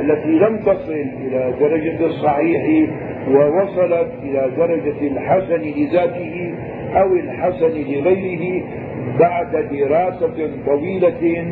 التي 0.00 0.28
لم 0.28 0.56
تصل 0.58 0.92
إلى 0.92 1.52
درجة 1.60 2.06
الصحيح 2.06 2.88
ووصلت 3.30 4.08
إلى 4.22 4.50
درجة 4.56 5.06
الحسن 5.06 5.60
لذاته 5.76 6.54
أو 6.94 7.12
الحسن 7.14 7.70
لغيره 7.70 8.62
بعد 9.18 9.50
دراسة 9.72 10.50
طويلة 10.66 11.44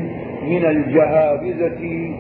من 0.49 0.65
الجهابذة 0.65 2.11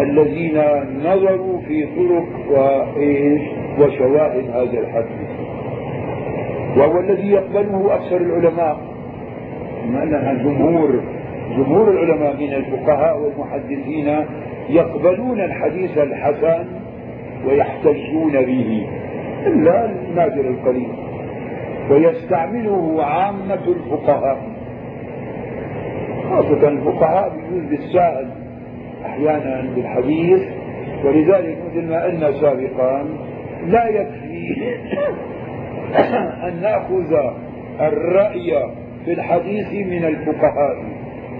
الذين 0.00 0.62
نظروا 1.04 1.60
في 1.60 1.86
طرق 1.96 2.26
وإيش؟ 2.50 3.42
وشواهد 3.78 4.50
هذا 4.50 4.78
الحديث. 4.80 5.30
وهو 6.76 7.00
الذي 7.00 7.30
يقبله 7.30 7.94
أكثر 7.94 8.16
العلماء. 8.16 8.78
بما 9.84 10.02
أننا 10.02 10.34
جمهور 10.34 11.00
جمهور 11.56 11.90
العلماء 11.90 12.36
من 12.36 12.52
الفقهاء 12.52 13.18
والمحدثين 13.18 14.24
يقبلون 14.68 15.40
الحديث 15.40 15.98
الحسن 15.98 16.64
ويحتجون 17.46 18.32
به. 18.32 18.86
إلا 19.46 19.90
النادر 19.90 20.40
القليل. 20.40 20.88
ويستعمله 21.90 23.04
عامة 23.04 23.64
الفقهاء. 23.68 24.38
خاصة 26.30 26.68
الفقهاء 26.68 27.32
بيجوز 27.34 27.70
بالسائل 27.70 28.26
أحيانا 29.06 29.70
بالحديث. 29.74 30.42
ولذلك 31.04 31.58
مثل 31.70 31.88
ما 31.88 32.04
قلنا 32.04 32.32
سابقا 32.32 33.04
لا 33.66 33.88
يكفي 33.88 34.74
أن 36.48 36.60
نأخذ 36.62 37.14
الرأي 37.80 38.62
في 39.04 39.12
الحديث 39.12 39.72
من 39.86 40.04
الفقهاء 40.04 40.76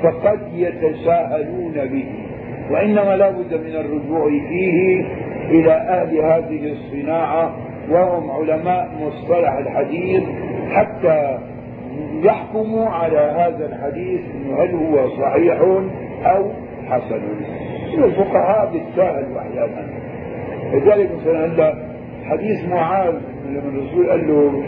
فقد 0.03 0.39
يتساهلون 0.55 1.73
به 1.75 2.05
وإنما 2.71 3.17
لا 3.17 3.31
بد 3.31 3.55
من 3.55 3.77
الرجوع 3.77 4.29
فيه 4.29 5.05
إلى 5.51 5.73
أهل 5.73 6.19
هذه 6.19 6.73
الصناعة 6.73 7.55
وهم 7.91 8.31
علماء 8.31 8.89
مصطلح 9.01 9.53
الحديث 9.53 10.23
حتى 10.71 11.39
يحكموا 12.23 12.89
على 12.89 13.19
هذا 13.19 13.67
الحديث 13.67 14.21
هل 14.59 14.75
هو 14.75 15.09
صحيح 15.09 15.61
أو 16.25 16.51
حسن. 16.89 17.21
الفقهاء 17.95 18.73
بالساهل 18.73 19.27
أحيانا. 19.39 19.87
لذلك 20.73 21.11
مثلا 21.21 21.75
حديث 22.31 22.65
معاذ 22.69 23.15
لما 23.49 23.69
الرسول 23.69 24.11
قال 24.11 24.29
له 24.29 24.63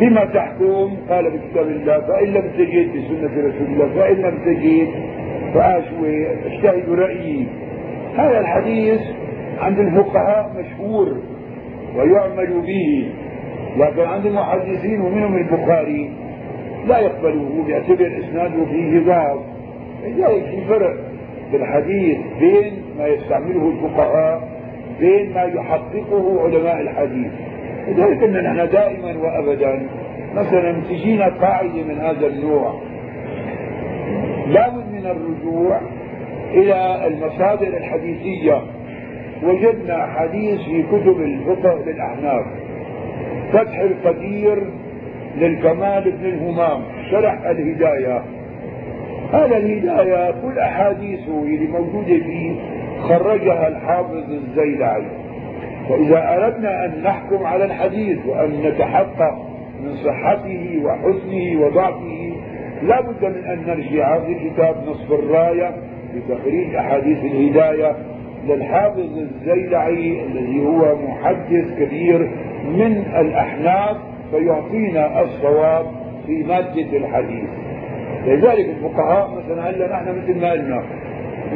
بما 0.00 0.24
تحكم؟ 0.24 0.96
قال 1.08 1.30
بكتاب 1.30 1.66
الله 1.68 2.00
فإن 2.00 2.28
لم 2.28 2.50
تجد 2.58 2.88
بسنة 2.90 3.48
رسول 3.48 3.66
الله 3.72 3.88
فإن 3.94 4.16
لم 4.16 4.38
تجد 4.44 4.88
فأشوي 5.54 6.26
أجتهد 6.46 6.88
رأيي. 6.88 7.46
هذا 8.16 8.40
الحديث 8.40 9.00
عند 9.58 9.78
الفقهاء 9.78 10.50
مشهور 10.58 11.16
ويعمل 11.96 12.60
به 12.66 13.08
لكن 13.76 14.00
عند 14.02 14.26
المحدثين 14.26 15.00
ومنهم 15.00 15.36
البخاري 15.36 16.10
لا 16.86 16.98
يقبله 16.98 17.64
بيعتبر 17.66 18.18
إسناده 18.18 18.64
فيه 18.64 19.00
ضعف 19.06 19.38
لذلك 20.04 20.44
في 20.44 20.64
فرق 20.68 20.96
بالحديث 21.52 22.18
بين 22.40 22.72
ما 22.98 23.06
يستعمله 23.06 23.68
الفقهاء 23.70 24.51
بين 25.00 25.34
ما 25.34 25.42
يحققه 25.42 26.42
علماء 26.44 26.80
الحديث. 26.80 27.32
لذلك 27.88 28.22
ان 28.22 28.44
نحن 28.44 28.68
دائما 28.72 29.18
وابدا 29.18 29.86
مثلا 30.34 30.72
تجينا 30.88 31.28
قاعدة 31.28 31.82
من 31.88 31.98
هذا 31.98 32.26
النوع. 32.26 32.80
لابد 34.48 34.92
من 34.92 35.06
الرجوع 35.06 35.80
إلى 36.54 37.06
المصادر 37.06 37.66
الحديثية. 37.66 38.62
وجدنا 39.42 40.06
حديث 40.06 40.60
في 40.60 40.82
كتب 40.82 41.20
الفقه 41.20 41.78
للأحناف. 41.86 42.46
فتح 43.52 43.78
القدير 43.78 44.62
للكمال 45.38 46.10
بن 46.10 46.26
الهمام 46.26 46.82
شرح 47.10 47.46
الهداية. 47.46 48.22
هذا 49.32 49.56
الهداية 49.56 50.30
كل 50.30 50.58
أحاديثه 50.58 51.42
اللي 51.42 51.66
موجودة 51.66 52.18
فيه 52.18 52.52
خرجها 53.00 53.68
الحافظ 53.68 54.30
الزيلعي. 54.30 55.06
فإذا 55.88 56.34
أردنا 56.36 56.84
أن 56.84 57.02
نحكم 57.02 57.46
على 57.46 57.64
الحديث 57.64 58.18
وأن 58.26 58.50
نتحقق 58.64 59.34
من 59.82 59.96
صحته 59.96 60.82
وحسنه 60.84 61.60
وضعفه 61.60 62.32
لا 62.82 63.00
بد 63.00 63.24
من 63.24 63.44
أن 63.44 63.58
نرجع 63.66 64.16
لكتاب 64.16 64.76
نصف 64.88 65.12
الراية 65.12 65.74
لتخريج 66.14 66.74
أحاديث 66.74 67.18
الهداية 67.18 67.96
للحافظ 68.46 69.18
الزيلعي 69.18 70.22
الذي 70.26 70.66
هو 70.66 70.96
محدث 71.08 71.78
كبير 71.78 72.30
من 72.64 73.04
الأحناف 73.18 73.96
فيعطينا 74.30 75.22
الصواب 75.22 75.86
في 76.26 76.42
مادة 76.42 76.96
الحديث. 76.96 77.44
لذلك 78.26 78.68
الفقهاء 78.68 79.30
مثلا 79.30 79.70
هلا 79.70 79.92
نحن 79.92 80.18
مثل 80.18 80.40
ما 80.40 80.50
قلنا 80.50 80.82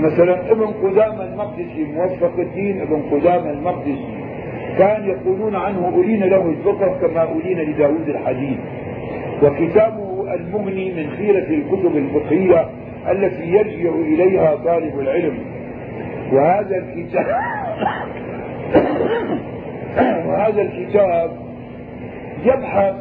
مثلا 0.00 0.50
ابن 0.50 0.66
قدامى 0.66 1.24
المقدسي 1.24 1.84
موفق 1.94 2.32
الدين 2.38 2.80
ابن 2.80 3.02
قدامى 3.10 3.50
المقدسي. 3.50 4.26
كان 4.78 5.04
يقولون 5.04 5.56
عنه 5.56 5.92
أولين 5.94 6.24
له 6.24 6.46
الفقه 6.46 6.98
كما 7.00 7.20
أولين 7.20 7.58
لداود 7.58 8.08
الحديث. 8.08 8.58
وكتابه 9.42 10.34
المغني 10.34 10.92
من 10.92 11.10
خيرة 11.10 11.48
الكتب 11.48 11.96
الفقهية 11.96 12.68
التي 13.10 13.44
يرجع 13.44 13.94
إليها 13.94 14.54
طالب 14.54 15.00
العلم. 15.00 15.38
وهذا 16.32 16.76
الكتاب 16.76 17.26
وهذا 20.26 20.62
الكتاب 20.62 21.30
يبحث 22.44 22.94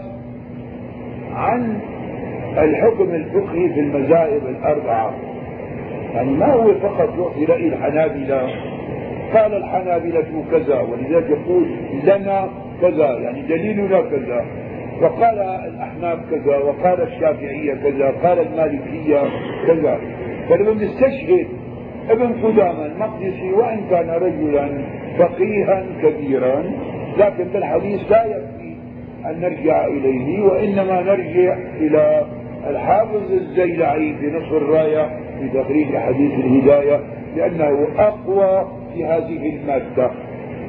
عن 1.34 1.80
الحكم 2.58 3.14
الفقهي 3.14 3.70
في 3.70 3.80
المذاهب 3.80 4.42
الأربعة. 4.50 5.35
يعني 6.16 6.32
ما 6.32 6.54
هو 6.54 6.74
فقط 6.74 7.10
يعطي 7.20 7.46
رأي 7.46 7.68
الحنابلة؟ 7.68 8.50
قال 9.34 9.54
الحنابلة 9.54 10.44
كذا 10.52 10.80
ولذلك 10.80 11.30
يقول 11.30 11.66
لنا 12.04 12.50
كذا 12.82 13.20
يعني 13.20 13.42
دليلنا 13.42 14.02
كذا. 14.02 14.46
وقال 15.02 15.40
الأحناف 15.40 16.20
كذا 16.32 16.58
وقال 16.58 17.02
الشافعية 17.02 17.74
كذا 17.74 18.14
قال 18.24 18.40
المالكية 18.40 19.22
كذا. 19.68 20.00
فلما 20.50 20.74
نستشهد 20.74 21.48
ابن 22.10 22.34
قدامة 22.44 22.86
المقدسي 22.86 23.52
وإن 23.54 23.82
كان 23.90 24.10
رجلا 24.10 24.70
فقيها 25.20 25.86
كبيرا. 26.04 26.64
لكن 27.18 27.44
بالحديث 27.54 28.12
لا 28.12 28.26
يكفي 28.26 28.76
أن 29.26 29.40
نرجع 29.42 29.86
إليه 29.86 30.42
وإنما 30.42 31.02
نرجع 31.02 31.58
إلى 31.78 32.26
الحافظ 32.70 33.32
الزيلعي 33.32 34.16
في 34.20 34.28
نصف 34.28 34.54
الراية 34.54 35.25
في 35.52 35.60
تخريج 35.64 35.98
حديث 35.98 36.32
الهداية 36.32 37.00
لأنه 37.36 37.88
أقوى 37.98 38.68
في 38.94 39.06
هذه 39.06 39.56
المادة. 39.56 40.12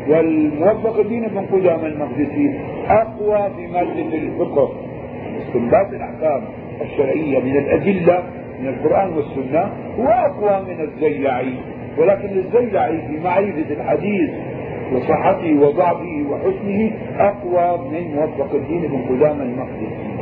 والموفق 0.09 0.99
الدين 1.01 1.29
بن 1.29 1.47
قدامة 1.47 1.87
المقدسي 1.87 2.59
أقوى 2.89 3.51
في 3.57 3.67
مادة 3.67 4.15
الفقه. 4.19 4.73
استنباط 5.47 5.89
الأحكام 5.93 6.43
الشرعية 6.83 7.39
من 7.39 7.57
الأدلة 7.57 8.23
من 8.61 8.69
القرآن 8.69 9.13
والسنة 9.13 9.73
هو 9.99 10.07
أقوى 10.09 10.75
من 10.75 10.81
الزيلعي. 10.81 11.55
ولكن 11.99 12.29
الزيلعي 12.39 12.99
في 13.09 13.21
معرفة 13.25 13.71
الحديث 13.71 14.31
وصحته 14.93 15.59
وضعفه 15.61 16.25
وحسنه 16.31 16.93
أقوى 17.19 17.89
من 17.91 18.15
موفق 18.15 18.55
الدين 18.55 18.81
بن 18.83 19.03
قدامة 19.17 19.43
المقدسي 19.43 20.17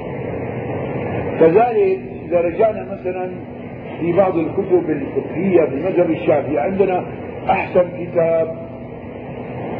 كذلك 1.40 1.98
إذا 2.28 2.40
رجعنا 2.40 2.82
مثلا 2.92 3.30
في 4.00 4.12
بعض 4.12 4.36
الكتب 4.36 4.90
الفقهية 4.90 5.60
في 5.60 5.74
المذهب 5.74 6.10
الشافعي 6.10 6.58
عندنا 6.58 7.04
أحسن 7.50 7.84
كتاب 8.00 8.64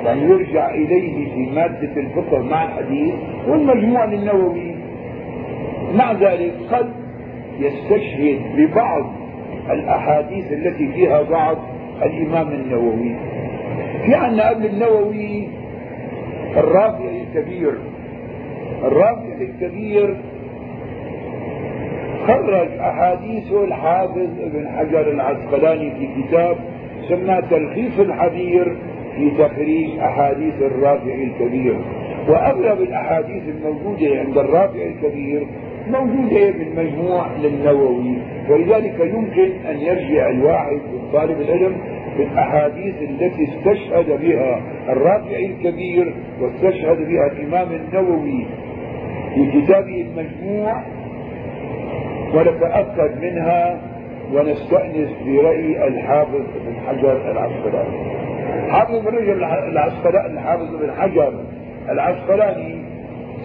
يعني 0.04 0.22
يرجع 0.22 0.70
إليه 0.70 1.34
في 1.34 1.50
مادة 1.54 2.00
الفقه 2.00 2.42
مع 2.42 2.64
الحديث 2.64 3.14
والمجموع 3.48 4.04
للنووي. 4.04 4.74
مع 5.94 6.12
ذلك 6.12 6.52
قد 6.72 6.92
يستشهد 7.60 8.40
ببعض 8.56 9.12
الأحاديث 9.70 10.52
التي 10.52 10.88
فيها 10.88 11.22
ضعف 11.22 11.58
الإمام 12.02 12.48
النووي. 12.48 13.16
في 14.06 14.14
عندنا 14.14 14.48
قبل 14.48 14.66
النووي 14.66 15.48
الرافع 16.56 17.04
الكبير. 17.04 17.74
الرافع 18.84 19.34
الكبير 19.40 20.16
خرج 22.26 22.68
أحاديثه 22.80 23.64
الحافظ 23.64 24.28
ابن 24.40 24.68
حجر 24.68 25.10
العسقلاني 25.10 25.90
في 25.90 26.22
كتاب 26.22 26.56
سماه 27.08 27.40
تلخيص 27.40 27.98
الحبير 27.98 28.76
في 29.16 29.30
تخريج 29.30 29.98
أحاديث 29.98 30.54
الرافع 30.62 31.14
الكبير. 31.14 31.76
وأغلب 32.28 32.80
الأحاديث 32.80 33.42
الموجودة 33.48 34.20
عند 34.20 34.38
الرافع 34.38 34.82
الكبير 34.82 35.46
موجودة 35.90 36.50
بالمجموع 36.50 37.26
للنووي. 37.42 38.18
ولذلك 38.50 39.00
يمكن 39.00 39.50
أن 39.70 39.76
يرجع 39.80 40.30
الواحد 40.30 40.80
طالب 41.12 41.40
العلم 41.40 41.76
بالأحاديث 42.18 42.94
التي 43.02 43.44
استشهد 43.44 44.20
بها 44.20 44.60
الرافع 44.88 45.36
الكبير 45.36 46.14
واستشهد 46.40 47.08
بها 47.08 47.26
الإمام 47.32 47.68
النووي 47.72 48.46
في 49.34 49.60
كتابه 49.60 50.06
المجموع 50.10 50.82
ونتأكد 52.34 53.22
منها 53.22 53.80
ونستأنس 54.32 55.08
برأي 55.26 55.86
الحافظ 55.88 56.40
بن 56.66 56.74
حجر 56.86 57.30
العسقلاني. 57.30 58.14
حافظ 58.70 58.98
بن 58.98 59.16
رجل 59.16 59.44
العسقلاني 59.44 60.32
الحافظ 60.32 60.74
بن 60.74 60.90
حجر 60.98 61.32
العسقلاني 61.88 62.78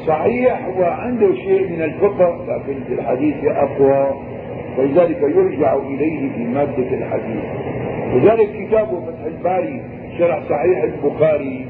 صحيح 0.07 0.65
هو 0.77 0.83
عنده 0.83 1.35
شيء 1.35 1.69
من 1.69 1.81
الفقه 1.81 2.45
لكن 2.47 2.79
في 2.87 2.93
الحديث 2.93 3.35
أقوى 3.45 4.13
ولذلك 4.77 5.21
يرجع 5.21 5.73
إليه 5.73 6.29
في 6.35 6.43
مادة 6.43 6.97
الحديث. 6.97 7.43
لذلك 8.13 8.49
كتابه 8.51 9.01
فتح 9.01 9.25
الباري 9.25 9.81
شرح 10.17 10.39
صحيح 10.49 10.83
البخاري 10.83 11.65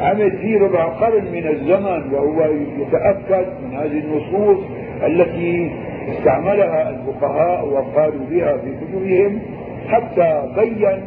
عمل 0.00 0.30
فيه 0.30 0.58
ربع 0.58 0.84
قرن 0.84 1.24
من 1.32 1.46
الزمن 1.48 2.14
وهو 2.14 2.50
يتأكد 2.78 3.46
من 3.62 3.76
هذه 3.76 3.98
النصوص 3.98 4.58
التي 5.06 5.70
استعملها 6.10 6.90
الفقهاء 6.90 7.68
وقالوا 7.68 8.26
بها 8.30 8.56
في 8.56 8.74
كتبهم 8.80 9.40
حتى 9.88 10.42
بين 10.56 11.02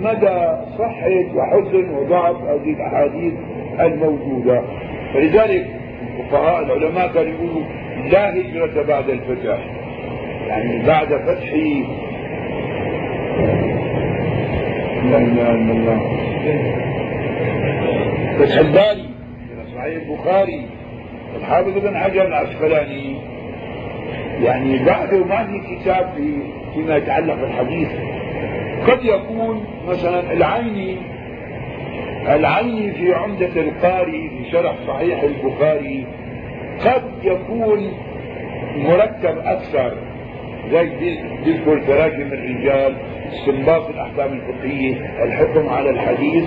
مدى 0.00 0.56
صحة 0.78 1.24
وحسن 1.34 1.90
وضعف 1.94 2.36
هذه 2.36 2.70
الأحاديث 2.72 3.34
الموجودة. 3.80 4.62
فلذلك 5.14 5.66
الفقهاء 6.18 6.62
العلماء 6.62 7.12
كانوا 7.12 7.32
يقولوا 7.32 7.62
لا 8.12 8.30
هجرة 8.30 8.82
بعد 8.82 9.08
الفتح. 9.08 9.58
يعني 10.48 10.86
بعد 10.86 11.06
فتح 11.06 11.52
فتح 18.38 18.58
الباري 18.58 19.08
صحيح 19.76 20.02
البخاري 20.02 20.66
الحافظ 21.36 21.78
بن 21.78 21.96
حجر 21.96 22.26
العسقلاني. 22.26 23.35
يعني 24.42 24.84
بعده 24.84 25.24
ما 25.24 25.46
في 25.46 25.76
كتاب 25.76 26.12
في 26.16 26.32
فيما 26.74 26.96
يتعلق 26.96 27.34
بالحديث 27.34 27.88
قد 28.86 29.04
يكون 29.04 29.64
مثلا 29.88 30.32
العيني 30.32 30.96
العيني 32.28 32.92
في 32.92 33.14
عمدة 33.14 33.60
القاري 33.60 34.28
في 34.28 34.50
شرح 34.50 34.74
صحيح 34.86 35.22
البخاري 35.22 36.06
قد 36.84 37.02
يكون 37.22 37.92
مركب 38.76 39.38
أكثر 39.38 39.94
زي 40.70 40.90
بيذكر 41.44 41.80
تراجم 41.86 42.32
الرجال 42.32 42.96
استنباط 43.32 43.88
الأحكام 43.88 44.32
الفقهية 44.32 45.24
الحكم 45.24 45.68
على 45.68 45.90
الحديث. 45.90 46.44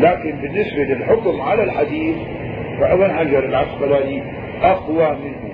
لكن 0.00 0.30
بالنسبة 0.42 0.82
للحكم 0.82 1.40
على 1.40 1.62
الحديث 1.62 2.16
فابن 2.80 3.12
حجر 3.12 3.44
العسقلاني 3.44 4.22
أقوى 4.62 5.16
منه. 5.24 5.45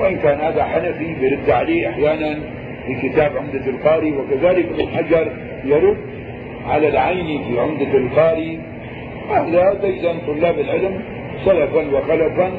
وإن 0.00 0.16
كان 0.16 0.40
هذا 0.40 0.64
حنفي 0.64 1.14
برد 1.20 1.50
عليه 1.50 1.88
أحيانا 1.88 2.38
في 2.86 3.08
كتاب 3.08 3.36
عمدة 3.36 3.66
القاري 3.66 4.12
وكذلك 4.12 4.66
ابن 4.66 4.88
حجر 4.96 5.32
يرد 5.64 5.96
على 6.66 6.88
العين 6.88 7.44
في 7.44 7.60
عمدة 7.60 7.98
القاري. 7.98 8.60
هذا 9.30 9.80
إذا 9.84 10.14
طلاب 10.26 10.58
العلم 10.58 11.00
سلفا 11.44 11.96
وخلفا 11.96 12.50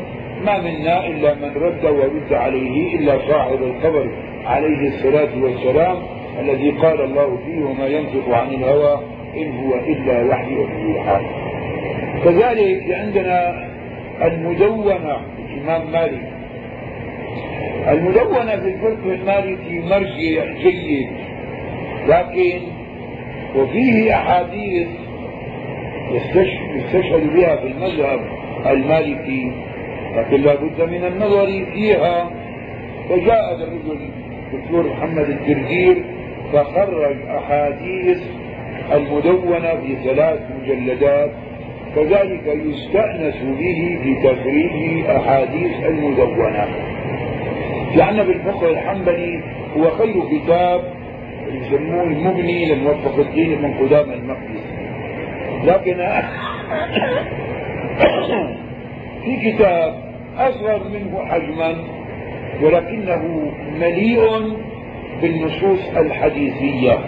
ما 0.46 0.62
منا 0.62 1.08
إلا 1.08 1.34
من 1.34 1.52
رد 1.56 1.86
ورد 1.86 2.34
عليه 2.34 3.00
إلا 3.00 3.18
صاحب 3.28 3.64
القبر 3.64 4.12
عليه 4.46 4.88
الصلاة 4.88 5.44
والسلام 5.44 5.98
الذي 6.40 6.72
قال 6.72 7.02
الله 7.02 7.38
فيه 7.46 7.64
وما 7.64 7.88
ينطق 7.88 8.30
عن 8.30 8.50
الهوى 8.50 9.00
إن 9.38 9.58
هو 9.58 9.74
إلا 9.76 10.24
وحي 10.24 10.54
يوحى. 10.54 11.22
كذلك 12.24 12.92
عندنا 12.92 13.68
المدونة 14.24 15.18
الإمام 15.40 15.92
مالك 15.92 16.31
المدونة 17.88 18.56
في 18.56 18.68
الفقه 18.68 19.14
المالكي 19.14 19.80
مرجع 19.80 20.54
جيد. 20.64 21.08
لكن 22.08 22.60
وفيه 23.56 24.16
أحاديث 24.16 24.88
يستشهد 26.76 27.34
بها 27.34 27.56
في 27.56 27.68
المذهب 27.68 28.20
المالكي 28.68 29.52
لكن 30.16 30.42
لا 30.42 30.56
بد 30.56 30.82
من 30.90 31.06
النظر 31.06 31.66
فيها. 31.74 32.32
فجاء 33.10 33.56
الرجل 33.56 34.00
الدكتور 34.54 34.88
محمد 34.90 35.30
الدردير 35.30 36.04
فخرج 36.54 37.18
أحاديث 37.30 38.18
المدونة 38.94 39.76
في 39.82 39.96
ثلاث 40.04 40.40
مجلدات 40.62 41.32
كذلك 41.96 42.48
يستأنس 42.48 43.36
به 43.60 44.00
في 44.04 44.16
تخريج 44.24 45.06
أحاديث 45.06 45.84
المدونة. 45.86 46.68
عندنا 48.00 48.24
بالفقه 48.24 48.70
الحنبلي 48.70 49.44
هو 49.78 49.90
خير 49.90 50.14
كتاب 50.32 50.82
يسموه 51.52 52.04
المغني 52.04 52.66
لموفق 52.66 53.20
الدين 53.20 53.62
من 53.62 53.74
قدام 53.74 54.12
المقدسي 54.12 54.82
لكن 55.64 55.98
في 59.26 59.52
كتاب 59.52 60.12
أصغر 60.38 60.84
منه 60.90 61.26
حجما 61.26 61.76
ولكنه 62.62 63.52
مليء 63.80 64.22
بالنصوص 65.22 65.98
الحديثية. 65.98 67.00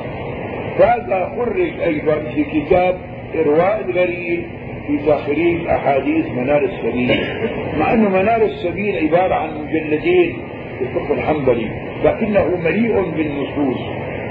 فهذا 0.77 1.33
خرج 1.37 1.81
أيضا 1.81 2.15
في 2.15 2.43
كتاب 2.43 2.97
إرواء 3.35 3.85
الغريب 3.89 4.43
في 4.87 4.97
تخريج 5.07 5.67
أحاديث 5.67 6.25
منار 6.25 6.63
السبيل. 6.63 7.19
مع 7.79 7.93
أنه 7.93 8.09
منار 8.09 8.41
السبيل 8.41 8.97
عبارة 8.97 9.35
عن 9.35 9.49
مجلدين 9.63 10.37
الفقه 10.81 11.13
الحنبلي 11.13 11.69
لكنه 12.03 12.57
مليء 12.57 13.01
بالنصوص 13.01 13.79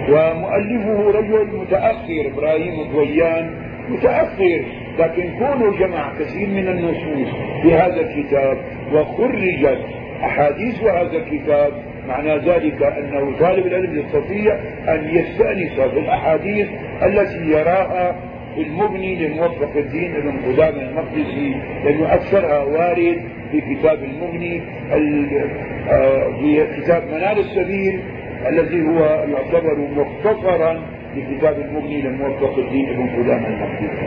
ومؤلفه 0.08 1.10
رجل 1.18 1.56
متأخر 1.56 2.26
إبراهيم 2.34 2.80
الضويان 2.80 3.50
متأخر 3.88 4.64
لكن 4.98 5.30
كونه 5.38 5.78
جمع 5.78 6.12
كثير 6.18 6.48
من 6.48 6.68
النصوص 6.68 7.34
في 7.62 7.74
هذا 7.74 8.00
الكتاب 8.00 8.58
وخرجت 8.92 9.78
أحاديث 10.24 10.82
هذا 10.82 11.16
الكتاب 11.16 11.72
معنى 12.08 12.36
ذلك 12.36 12.82
أنه 12.82 13.38
طالب 13.40 13.66
العلم 13.66 13.98
يستطيع 13.98 14.54
أن 14.88 15.08
يستأنس 15.08 15.92
بالأحاديث 15.94 16.68
التي 17.02 17.50
يراها 17.50 18.16
المبني 18.56 19.28
لموفق 19.28 19.76
الدين 19.76 20.16
ابن 20.16 20.38
قدامة 20.46 20.82
المقدسي 20.82 21.54
لأنه 21.84 22.14
أكثرها 22.14 22.62
وارد 22.62 23.22
في 23.50 23.60
كتاب 23.60 24.04
المبني 24.04 24.62
آه، 25.90 26.36
في 26.40 26.66
كتاب 26.80 27.02
منال 27.06 27.38
السبيل 27.38 28.00
الذي 28.48 28.82
هو 28.82 29.04
يعتبر 29.04 29.78
مختصرا 29.96 30.82
لكتاب 31.16 31.60
المبني 31.60 32.02
لموفق 32.02 32.58
الدين 32.58 32.88
ابن 32.88 33.06
قدامة 33.06 33.46
المقدسي 33.46 34.02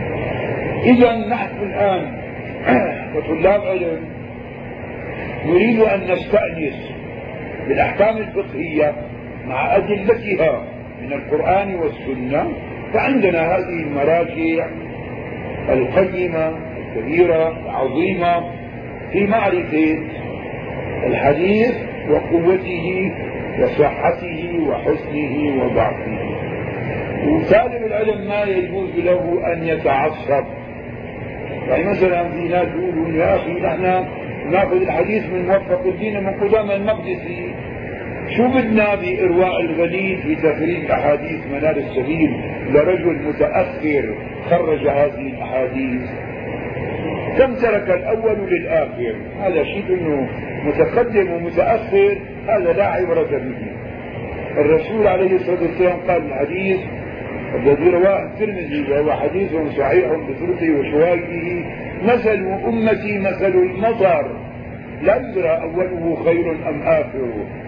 إذا 0.84 1.28
نحن 1.28 1.64
الآن 1.64 2.26
كطلاب 3.14 3.62
علم 3.62 4.00
نريد 5.46 5.80
أن 5.80 6.12
نستأنس 6.12 6.92
بالأحكام 7.68 8.18
الفقهية 8.18 8.94
مع 9.48 9.76
أدلتها 9.76 10.64
من 11.02 11.14
القرآن 11.14 11.76
والسنة 11.76 12.52
فعندنا 12.94 13.56
هذه 13.58 13.84
المراجع 13.84 14.68
القيمة 15.70 16.54
الكبيرة 16.96 17.60
العظيمة 17.66 18.44
في 19.12 19.28
معرفة 19.28 20.00
الحديث 21.08 21.76
وقوته 22.10 23.12
وصحته 23.62 24.60
وحسنه 24.68 25.64
وضعفه. 25.64 26.36
وطالب 27.28 27.86
العلم 27.86 28.28
ما 28.28 28.44
يجوز 28.44 28.90
له 28.96 29.54
أن 29.54 29.68
يتعصب. 29.68 30.46
يعني 31.68 31.84
مثلا 31.84 32.30
في 32.30 32.48
ناس 32.48 32.68
يقولوا 32.68 33.10
يا 33.10 33.36
أخي 33.36 33.54
نحن 33.54 34.06
نأخذ 34.52 34.82
الحديث 34.82 35.26
من 35.26 35.48
موفق 35.48 35.82
الدين 35.86 36.24
من 36.24 36.34
قدامى 36.34 36.76
المقدسي. 36.76 37.54
شو 38.30 38.48
بدنا 38.48 38.96
بإرواء 38.96 39.62
الغليل 39.62 40.38
تخريج 40.44 40.92
أحاديث 40.92 41.48
منار 41.48 41.78
السبيل 41.78 42.32
لرجل 42.70 43.22
متأخر 43.28 44.16
خرج 44.50 44.88
هذه 44.88 45.28
الأحاديث؟ 45.28 46.02
كم 47.38 47.56
ترك 47.56 47.90
الأول 47.90 48.50
للآخر؟ 48.50 49.16
هذا 49.42 49.64
شيء 49.64 49.86
أنه 49.90 50.30
متقدم 50.64 51.32
ومتأخر 51.32 52.18
هذا 52.48 52.74
لا 52.74 52.86
عبرة 52.86 53.38
به. 53.38 53.76
الرسول 54.58 55.08
عليه 55.08 55.36
الصلاة 55.36 55.62
والسلام 55.62 56.00
قال 56.08 56.26
الحديث 56.26 56.80
الذي 57.56 57.90
رواه 57.90 58.24
الترمذي 58.24 58.92
وهو 58.92 59.12
حديث 59.12 59.52
صحيح 59.78 60.06
بطرقه 60.08 60.80
وشواهده 60.80 61.66
مثل 62.04 62.46
أمتي 62.68 63.20
مثل 63.20 63.56
المطر 63.56 64.32
لا 65.02 65.16
يدرى 65.16 65.50
أوله 65.50 66.24
خير 66.26 66.52
أم 66.52 66.82
آخره. 66.82 67.65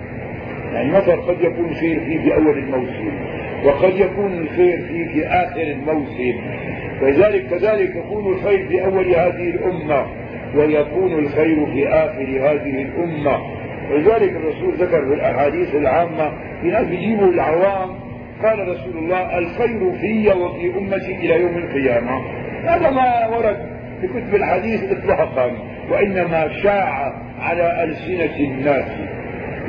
المطر 0.82 1.20
قد 1.20 1.42
يكون 1.42 1.74
خير 1.74 2.00
فيه 2.00 2.20
في 2.20 2.36
أول 2.36 2.58
الموسم؟ 2.58 3.12
وقد 3.64 3.96
يكون 3.96 4.38
الخير 4.38 4.82
فيه 4.82 5.08
في 5.08 5.28
آخر 5.28 5.62
الموسم. 5.62 6.34
فلذلك 7.02 7.48
كذلك 7.48 7.96
يكون 7.96 8.34
الخير 8.34 8.68
في 8.68 8.86
أول 8.86 9.08
هذه 9.08 9.50
الأمة 9.50 10.06
ويكون 10.56 11.14
الخير 11.20 11.66
في 11.66 11.88
آخر 11.88 12.22
هذه 12.22 12.82
الأمة. 12.82 13.58
ولذلك 13.92 14.32
الرسول 14.32 14.74
ذكر 14.74 15.06
في 15.06 15.14
الأحاديث 15.14 15.76
العامة 15.76 16.32
في 16.62 16.68
ناس 16.68 16.88
بيجيبوا 16.88 17.28
العوام 17.28 17.90
قال 18.44 18.68
رسول 18.68 18.98
الله 18.98 19.38
الخير 19.38 19.92
في 19.92 20.30
وفي 20.32 20.78
أمتي 20.78 21.16
إلى 21.16 21.42
يوم 21.42 21.58
القيامة. 21.58 22.22
هذا 22.68 22.90
ما 22.90 23.28
ورد 23.28 23.58
في 24.02 24.08
كتب 24.08 24.36
الحديث 24.36 24.92
إطلاقا 24.92 25.52
وإنما 25.92 26.50
شاع 26.64 27.14
على 27.40 27.84
ألسنة 27.84 28.40
الناس. 28.40 29.17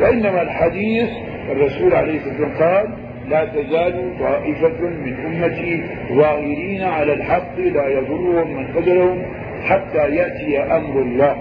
وإنما 0.01 0.43
الحديث 0.43 1.09
الرسول 1.51 1.95
عليه 1.95 2.17
الصلاة 2.17 2.41
والسلام 2.41 2.53
قال 2.59 2.89
لا 3.29 3.45
تزال 3.45 4.19
طائفة 4.21 4.81
من 4.81 5.17
أمتي 5.27 5.85
ظاهرين 6.13 6.83
على 6.83 7.13
الحق 7.13 7.59
لا 7.59 7.89
يضرهم 7.89 8.57
من 8.57 8.75
خذلهم 8.75 9.23
حتى 9.65 9.99
يأتي 10.15 10.59
أمر 10.59 11.03
الله. 11.03 11.37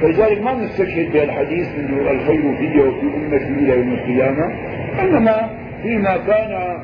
فلذلك 0.00 0.42
ما 0.42 0.54
نستشهد 0.54 1.12
بهالحديث 1.12 1.68
انه 1.78 2.10
الخير 2.10 2.56
في 2.56 2.80
وفي 2.80 3.06
أمتي 3.16 3.64
إلى 3.64 3.72
يوم 3.78 3.92
القيامة 3.92 4.52
إنما 5.02 5.50
فيما 5.82 6.16
كان 6.16 6.78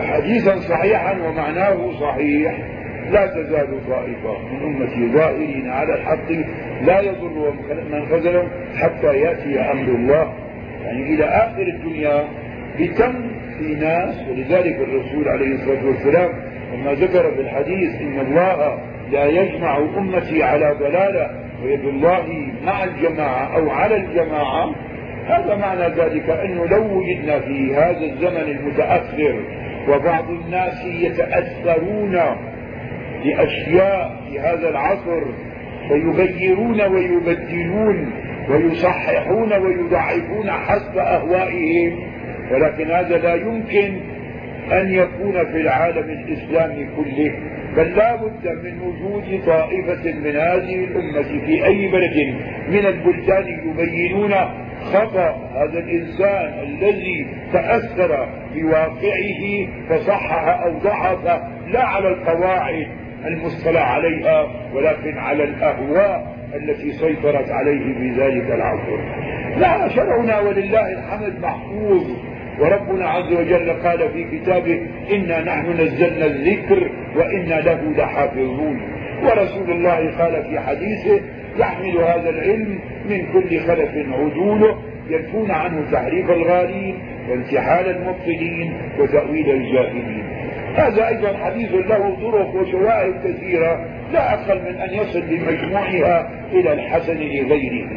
حديثا 0.00 0.56
صحيحا 0.56 1.16
ومعناه 1.28 1.90
صحيح 2.00 2.54
لا 3.12 3.26
تزال 3.26 3.68
طائفة 3.88 4.38
من 4.38 4.62
أمتي 4.62 5.12
ظاهرين 5.12 5.70
على 5.70 5.94
الحق 5.94 6.30
لا 6.82 7.00
يضر 7.00 7.52
من 7.92 8.06
خذلهم 8.06 8.48
حتى 8.76 9.06
يأتي 9.06 9.60
أمر 9.60 9.88
الله. 9.88 10.32
يعني 10.84 11.14
إلى 11.14 11.24
آخر 11.24 11.62
الدنيا 11.62 12.24
بتم 12.80 13.12
في 13.58 13.74
ناس 13.74 14.14
ولذلك 14.30 14.76
الرسول 14.76 15.28
عليه 15.28 15.54
الصلاة 15.54 15.86
والسلام 15.86 16.30
لما 16.74 16.92
ذكر 16.92 17.30
في 17.34 17.40
الحديث 17.40 18.00
إن 18.00 18.20
الله 18.20 18.78
لا 19.12 19.26
يجمع 19.26 19.78
أمتي 19.78 20.42
على 20.42 20.76
ضلالة 20.80 21.30
ويد 21.64 21.84
الله 21.84 22.52
مع 22.64 22.84
الجماعة 22.84 23.56
أو 23.56 23.70
على 23.70 23.96
الجماعة 23.96 24.74
هذا 25.26 25.56
معنى 25.56 25.94
ذلك 25.94 26.30
أنه 26.30 26.66
لو 26.66 26.98
وجدنا 26.98 27.40
في 27.40 27.74
هذا 27.74 28.04
الزمن 28.04 28.56
المتأخر 28.58 29.40
وبعض 29.88 30.30
الناس 30.30 30.84
يتأثرون 30.84 32.20
بأشياء 33.24 34.20
في 34.28 34.40
هذا 34.40 34.68
العصر 34.68 35.20
فيغيرون 35.88 36.80
ويبدلون 36.80 38.12
ويصححون 38.50 39.52
ويضعفون 39.52 40.50
حسب 40.50 40.98
أهوائهم. 40.98 41.98
ولكن 42.50 42.90
هذا 42.90 43.18
لا 43.18 43.34
يمكن 43.34 44.00
أن 44.72 44.92
يكون 44.92 45.32
في 45.32 45.60
العالم 45.60 46.10
الإسلامي 46.10 46.88
كله 46.96 47.32
بل 47.76 47.96
لا 47.96 48.16
بد 48.16 48.48
من 48.64 48.80
وجود 48.80 49.42
طائفة 49.46 50.12
من 50.12 50.36
هذه 50.36 50.84
الأمة 50.84 51.46
في 51.46 51.66
أي 51.66 51.88
بلد 51.88 52.34
من 52.68 52.86
البلدان 52.86 53.46
يبينون 53.46 54.34
خطأ 54.82 55.50
هذا 55.54 55.78
الإنسان 55.78 56.62
الذي 56.62 57.26
تأثر 57.52 58.28
بواقعه 58.54 59.68
فصحح 59.88 60.62
أو 60.62 60.78
ضعف 60.78 61.42
لا 61.66 61.84
على 61.84 62.08
القواعد 62.08 62.86
المصطلح 63.26 63.82
عليها 63.94 64.46
ولكن 64.74 65.18
على 65.18 65.44
الأهواء 65.44 66.36
التي 66.54 66.92
سيطرت 66.92 67.50
عليه 67.50 67.94
في 67.94 68.10
ذلك 68.20 68.50
العصر. 68.50 68.98
لا 69.58 69.88
شرعنا 69.88 70.40
ولله 70.40 70.92
الحمد 70.92 71.38
محفوظ. 71.42 72.06
وربنا 72.60 73.08
عز 73.08 73.32
وجل 73.32 73.70
قال 73.70 74.08
في 74.08 74.38
كتابه 74.38 74.86
إنا 75.12 75.44
نحن 75.44 75.70
نزلنا 75.70 76.26
الذكر 76.26 76.90
وإنا 77.16 77.54
له 77.54 77.92
لحافظون. 77.98 78.80
ورسول 79.22 79.70
الله 79.70 80.18
قال 80.18 80.44
في 80.44 80.60
حديثه 80.60 81.20
يحمل 81.58 81.96
هذا 81.98 82.30
العلم 82.30 82.78
من 83.10 83.32
كل 83.32 83.60
خلف 83.60 83.90
عدوله 84.12 84.78
ينفون 85.10 85.50
عنه 85.50 85.90
تحريف 85.92 86.30
الغالين 86.30 86.98
وانتحال 87.30 87.96
المبطلين 87.96 88.72
وتأويل 88.98 89.50
الجاهلين. 89.50 90.24
هذا 90.76 91.08
أيضا 91.08 91.36
حديث 91.36 91.72
له 91.72 92.16
طرق 92.22 92.54
وشواهد 92.54 93.14
كثيرة 93.24 93.86
لا 94.12 94.34
أقل 94.34 94.62
من 94.62 94.80
أن 94.80 94.94
يصل 94.94 95.20
بمجموعها 95.20 96.30
إلى 96.52 96.72
الحسن 96.72 97.16
لغيره. 97.16 97.88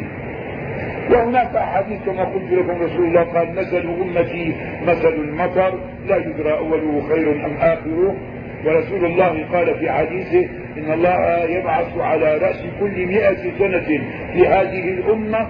وهناك 1.10 1.56
أحاديث 1.56 2.02
كما 2.06 2.24
قلت 2.24 2.52
لكم 2.52 2.82
رسول 2.82 3.06
الله 3.06 3.22
قال 3.22 3.54
مثل 3.54 3.88
أمتي 4.02 4.54
مثل 4.86 5.08
المطر 5.08 5.78
لا 6.08 6.16
يدرى 6.16 6.52
أوله 6.52 7.02
خير 7.08 7.46
أم 7.46 7.56
آخره. 7.60 8.16
ورسول 8.64 9.04
الله 9.04 9.44
قال 9.52 9.78
في 9.78 9.90
حديثه 9.90 10.48
إن 10.78 10.92
الله 10.92 11.44
يبعث 11.44 11.98
على 11.98 12.38
رأس 12.38 12.64
كل 12.80 13.06
مئة 13.06 13.58
سنة 13.58 14.00
في 14.32 14.48
هذه 14.48 14.88
الأمة 14.88 15.46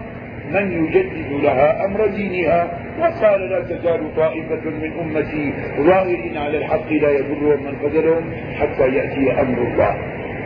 من 0.51 0.85
يجدد 0.85 1.43
لها 1.43 1.85
أمر 1.85 2.07
دينها؟ 2.07 2.79
وقال 2.99 3.51
لا 3.51 3.61
تزال 3.61 4.17
طائفة 4.17 4.71
من 4.71 4.93
أمتي 5.01 5.53
ظاهرين 5.81 6.37
على 6.37 6.59
الحق 6.59 6.93
لا 6.93 7.11
يضرهم 7.11 7.63
من 7.65 7.77
خذلهم 7.83 8.33
حتى 8.55 8.89
يأتي 8.89 9.41
أمر 9.41 9.59
الله. 9.63 9.97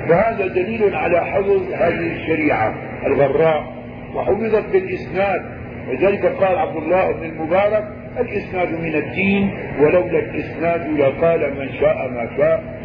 فهذا 0.09 0.47
دليل 0.47 0.95
على 0.95 1.25
حفظ 1.25 1.73
هذه 1.73 2.13
الشريعة 2.13 2.75
الغراء. 3.07 3.73
وحفظت 4.15 4.73
بالإسناد. 4.73 5.43
ولذلك 5.89 6.27
قال 6.27 6.59
عبد 6.59 6.77
الله 6.77 7.13
بن 7.13 7.25
المبارك 7.25 7.85
الإسناد 8.21 8.73
من 8.73 8.95
الدين 8.95 9.51
ولولا 9.81 10.19
الإسناد 10.19 10.99
لقال 10.99 11.55
من 11.59 11.69
شاء 11.81 12.09
ما 12.09 12.29
شاء. 12.37 12.79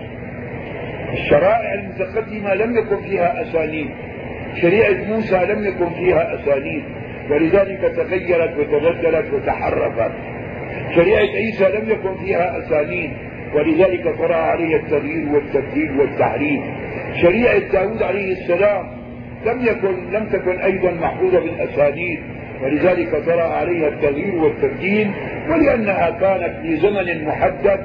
الشرائع 1.13 1.73
المتقدمة 1.73 2.53
لم 2.53 2.77
يكن 2.77 2.97
فيها 2.97 3.41
أسانيد. 3.41 3.89
شريعة 4.61 5.09
موسى 5.09 5.45
لم 5.45 5.65
يكن 5.65 5.89
فيها 5.89 6.35
أسانيد. 6.35 6.83
ولذلك 7.29 7.81
تغيرت 7.95 8.57
وتبدلت 8.59 9.33
وتحرفت. 9.33 10.11
شريعة 10.95 11.35
عيسى 11.35 11.63
لم 11.63 11.89
يكن 11.89 12.15
فيها 12.15 12.59
أسانيد 12.59 13.11
ولذلك 13.55 14.17
طرأ 14.17 14.35
عليها 14.35 14.77
التغيير 14.77 15.29
والتبديل 15.33 15.99
والتحريف. 15.99 16.61
شريعة 17.21 17.71
داود 17.71 18.03
عليه 18.03 18.31
السلام 18.31 18.85
لم 19.45 19.65
يكن 19.65 20.11
لم 20.11 20.25
تكن 20.25 20.59
أيضا 20.59 20.91
محفوظة 20.91 21.39
بالأسانيد 21.39 22.19
ولذلك 22.63 23.15
طرأ 23.25 23.43
عليها 23.43 23.87
التغيير 23.87 24.35
والتبديل. 24.35 25.11
ولأنها 25.49 26.09
كانت 26.09 26.61
في 26.61 26.75
زمن 26.75 27.25
محدد 27.25 27.79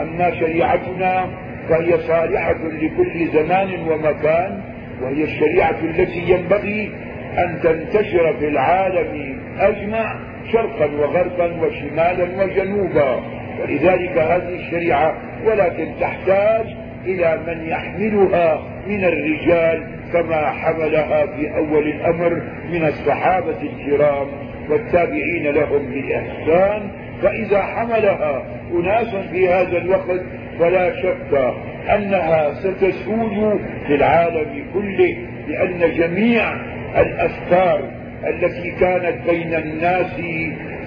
أما 0.00 0.30
شريعتنا 0.40 1.30
فهي 1.68 1.98
صالحة 1.98 2.56
لكل 2.64 3.26
زمان 3.32 3.88
ومكان 3.88 4.60
وهي 5.02 5.24
الشريعة 5.24 5.78
التي 5.84 6.20
ينبغي 6.28 6.92
أن 7.38 7.60
تنتشر 7.62 8.36
في 8.38 8.48
العالم 8.48 9.40
أجمع 9.58 10.16
شرقا 10.52 10.86
وغربا 10.86 11.66
وشمالا 11.66 12.44
وجنوبا. 12.44 13.20
ولذلك 13.62 14.18
هذه 14.18 14.54
الشريعة 14.54 15.14
ولكن 15.46 15.92
تحتاج 16.00 16.66
إلى 17.06 17.40
من 17.46 17.68
يحملها 17.68 18.62
من 18.86 19.04
الرجال 19.04 19.86
كما 20.12 20.50
حملها 20.50 21.26
في 21.26 21.56
أول 21.56 21.88
الأمر 21.88 22.42
من 22.72 22.84
الصحابة 22.84 23.56
الكرام 23.62 24.26
والتابعين 24.68 25.46
لهم 25.46 25.86
بإحسان. 25.86 26.90
فإذا 27.22 27.62
حملها 27.62 28.44
أناس 28.72 29.14
في 29.30 29.48
هذا 29.48 29.78
الوقت 29.78 30.20
فلا 30.58 31.02
شك 31.02 31.54
أنها 31.94 32.54
ستسود 32.54 33.60
في 33.86 33.94
العالم 33.94 34.64
كله 34.74 35.16
لأن 35.48 35.92
جميع 35.96 36.52
الأفكار 36.96 37.90
التي 38.28 38.70
كانت 38.70 39.30
بين 39.30 39.54
الناس 39.54 40.20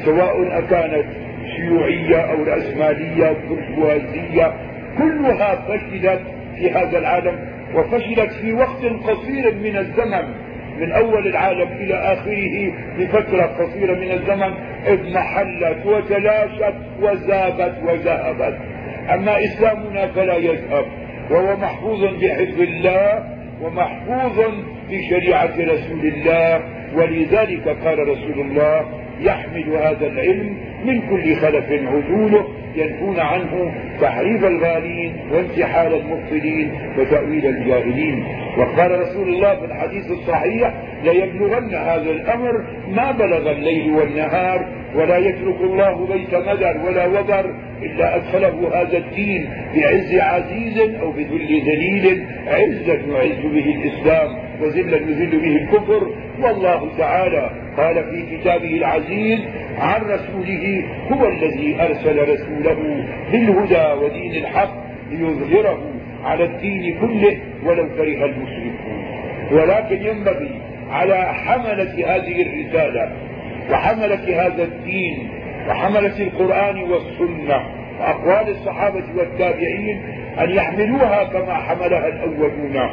سواء 0.05 0.61
كانت 0.69 1.05
شيوعية 1.55 2.17
أو 2.17 2.43
رأسمالية 2.43 3.35
برجوازية 3.49 4.53
كلها 4.97 5.55
فشلت 5.55 6.21
في 6.57 6.71
هذا 6.71 6.97
العالم 6.97 7.39
وفشلت 7.75 8.31
في 8.41 8.53
وقت 8.53 8.85
قصير 8.85 9.55
من 9.55 9.77
الزمن 9.77 10.43
من 10.79 10.91
أول 10.91 11.27
العالم 11.27 11.67
إلى 11.71 11.93
آخره 11.93 12.73
بفترة 12.99 13.41
قصيرة 13.45 13.95
من 13.95 14.11
الزمن 14.11 14.53
اضمحلت 14.87 15.85
وتلاشت 15.85 16.73
وزابت 17.01 17.75
وذهبت. 17.83 18.57
أما 19.13 19.43
إسلامنا 19.43 20.07
فلا 20.07 20.35
يذهب 20.35 20.85
وهو 21.31 21.57
محفوظ 21.57 22.03
بحفظ 22.03 22.61
الله 22.61 23.23
ومحفوظ 23.61 24.39
بشريعة 24.93 25.55
رسول 25.59 26.05
الله 26.05 26.61
ولذلك 26.95 27.67
قال 27.67 27.99
رسول 27.99 28.39
الله 28.39 28.85
يحمل 29.19 29.69
هذا 29.69 30.07
العلم 30.07 30.57
من 30.85 31.01
كل 31.01 31.35
خلف 31.35 31.71
عدوله 31.71 32.47
ينفون 32.75 33.19
عنه 33.19 33.73
تحريف 34.01 34.45
الغالين 34.45 35.13
وانتحال 35.31 35.93
المبطلين 35.93 36.71
وتأويل 36.97 37.45
الجاهلين. 37.45 38.25
وقال 38.57 38.99
رسول 38.99 39.29
الله 39.29 39.55
في 39.55 39.65
الحديث 39.65 40.11
الصحيح 40.11 40.73
ليبلغن 41.03 41.75
هذا 41.75 42.11
الأمر 42.11 42.65
ما 42.87 43.11
بلغ 43.11 43.51
الليل 43.51 43.91
والنهار 43.91 44.67
ولا 44.95 45.17
يترك 45.17 45.61
الله 45.61 46.07
بيت 46.07 46.35
مدر 46.35 46.77
ولا 46.85 47.05
وبر 47.05 47.55
إلا 47.81 48.15
أدخله 48.15 48.81
هذا 48.81 48.97
الدين 48.97 49.49
بعز 49.75 50.15
عزيز 50.15 50.77
أو 51.01 51.11
بذل 51.11 51.61
ذليل 51.67 52.25
عزا 52.47 52.93
يعز 52.93 53.41
به 53.45 53.75
الإسلام. 53.75 54.29
وذلا 54.63 54.97
يذل 54.97 55.39
به 55.39 55.55
الكفر. 55.55 56.07
والله 56.41 56.97
تعالى 56.97 57.49
قال 57.77 58.03
في 58.03 58.37
كتابه 58.37 58.77
العزيز 58.77 59.39
عن 59.77 60.01
رسوله 60.01 60.83
هو 61.11 61.27
الذي 61.29 61.77
أرسل 61.81 62.33
رسوله 62.33 63.05
بالهدى 63.31 64.03
ودين 64.05 64.35
الحق 64.35 64.73
ليظهره 65.11 65.79
على 66.23 66.43
الدين 66.43 66.99
كله 66.99 67.37
ولو 67.65 67.89
كره 67.95 68.25
المشركون. 68.25 69.05
ولكن 69.51 70.05
ينبغي 70.05 70.61
على 70.89 71.33
حملة 71.33 72.15
هذه 72.15 72.41
الرسالة 72.41 73.11
وحملة 73.71 74.45
هذا 74.45 74.63
الدين 74.63 75.29
وحملة 75.69 76.19
القرآن 76.19 76.83
والسنة 76.83 77.61
وأقوال 77.99 78.49
الصحابة 78.49 79.03
والتابعين 79.17 80.01
أن 80.39 80.49
يحملوها 80.49 81.23
كما 81.23 81.53
حملها 81.53 82.07
الأولون. 82.07 82.89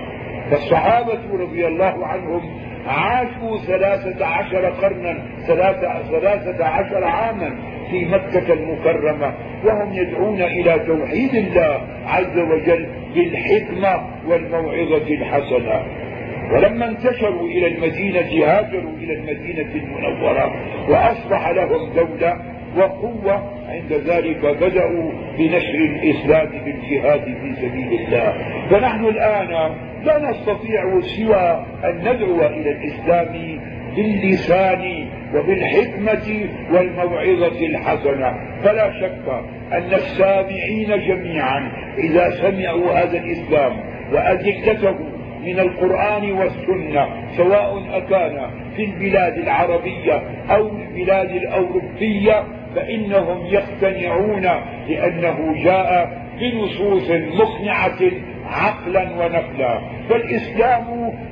فالصحابة 0.50 1.20
رضي 1.32 1.66
الله 1.66 2.06
عنهم 2.06 2.60
عاشوا 2.86 3.58
ثلاثة 3.66 4.26
عشر 4.26 4.66
قرنا 4.66 5.18
ثلاثة, 5.46 6.02
ثلاثة 6.02 6.64
عشر 6.64 7.04
عاما 7.04 7.50
في 7.90 8.04
مكة 8.04 8.52
المكرمة 8.52 9.34
وهم 9.64 9.92
يدعون 9.92 10.42
إلى 10.42 10.78
توحيد 10.78 11.34
الله 11.34 11.80
عز 12.06 12.38
وجل 12.38 12.88
بالحكمة 13.14 14.06
والموعظة 14.28 15.14
الحسنة. 15.14 15.82
ولما 16.52 16.88
انتشروا 16.88 17.46
إلى 17.48 17.66
المدينة 17.66 18.46
هاجروا 18.46 18.92
إلى 18.92 19.12
المدينة 19.12 19.74
المنورة 19.74 20.52
وأصبح 20.88 21.48
لهم 21.48 21.92
دولة 21.92 22.36
وقوة 22.76 23.50
عند 23.68 23.92
ذلك 23.92 24.40
بدأوا 24.62 25.12
بنشر 25.38 25.74
الإسلام 25.74 26.48
بالجهاد 26.64 27.24
في 27.24 27.54
سبيل 27.54 28.00
الله. 28.00 28.34
فنحن 28.70 29.04
الآن 29.04 29.74
لا 30.04 30.30
نستطيع 30.30 31.00
سوى 31.00 31.64
أن 31.84 31.98
ندعو 31.98 32.46
إلى 32.46 32.70
الإسلام 32.70 33.60
باللسان 33.96 35.08
وبالحكمة 35.34 36.48
والموعظة 36.72 37.66
الحسنة. 37.66 38.32
فلا 38.62 38.92
شك 39.00 39.44
أن 39.72 39.94
السامعين 39.94 41.00
جميعا 41.08 41.72
إذا 41.98 42.30
سمعوا 42.30 42.92
هذا 42.92 43.18
الإسلام 43.18 43.76
وأدلته 44.12 44.94
من 45.44 45.60
القرآن 45.60 46.32
والسنة 46.32 47.08
سواء 47.36 47.82
أكان 47.92 48.50
في 48.76 48.84
البلاد 48.84 49.38
العربية 49.38 50.22
أو 50.50 50.68
البلاد 50.68 51.30
الأوروبية 51.30 52.44
فإنهم 52.76 53.46
يقتنعون 53.46 54.42
لأنه 54.88 55.54
جاء 55.64 56.20
بنصوص 56.40 57.10
مقنعة 57.10 57.98
عقلا 58.46 59.02
ونقلا. 59.02 59.80
فالإسلام 60.08 60.84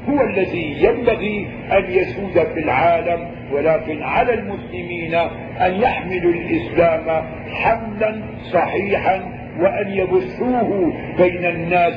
هو 0.09 0.21
الذي 0.21 0.77
ينبغي 0.85 1.47
أن 1.73 1.85
يسود 1.91 2.47
في 2.55 2.61
العالم 2.61 3.29
ولكن 3.53 4.03
على 4.03 4.35
المسلمين 4.35 5.15
أن 5.61 5.83
يحملوا 5.83 6.33
الإسلام 6.33 7.25
حملا 7.53 8.23
صحيحا 8.53 9.48
وأن 9.59 9.89
يبثوه 9.91 10.93
بين 11.19 11.45
الناس 11.45 11.95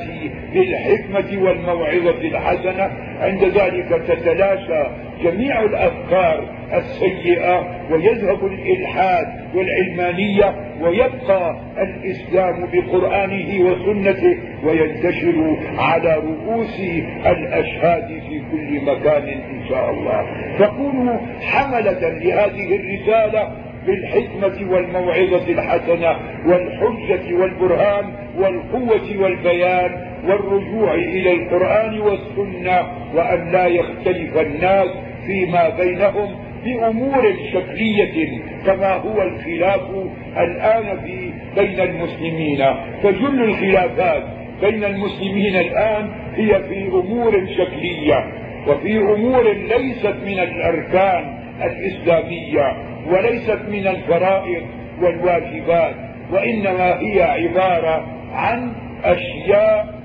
بالحكمة 0.52 1.42
والموعظة 1.44 2.20
الحسنة. 2.20 2.90
عند 3.20 3.44
ذلك 3.44 4.02
تتلاشى 4.08 4.84
جميع 5.24 5.62
الأفكار 5.62 6.48
السيئة 6.74 7.66
ويذهب 7.90 8.46
الإلحاد 8.46 9.26
والعلمانية 9.54 10.54
ويبقى 10.80 11.56
الإسلام 11.78 12.68
بقرآنه 12.72 13.60
وسنته 13.60 14.38
وينتشر 14.64 15.56
على 15.78 16.14
رؤوس 16.14 16.80
الأشهاد 17.26 18.08
في 18.28 18.42
كل 18.52 18.80
مكان 18.84 19.28
إن 19.28 19.68
شاء 19.68 19.90
الله. 19.90 20.26
فكونوا 20.58 21.18
حملة 21.40 22.08
لهذه 22.08 22.76
الرسالة 22.76 23.71
بالحكمة 23.86 24.72
والموعظة 24.72 25.48
الحسنة 25.52 26.16
والحجة 26.46 27.34
والبرهان 27.34 28.12
والقوة 28.38 29.22
والبيان 29.22 30.12
والرجوع 30.28 30.94
إلى 30.94 31.32
القرآن 31.32 32.00
والسنة 32.00 32.82
وأن 33.14 33.52
لا 33.52 33.66
يختلف 33.66 34.36
الناس 34.40 34.88
فيما 35.26 35.68
بينهم 35.68 36.28
بأمور 36.64 37.34
شكلية 37.52 38.40
كما 38.66 38.92
هو 38.94 39.22
الخلاف 39.22 39.90
الآن 40.38 41.00
في 41.00 41.32
بين 41.56 41.80
المسلمين. 41.80 42.64
فجل 43.02 43.42
الخلافات 43.42 44.22
بين 44.60 44.84
المسلمين 44.84 45.56
الآن 45.56 46.10
هي 46.34 46.62
في 46.62 46.86
أمور 46.88 47.46
شكلية 47.58 48.32
وفي 48.68 48.98
أمور 48.98 49.52
ليست 49.52 50.14
من 50.26 50.38
الأركان 50.38 51.38
الإسلامية. 51.62 52.76
وليست 53.06 53.60
من 53.68 53.86
الفرائض 53.86 54.62
والواجبات 55.02 55.94
وإنما 56.32 57.00
هي 57.00 57.22
عبارة 57.22 58.06
عن 58.32 58.72
أشياء 59.04 60.02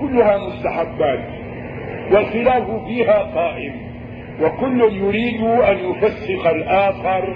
كلها 0.00 0.38
مستحبات 0.38 1.24
والخلاف 2.12 2.84
فيها 2.86 3.18
قائم 3.18 3.72
وكل 4.42 4.80
يريد 4.92 5.40
أن 5.40 5.78
يفسق 5.90 6.48
الآخر 6.48 7.34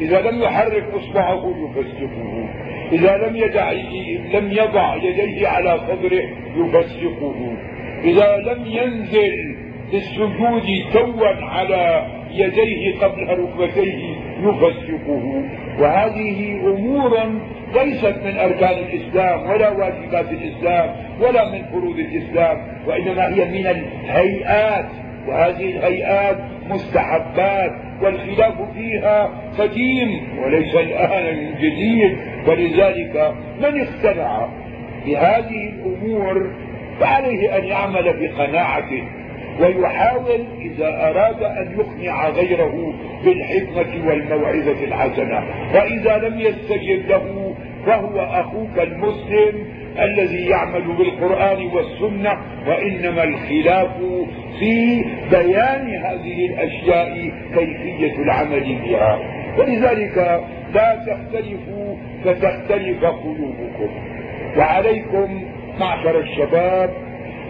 إذا 0.00 0.20
لم 0.20 0.42
يحرك 0.42 0.84
إصبعه 0.94 1.54
يفسقه 1.56 2.48
إذا 2.92 3.16
لم 3.16 3.36
يدع 3.36 3.72
لم 4.32 4.52
يضع 4.52 4.96
يديه 4.96 5.48
على 5.48 5.78
صدره 5.78 6.24
يفسقه 6.56 7.56
إذا 8.04 8.36
لم 8.36 8.66
ينزل 8.66 9.56
للسجود 9.92 10.92
توا 10.92 11.28
على 11.28 12.06
يديه 12.40 12.98
قبل 12.98 13.28
ركبتيه 13.28 14.14
يفسقه. 14.40 15.42
وهذه 15.80 16.60
أمور 16.60 17.10
ليست 17.74 18.14
من 18.24 18.38
أركان 18.38 18.78
الإسلام 18.78 19.50
ولا 19.50 19.70
واجبات 19.70 20.32
الإسلام 20.32 20.96
ولا 21.20 21.52
من 21.52 21.62
فروض 21.72 21.98
الإسلام 21.98 22.56
وإنما 22.86 23.28
هي 23.28 23.44
من 23.44 23.66
الهيئات. 23.66 24.86
وهذه 25.28 25.76
الهيئات 25.76 26.36
مستحبات 26.70 27.70
والخلاف 28.02 28.54
فيها 28.74 29.30
قديم 29.58 30.28
وليس 30.44 30.74
الآن 30.74 31.36
من 31.36 31.54
جديد. 31.60 32.18
ولذلك 32.46 33.34
من 33.60 33.80
اقتنع 33.80 34.48
بهذه 35.06 35.68
الأمور 35.68 36.50
فعليه 37.00 37.58
أن 37.58 37.64
يعمل 37.64 38.04
بقناعته 38.20 39.02
ويحاول 39.60 40.46
إذا 40.60 40.88
أراد 40.88 41.42
أن 41.42 41.78
يقنع 41.78 42.28
غيره 42.28 42.94
بالحكمة 43.24 44.08
والموعظة 44.08 44.84
الحسنة. 44.84 45.44
وإذا 45.74 46.18
لم 46.28 46.40
يستجب 46.40 47.08
له 47.08 47.54
فهو 47.86 48.20
أخوك 48.20 48.78
المسلم 48.78 49.66
الذي 49.98 50.46
يعمل 50.46 50.82
بالقرآن 50.82 51.66
والسنة 51.66 52.38
وإنما 52.66 53.24
الخلاف 53.24 53.96
في 54.58 55.04
بيان 55.30 56.04
هذه 56.04 56.46
الأشياء 56.46 57.32
كيفية 57.54 58.22
العمل 58.22 58.78
بها. 58.84 59.18
ولذلك 59.58 60.44
لا 60.74 61.04
تختلفوا 61.06 61.96
فتختلف 62.24 63.04
قلوبكم. 63.04 63.88
وعليكم 64.58 65.44
معشر 65.80 66.20
الشباب 66.20 66.90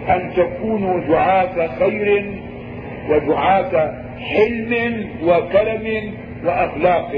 أن 0.09 0.31
تكونوا 0.35 0.99
دعاة 0.99 1.67
خير 1.79 2.25
ودعاة 3.09 3.93
حلم 4.19 5.05
وكرم 5.23 6.13
وأخلاق 6.45 7.11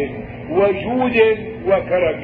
وجود 0.49 1.17
وكرم 1.67 2.23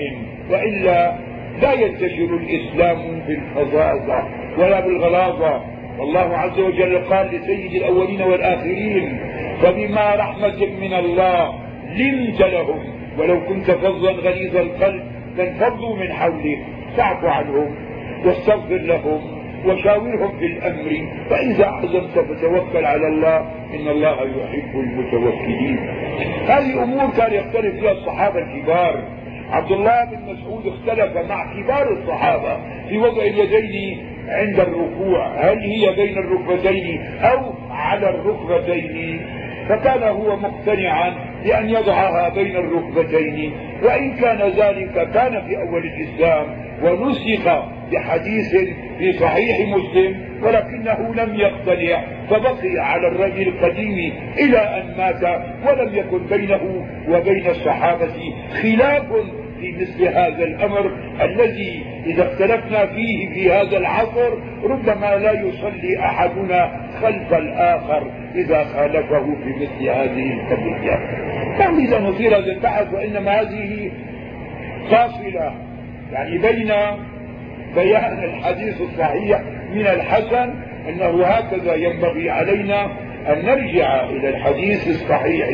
وإلا 0.51 1.15
لا 1.61 1.73
ينتشر 1.73 2.37
الإسلام 2.37 3.19
بالفظاظة 3.27 4.23
ولا 4.57 4.79
بالغلاظة 4.79 5.61
والله 5.99 6.37
عز 6.37 6.59
وجل 6.59 6.97
قال 6.97 7.27
لسيد 7.27 7.73
الأولين 7.73 8.21
والآخرين 8.21 9.19
فبما 9.61 10.15
رحمة 10.15 10.65
من 10.81 10.93
الله 10.93 11.53
لنت 11.95 12.41
لهم 12.41 12.79
ولو 13.17 13.45
كنت 13.45 13.71
فظا 13.71 14.11
غليظ 14.11 14.55
القلب 14.57 15.03
لانفضوا 15.37 15.95
من 15.97 16.11
حولك 16.13 16.57
فاعف 16.97 17.23
عنهم 17.25 17.75
واستغفر 18.25 18.77
لهم. 18.77 19.34
وشاورهم 19.65 20.39
في 20.39 20.45
الأمر 20.45 21.07
فاذا 21.29 21.65
عزمت 21.65 22.19
فتوكل 22.19 22.85
على 22.85 23.07
الله 23.07 23.37
إن 23.73 23.87
الله 23.87 24.21
يحب 24.21 24.79
المتوكلين. 24.79 25.79
هذه 26.47 26.83
امور 26.83 27.09
كان 27.17 27.33
يختلف 27.33 27.79
فيها 27.79 27.91
الصحابة 27.91 28.39
الكبار. 28.39 29.03
عبد 29.51 29.71
الله 29.71 30.05
بن 30.05 30.33
مسعود 30.33 30.67
اختلف 30.67 31.17
مع 31.29 31.53
كبار 31.53 31.91
الصحابة 31.93 32.57
في 32.89 32.97
وضع 32.97 33.21
اليدين 33.23 34.05
عند 34.27 34.59
الركوع 34.59 35.27
هل 35.27 35.59
هي 35.59 35.95
بين 35.95 36.17
الركبتين 36.17 37.01
أو 37.21 37.53
على 37.71 38.09
الركبتين؟ 38.09 39.25
فكان 39.69 40.03
هو 40.03 40.35
مقتنعا 40.35 41.34
بأن 41.45 41.69
يضعها 41.69 42.29
بين 42.29 42.55
الركبتين 42.55 43.53
وإن 43.83 44.13
كان 44.15 44.37
ذلك 44.49 45.09
كان 45.13 45.41
في 45.47 45.57
أول 45.57 45.83
الإسلام 45.85 46.45
ونسخ 46.83 47.65
بحديث 47.91 48.55
في 48.97 49.13
صحيح 49.13 49.59
مسلم 49.77 50.25
ولكنه 50.43 51.13
لم 51.15 51.35
يقتنع 51.35 52.03
فبقي 52.29 52.79
على 52.79 53.07
الرأي 53.07 53.43
القديم 53.43 54.13
إلى 54.37 54.57
أن 54.57 54.97
مات 54.97 55.41
ولم 55.67 55.95
يكن 55.95 56.25
بينه 56.37 56.85
وبين 57.09 57.47
الصحابة 57.49 58.33
خلاف 58.61 59.03
في 59.59 59.71
مثل 59.71 60.03
هذا 60.03 60.43
الأمر 60.43 60.91
الذي 61.21 61.85
إذا 62.05 62.23
اختلفنا 62.23 62.85
فيه 62.85 63.29
في 63.33 63.51
هذا 63.51 63.77
العصر 63.77 64.33
ربما 64.63 65.15
لا 65.15 65.31
يصلي 65.31 65.99
أحدنا 65.99 66.89
خلف 67.01 67.33
الآخر 67.33 68.11
إذا 68.35 68.63
خالفه 68.63 69.35
في 69.43 69.49
مثل 69.49 69.89
هذه 69.89 70.33
القضية. 70.33 70.99
يعني 71.59 71.85
إذا 71.87 71.99
نثير 71.99 72.37
هذا 72.37 72.51
البحث 72.51 72.93
وإنما 72.93 73.41
هذه 73.41 73.91
فاصلة 74.91 75.53
يعني 76.11 76.37
بين 76.37 76.71
بيان 77.75 78.23
الحديث 78.23 78.81
الصحيح 78.81 79.41
من 79.73 79.87
الحسن 79.87 80.53
أنه 80.89 81.23
هكذا 81.25 81.75
ينبغي 81.75 82.29
علينا 82.29 82.85
أن 83.27 83.45
نرجع 83.45 84.03
إلى 84.03 84.29
الحديث 84.29 84.87
الصحيح 84.87 85.47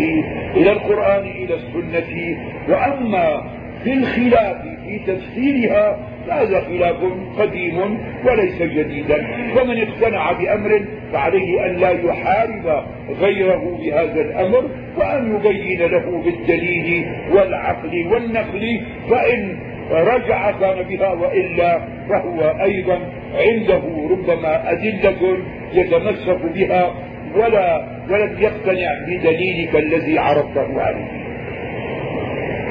إلى 0.56 0.72
القرآن 0.72 1.28
إلى 1.28 1.54
السنة 1.56 2.38
وأما 2.70 3.52
في 3.84 3.94
الخلاف 3.94 4.58
في 4.86 5.00
تفسيرها 5.08 5.98
فهذا 6.28 6.62
خلاف 6.62 6.96
قديم 7.40 7.80
وليس 8.26 8.62
جديدا. 8.62 9.28
ومن 9.62 9.78
اقتنع 9.78 10.32
بأمر 10.32 10.86
فعليه 11.14 11.66
أن 11.66 11.76
لا 11.76 11.90
يحارب 11.90 12.84
غيره 13.22 13.78
بهذا 13.82 14.22
الأمر 14.22 14.70
وأن 14.98 15.36
يبين 15.36 15.80
له 15.80 16.24
بالدليل 16.26 17.06
والعقل 17.32 18.08
والنقل. 18.08 18.82
فإن 19.10 19.58
رجع 19.92 20.52
كان 20.52 20.84
بها 20.84 21.12
وإلا 21.12 21.82
فهو 22.10 22.42
أيضا 22.62 23.00
عنده 23.34 23.82
ربما 24.12 24.72
أدلة 24.72 25.38
يتمسك 25.74 26.42
بها 26.54 26.94
ولا 27.36 27.88
ولم 28.10 28.38
يقتنع 28.40 28.92
بدليلك 29.08 29.76
الذي 29.76 30.20
عرضته 30.20 30.82
عليه. 30.82 31.31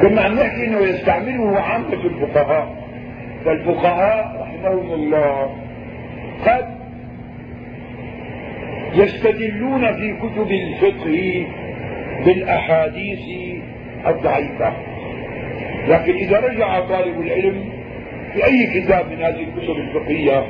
كنا 0.00 0.20
عم 0.22 0.34
نحكي 0.34 0.66
إنه 0.66 0.78
يستعمله 0.78 1.60
عامة 1.60 1.92
الفقهاء. 2.04 2.90
فالفقهاء 3.44 4.40
رحمهم 4.40 4.92
الله 4.92 5.56
قد 6.46 6.80
يستدلون 8.94 9.92
في 9.92 10.16
كتب 10.16 10.50
الفقه 10.50 11.46
بالأحاديث 12.26 13.20
الضعيفة. 14.06 14.72
لكن 15.88 16.12
إذا 16.12 16.40
رجع 16.40 16.80
طالب 16.80 17.20
العلم 17.20 17.64
في 18.32 18.44
أي 18.44 18.80
كتاب 18.80 19.10
من 19.10 19.22
هذه 19.22 19.44
الكتب 19.44 19.76
الفقهية 19.76 20.46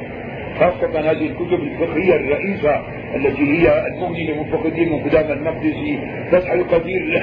خاصة 0.61 1.01
هذه 1.01 1.27
الكتب 1.27 1.63
الفقهية 1.63 2.17
الرئيسة 2.17 2.83
التي 3.17 3.43
هي 3.43 3.87
المغني 3.87 4.33
لمنفق 4.33 4.67
الدين 4.67 4.93
من 4.93 4.99
قدام 4.99 5.33
المقدسي 5.39 5.99
فتح 6.33 6.53
القدير. 6.53 7.23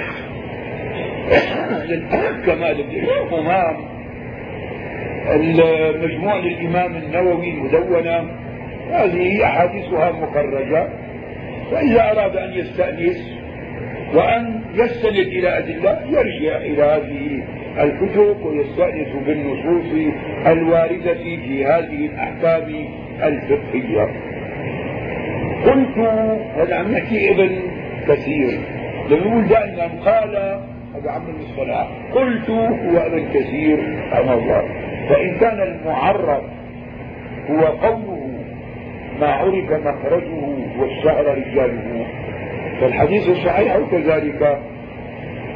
كمال 2.45 2.79
الإمام 2.79 3.77
المجموع 5.35 6.39
للإمام 6.39 6.95
النووي 6.95 7.49
المدونة 7.49 8.31
هذه 8.91 9.43
أحاديثها 9.45 10.11
مخرجة 10.11 10.87
فإذا 11.71 12.11
أراد 12.11 12.37
أن 12.37 12.53
يستأنس 12.53 13.37
وأن 14.13 14.61
يستند 14.73 15.15
إلى 15.27 15.57
أدلة 15.57 15.99
يرجع 16.09 16.57
إلى 16.57 16.83
هذه 16.83 17.43
الكتب 17.83 18.45
ويستأنس 18.45 19.07
بالنصوص 19.25 20.13
الواردة 20.47 21.13
في 21.13 21.65
هذه 21.65 22.05
الأحكام 22.05 22.87
الفقهية. 23.23 24.07
قلت 25.65 25.97
هذا 26.55 26.75
عم 26.75 26.91
نحكي 26.91 27.31
ابن 27.31 27.59
كثير 28.07 28.59
لنقول 29.09 29.47
دائما 29.47 29.87
قال 30.05 30.61
بن 31.01 31.39
الصلاح 31.39 31.87
قلت 32.13 32.49
هو 32.49 32.97
ابن 32.97 33.29
كثير 33.33 33.79
أنا 34.13 34.33
الله. 34.33 34.63
فإن 35.09 35.37
كان 35.39 35.61
المعرف 35.61 36.43
هو 37.49 37.65
قوله 37.65 38.27
ما 39.19 39.27
عرف 39.27 39.71
مخرجه 39.71 40.43
والشعر 40.79 41.25
رجاله. 41.25 42.05
فالحديث 42.81 43.29
الصحيح 43.29 43.77
كذلك. 43.91 44.59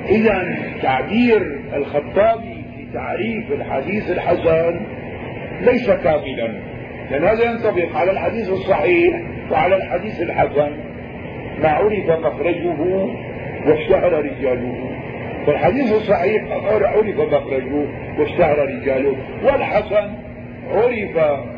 إذا 0.09 0.57
تعبير 0.81 1.59
الخطابي 1.73 2.63
في 2.76 2.88
تعريف 2.93 3.51
الحديث 3.51 4.11
الحسن 4.11 4.80
ليس 5.61 5.91
كاملا. 5.91 6.61
لأن 7.11 7.23
هذا 7.23 7.43
ينطبق 7.51 7.95
على 7.95 8.11
الحديث 8.11 8.49
الصحيح 8.49 9.22
وعلى 9.51 9.76
الحديث 9.76 10.22
الحسن. 10.22 10.72
ما 11.61 11.69
عرف 11.69 12.09
مخرجه 12.09 12.76
واشتهر 13.68 14.13
رجاله. 14.13 15.00
فالحديث 15.47 15.93
الصحيح 15.93 16.43
عرف 16.51 17.19
مخرجه 17.19 17.85
واشتهر 18.19 18.59
رجاله 18.59 19.15
والحسن 19.43 20.09
عرف 20.72 21.18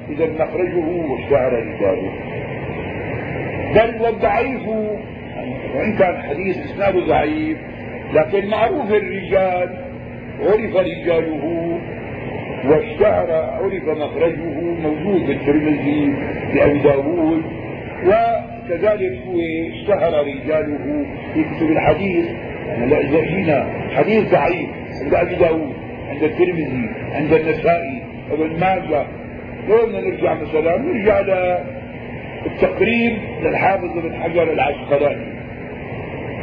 إذا 0.10 0.30
مخرجه 0.39 0.88
واشتهر 1.11 1.53
رجاله. 1.53 2.11
بل 3.76 4.01
والضعيف 4.01 4.68
وإن 5.76 5.93
كان 5.93 6.22
حديث 6.22 6.57
إسناده 6.57 6.99
ضعيف 6.99 7.57
لكن 8.14 8.47
معروف 8.47 8.91
الرجال 8.91 9.77
عرف 10.39 10.76
رجاله 10.76 11.80
واشتهر 12.65 13.31
عرف 13.31 13.97
مخرجه 13.97 14.61
موجود 14.84 15.27
بالترمذي 15.27 16.14
بأبي 16.53 16.80
داوود 16.80 17.43
وكذلك 18.03 19.22
هو 19.27 19.39
اشتهر 19.73 20.26
رجاله 20.26 21.05
في 21.34 21.43
كتب 21.43 21.72
الحديث 21.72 22.26
يعني 22.68 22.98
إذا 22.98 23.22
جينا 23.22 23.69
حديث 23.95 24.31
ضعيف 24.31 24.69
عند 25.02 25.14
أبي 25.14 25.35
داوود 25.35 25.73
عند 26.10 26.23
الترمذي 26.23 26.90
عند 27.11 27.34
النسائي 27.34 28.03
ابن 28.31 28.60
ماجه 28.60 29.06
لو 29.69 29.85
بدنا 29.85 29.99
نرجع 30.02 30.34
مثلا؟ 30.34 30.77
نرجع 30.77 31.19
للتقريب 32.45 33.18
للحافظ 33.44 33.98
ابن 33.98 34.14
حجر 34.15 34.53
العسقلاني. 34.53 35.34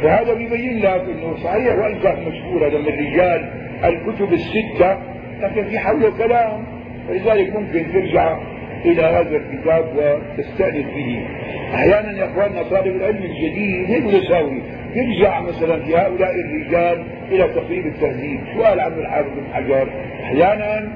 فهذا 0.03 0.33
بيبين 0.33 0.79
لك 0.79 1.01
إنه 1.01 1.35
صحيح 1.43 1.75
وأن 1.75 1.99
كان 1.99 2.15
مشهور 2.27 2.67
هذا 2.67 2.77
من 2.77 2.87
رجال 2.87 3.49
الكتب 3.83 4.33
الستة 4.33 4.97
لكن 5.41 5.63
في 5.63 5.79
حوله 5.79 6.17
كلام 6.17 6.63
فلذلك 7.07 7.55
ممكن 7.55 7.91
ترجع 7.93 8.37
إلى 8.85 9.01
هذا 9.01 9.37
الكتاب 9.37 9.85
وتستأنس 9.95 10.85
به. 10.85 11.27
أحيانا 11.73 12.11
يا 12.11 12.25
إخواننا 12.25 12.63
طالب 12.63 12.95
العلم 12.95 13.23
الجديد 13.23 13.85
هيك 13.89 14.23
يساوي 14.23 14.61
يرجع 14.95 15.41
مثلا 15.41 15.79
في 15.85 15.95
هؤلاء 15.95 16.31
الرجال 16.35 17.05
إلى 17.31 17.47
تقريب 17.47 17.85
التهذيب 17.85 18.41
سؤال 18.57 18.79
عن 18.79 18.93
الحافظ 18.93 19.29
بن 19.29 19.53
حجر. 19.53 19.89
أحيانا 20.23 20.91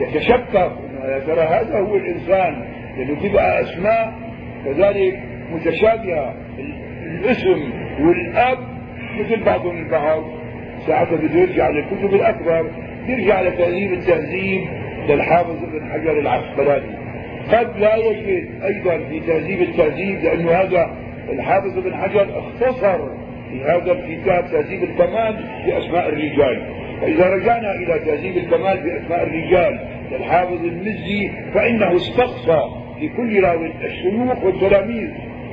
يتشكك 0.00 0.72
يا 1.04 1.18
ترى. 1.26 1.40
هذا 1.40 1.78
هو 1.78 1.96
الإنسان 1.96 2.64
لأنه 2.98 3.28
تبقى 3.28 3.60
أسماء 3.62 4.12
كذلك 4.64 5.18
متشابهه 5.52 6.34
الاسم 7.04 7.70
والأب 8.00 8.58
مثل 9.20 9.44
بعضهم 9.44 9.78
البعض 9.78 10.24
ساعتها 10.86 11.16
بده 11.16 11.40
يرجع 11.40 11.68
للكتب 11.68 12.14
الأكبر 12.14 12.70
يرجع 13.06 13.40
لتهذيب 13.40 13.92
التهذيب 13.92 14.68
للحافظ 15.08 15.64
ابن 15.64 15.92
حجر 15.92 16.18
العسقلاني. 16.18 16.98
قد 17.52 17.78
لا 17.78 17.96
يجد 17.96 18.48
أيضا 18.64 18.98
في 19.08 19.20
تهذيب 19.20 19.62
التهذيب 19.62 20.22
لأنه 20.24 20.50
هذا 20.50 20.90
الحافظ 21.32 21.78
ابن 21.78 21.94
حجر 21.94 22.26
اختصر 22.38 23.27
في 23.50 23.62
هذا 23.64 23.92
الكتاب 23.92 24.44
تهذيب 24.52 24.82
الكمال 24.82 25.44
بأسماء 25.66 26.08
الرجال. 26.08 26.62
فإذا 27.00 27.28
رجعنا 27.30 27.72
إلى 27.72 27.98
تهذيب 27.98 28.36
الكمال 28.36 28.76
بأسماء 28.76 29.22
الرجال 29.22 29.78
للحافظ 30.12 30.64
المزي 30.64 31.30
فإنه 31.54 31.96
استقصى 31.96 32.60
لكل 33.02 33.42
راوي 33.42 33.72
الشيوخ 33.84 34.44
والتلاميذ. 34.44 35.08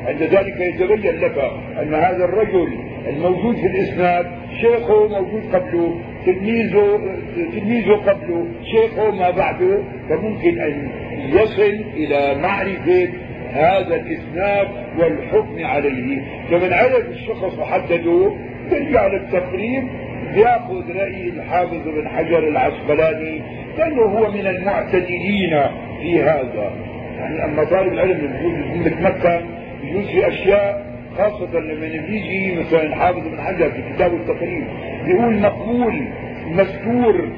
عند 0.07 0.23
ذلك 0.23 0.59
يتبين 0.59 1.19
لك 1.19 1.37
أن 1.81 1.93
هذا 1.93 2.25
الرجل 2.25 2.67
الموجود 3.07 3.55
في 3.55 3.67
الإسناد 3.67 4.25
شيخه 4.61 5.07
موجود 5.07 5.55
قبله 5.55 5.99
تلميذه 6.25 6.99
تلميذه 7.35 7.91
قبله 7.91 8.45
شيخه 8.71 9.11
ما 9.11 9.29
بعده 9.29 9.83
فممكن 10.09 10.59
أن 10.61 10.89
يصل 11.29 11.83
إلى 11.95 12.41
معرفة 12.41 13.09
هذا 13.55 13.95
الإسناد 13.95 14.67
والحكم 14.97 15.65
عليه. 15.65 16.21
فمن 16.49 16.73
عرف 16.73 17.05
الشخص 17.09 17.59
وحدده 17.59 18.31
ترجع 18.71 19.07
للتقريب 19.07 19.87
يأخذ 20.35 20.91
رأي 20.95 21.29
الحافظ 21.29 21.87
بن 21.87 22.07
حجر 22.07 22.47
العسقلاني 22.47 23.41
لأنه 23.77 24.01
هو 24.01 24.31
من 24.31 24.47
المعتدلين 24.47 25.61
في 26.01 26.21
هذا. 26.21 26.71
يعني 27.17 27.45
أما 27.45 27.63
طالب 27.63 27.93
العلم 27.93 28.33
متمكن 28.75 29.45
يجوز 29.83 30.05
في 30.07 30.27
أشياء 30.27 30.85
خاصة 31.17 31.59
لما 31.59 31.87
بيجي 32.07 32.55
مثلا 32.55 32.95
حافظ 32.95 33.27
بن 33.27 33.41
حجر 33.41 33.71
في 33.71 33.81
كتاب 33.93 34.13
التقريب 34.13 34.63
بيقول 35.05 35.39
مقبول 35.39 36.07
مستور 36.47 37.29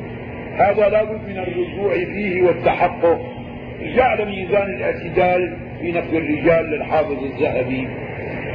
هذا 0.57 0.89
لابد 0.89 1.29
من 1.29 1.37
الرجوع 1.37 1.93
فيه 1.93 2.41
والتحقق. 2.41 3.21
جعل 3.95 4.25
ميزان 4.25 4.69
الاعتدال 4.75 5.57
في 5.81 5.91
نقد 5.91 6.13
الرجال 6.13 6.65
للحافظ 6.65 7.23
الذهبي. 7.23 7.87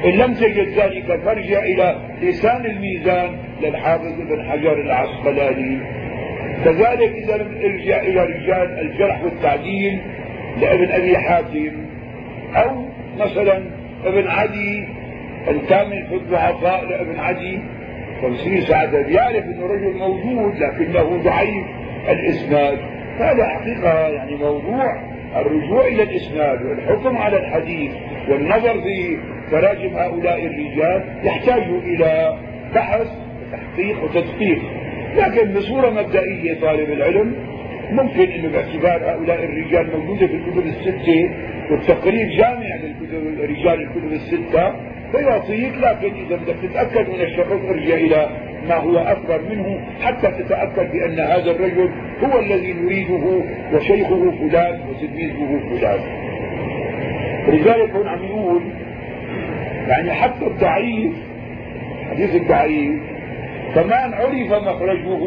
إن 0.05 0.11
لم 0.11 0.35
تجد 0.35 0.69
ذلك 0.69 1.21
فارجع 1.25 1.63
إلى 1.63 2.01
لسان 2.23 2.67
الميزان 2.67 3.39
للحافظ 3.63 4.21
ابن 4.21 4.51
حجر 4.51 4.81
العسقلاني. 4.81 5.79
كذلك 6.65 7.13
إذا 7.13 7.37
لم 7.37 7.59
ارجع 7.65 8.01
إلى 8.01 8.25
رجال 8.25 8.79
الجرح 8.81 9.25
والتعديل 9.25 10.01
لابن 10.61 10.91
أبي 10.91 11.19
حاتم 11.19 11.87
أو 12.55 12.85
مثلا 13.19 13.63
ابن 14.05 14.29
عدي 14.29 14.89
الكامل 15.49 16.07
في 16.09 16.15
الضعفاء 16.15 16.85
لابن 16.85 17.19
عدي. 17.19 17.59
تمثيل 18.23 18.63
سعد 18.63 18.93
يعرف 18.93 19.45
إنه 19.45 19.67
رجل 19.67 19.97
موجود 19.99 20.57
لكنه 20.57 21.23
ضعيف 21.25 21.67
الإسناد. 22.09 22.79
هذا 23.19 23.45
حقيقة 23.45 24.09
يعني 24.09 24.35
موضوع 24.35 25.12
الرجوع 25.37 25.87
إلى 25.87 26.03
الإسناد 26.03 26.63
والحكم 26.63 27.17
على 27.17 27.37
الحديث 27.37 27.93
والنظر 28.29 28.83
في 28.83 29.19
تراجم 29.51 29.97
هؤلاء 29.97 30.47
الرجال 30.47 31.05
يحتاج 31.25 31.63
إلى 31.63 32.39
بحث 32.75 33.09
وتحقيق 33.43 34.05
وتدقيق. 34.05 34.59
لكن 35.17 35.53
بصورة 35.55 35.91
مبدئية 35.91 36.61
طالب 36.61 36.91
العلم 36.91 37.35
ممكن 37.91 38.31
إنه 38.31 38.49
باعتبار 38.49 39.11
هؤلاء 39.11 39.45
الرجال 39.45 39.99
موجودة 39.99 40.27
في 40.27 40.35
الكتب 40.35 40.67
الستة 40.67 41.31
والتقريب 41.71 42.29
جامع 42.29 42.77
للكتب 42.83 43.41
رجال 43.41 43.83
الكتب 43.83 44.13
الستة. 44.13 44.92
فيعطيك 45.13 45.73
لكن 45.75 46.15
إذا 46.15 46.37
بدك 46.37 46.57
تتأكد 46.63 47.09
من 47.09 47.21
الشخص 47.21 47.53
ارجع 47.69 47.95
إلى 47.95 48.31
ما 48.69 48.75
هو 48.75 48.99
أكبر 48.99 49.41
منه 49.51 49.81
حتى 50.01 50.31
تتأكد 50.43 50.93
بأن 50.93 51.21
هذا 51.21 51.51
الرجل 51.51 51.91
هو 52.25 52.39
الذي 52.39 52.73
نريده 52.73 53.43
وشيخه 53.73 54.31
فلان 54.31 54.81
وتلميذه 54.89 55.61
فلان. 55.71 56.01
لذلك 57.49 57.91
هون 57.91 58.09
عم 58.09 58.25
يقول 58.25 58.63
يعني 59.89 60.13
حتى 60.13 60.47
الضعيف 60.47 61.13
حديث 62.11 62.35
الضعيف 62.35 63.01
كمان 63.75 64.15
عرف 64.15 64.63
مخرجه 64.63 65.19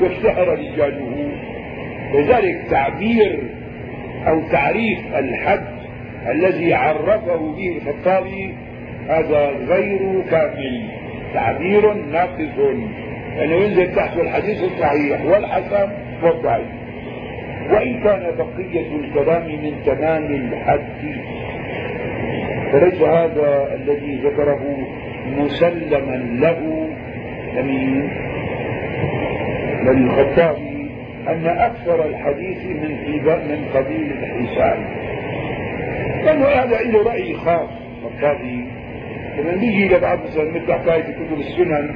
واشتهر 0.00 0.48
رجاله. 0.48 1.32
لذلك 2.14 2.62
تعبير 2.70 3.42
أو 4.26 4.40
تعريف 4.52 4.98
الحد 5.14 5.66
الذي 6.30 6.74
عرفه 6.74 7.52
به 7.56 7.76
الخطابي 7.76 8.54
هذا 9.08 9.50
غير 9.68 10.22
كامل 10.30 10.88
تعبير 11.34 11.92
ناقص. 11.92 12.58
يعني 13.36 13.64
ينزل 13.64 13.94
تحت 13.94 14.16
الحديث 14.18 14.64
الصحيح 14.64 15.24
والحسن 15.24 15.88
والضعيف. 16.22 16.68
وإن 17.70 18.00
كان 18.02 18.34
بقية 18.38 18.96
الكلام 18.96 19.46
من 19.46 19.82
تمام 19.86 20.24
الحد. 20.24 21.16
فليس 22.72 23.02
هذا 23.02 23.74
الذي 23.74 24.20
ذكره 24.24 24.78
مسلما 25.38 26.16
له. 26.16 26.88
لمين 27.56 28.10
للخطابي 29.84 30.90
أن 31.28 31.46
أكثر 31.46 32.04
الحديث 32.04 32.64
من 32.64 32.96
من 33.48 33.68
قبيل 33.74 34.12
الحسان 34.12 34.84
لأنه 36.24 36.46
هذا 36.46 36.78
له 36.80 37.02
رأي 37.02 37.34
خاص. 37.34 37.68
الخطابي 38.04 38.71
لما 39.38 39.54
نيجي 39.56 39.88
لبعض 39.88 40.18
مثلا 40.24 40.50
مثل 40.50 40.72
حكايه 40.72 41.02
كتب 41.02 41.38
السنن 41.38 41.94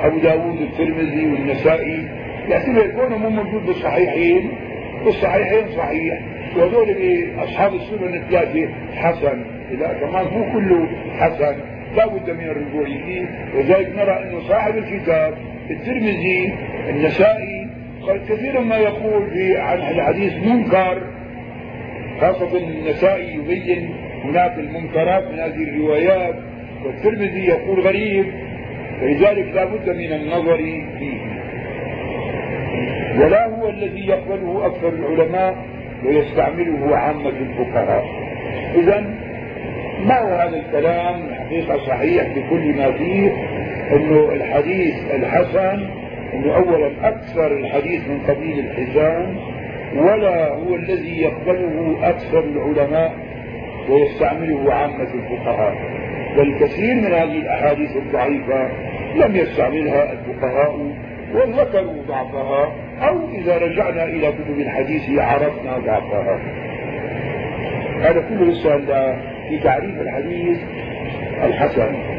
أبو 0.00 0.18
داوود 0.18 0.60
والترمذي 0.60 1.26
والنسائي. 1.26 2.08
يعتبر 2.48 2.86
كونه 2.86 3.16
مو 3.16 3.30
موجود 3.30 3.66
بالصحيحين. 3.66 4.50
بالصحيحين 5.04 5.68
صحيح. 5.68 6.20
وهذول 6.56 6.96
أصحاب 7.38 7.74
السنن 7.74 8.14
الثلاثة 8.14 8.68
حسن. 8.94 9.44
إذا 9.70 9.98
كمان 10.00 10.24
مو 10.24 10.52
كله 10.52 10.88
حسن. 11.18 11.56
لا 11.96 12.06
بد 12.06 12.30
من 12.30 12.44
الرجوع 12.44 12.84
فيه 12.84 13.26
ولذلك 13.54 13.92
نرى 13.96 14.22
انه 14.22 14.40
صاحب 14.40 14.76
الكتاب 14.76 15.34
الترمذي 15.70 16.54
النسائي 16.88 17.68
قد 18.02 18.20
كثيرا 18.28 18.60
ما 18.60 18.76
يقول 18.76 19.30
في 19.30 19.58
عن 19.58 19.78
الحديث 19.78 20.32
منكر. 20.46 21.02
خاصة 22.20 22.58
النسائي 22.58 23.34
يبين 23.34 23.94
هناك 24.24 24.58
المنكرات 24.58 25.30
من 25.32 25.38
هذه 25.38 25.62
الروايات. 25.62 26.34
والترمذي 26.84 27.44
يقول 27.46 27.80
غريب 27.80 28.26
فلذلك 29.00 29.54
لا 29.54 29.64
بد 29.64 29.88
من 29.88 30.12
النظر 30.12 30.56
فيه. 30.98 31.20
ولا 33.20 33.46
هو 33.46 33.68
الذي 33.68 34.06
يقبله 34.06 34.66
أكثر 34.66 34.88
العلماء 34.88 35.56
ويستعمله 36.04 36.96
عامة 36.96 37.28
الفقهاء. 37.28 38.04
إذا 38.74 39.00
ما 40.06 40.18
هو 40.18 40.34
هذا 40.34 40.56
الكلام؟ 40.56 41.28
الحقيقة 41.28 41.78
صحيح 41.86 42.28
بكل 42.38 42.76
ما 42.76 42.92
فيه 42.92 43.32
إنه 43.92 44.32
الحديث 44.32 44.94
الحسن 45.14 45.90
إنه 46.34 46.56
اولا 46.56 47.08
أكثر 47.08 47.52
الحديث 47.52 48.08
من 48.08 48.18
قبيل 48.28 48.58
الحسان 48.58 49.36
ولا 49.96 50.54
هو 50.54 50.74
الذي 50.74 51.22
يقبله 51.22 51.96
أكثر 52.02 52.44
العلماء 52.44 53.14
ويستعمله 53.88 54.72
عامة 54.72 55.08
الفقهاء. 55.14 55.74
بل 56.38 56.58
كثير 56.60 56.94
من 56.94 57.12
هذه 57.12 57.38
الأحاديث 57.38 57.96
الضعيفة 57.96 58.68
لم 59.14 59.36
يستعملها 59.36 60.12
الفقهاء 60.12 60.92
وذكروا 61.34 62.02
ضعفها 62.08 62.72
أو 63.00 63.28
إذا 63.28 63.58
رجعنا 63.58 64.04
إلى 64.04 64.32
كتب 64.32 64.58
الحديث 64.58 65.18
عرفنا 65.18 65.78
ضعفها. 65.78 66.40
هذا 68.00 68.20
كله 68.28 68.44
لسه 68.44 68.76
في 69.48 69.58
تعريف 69.58 70.00
الحديث 70.00 70.58
الحسن. 71.44 72.18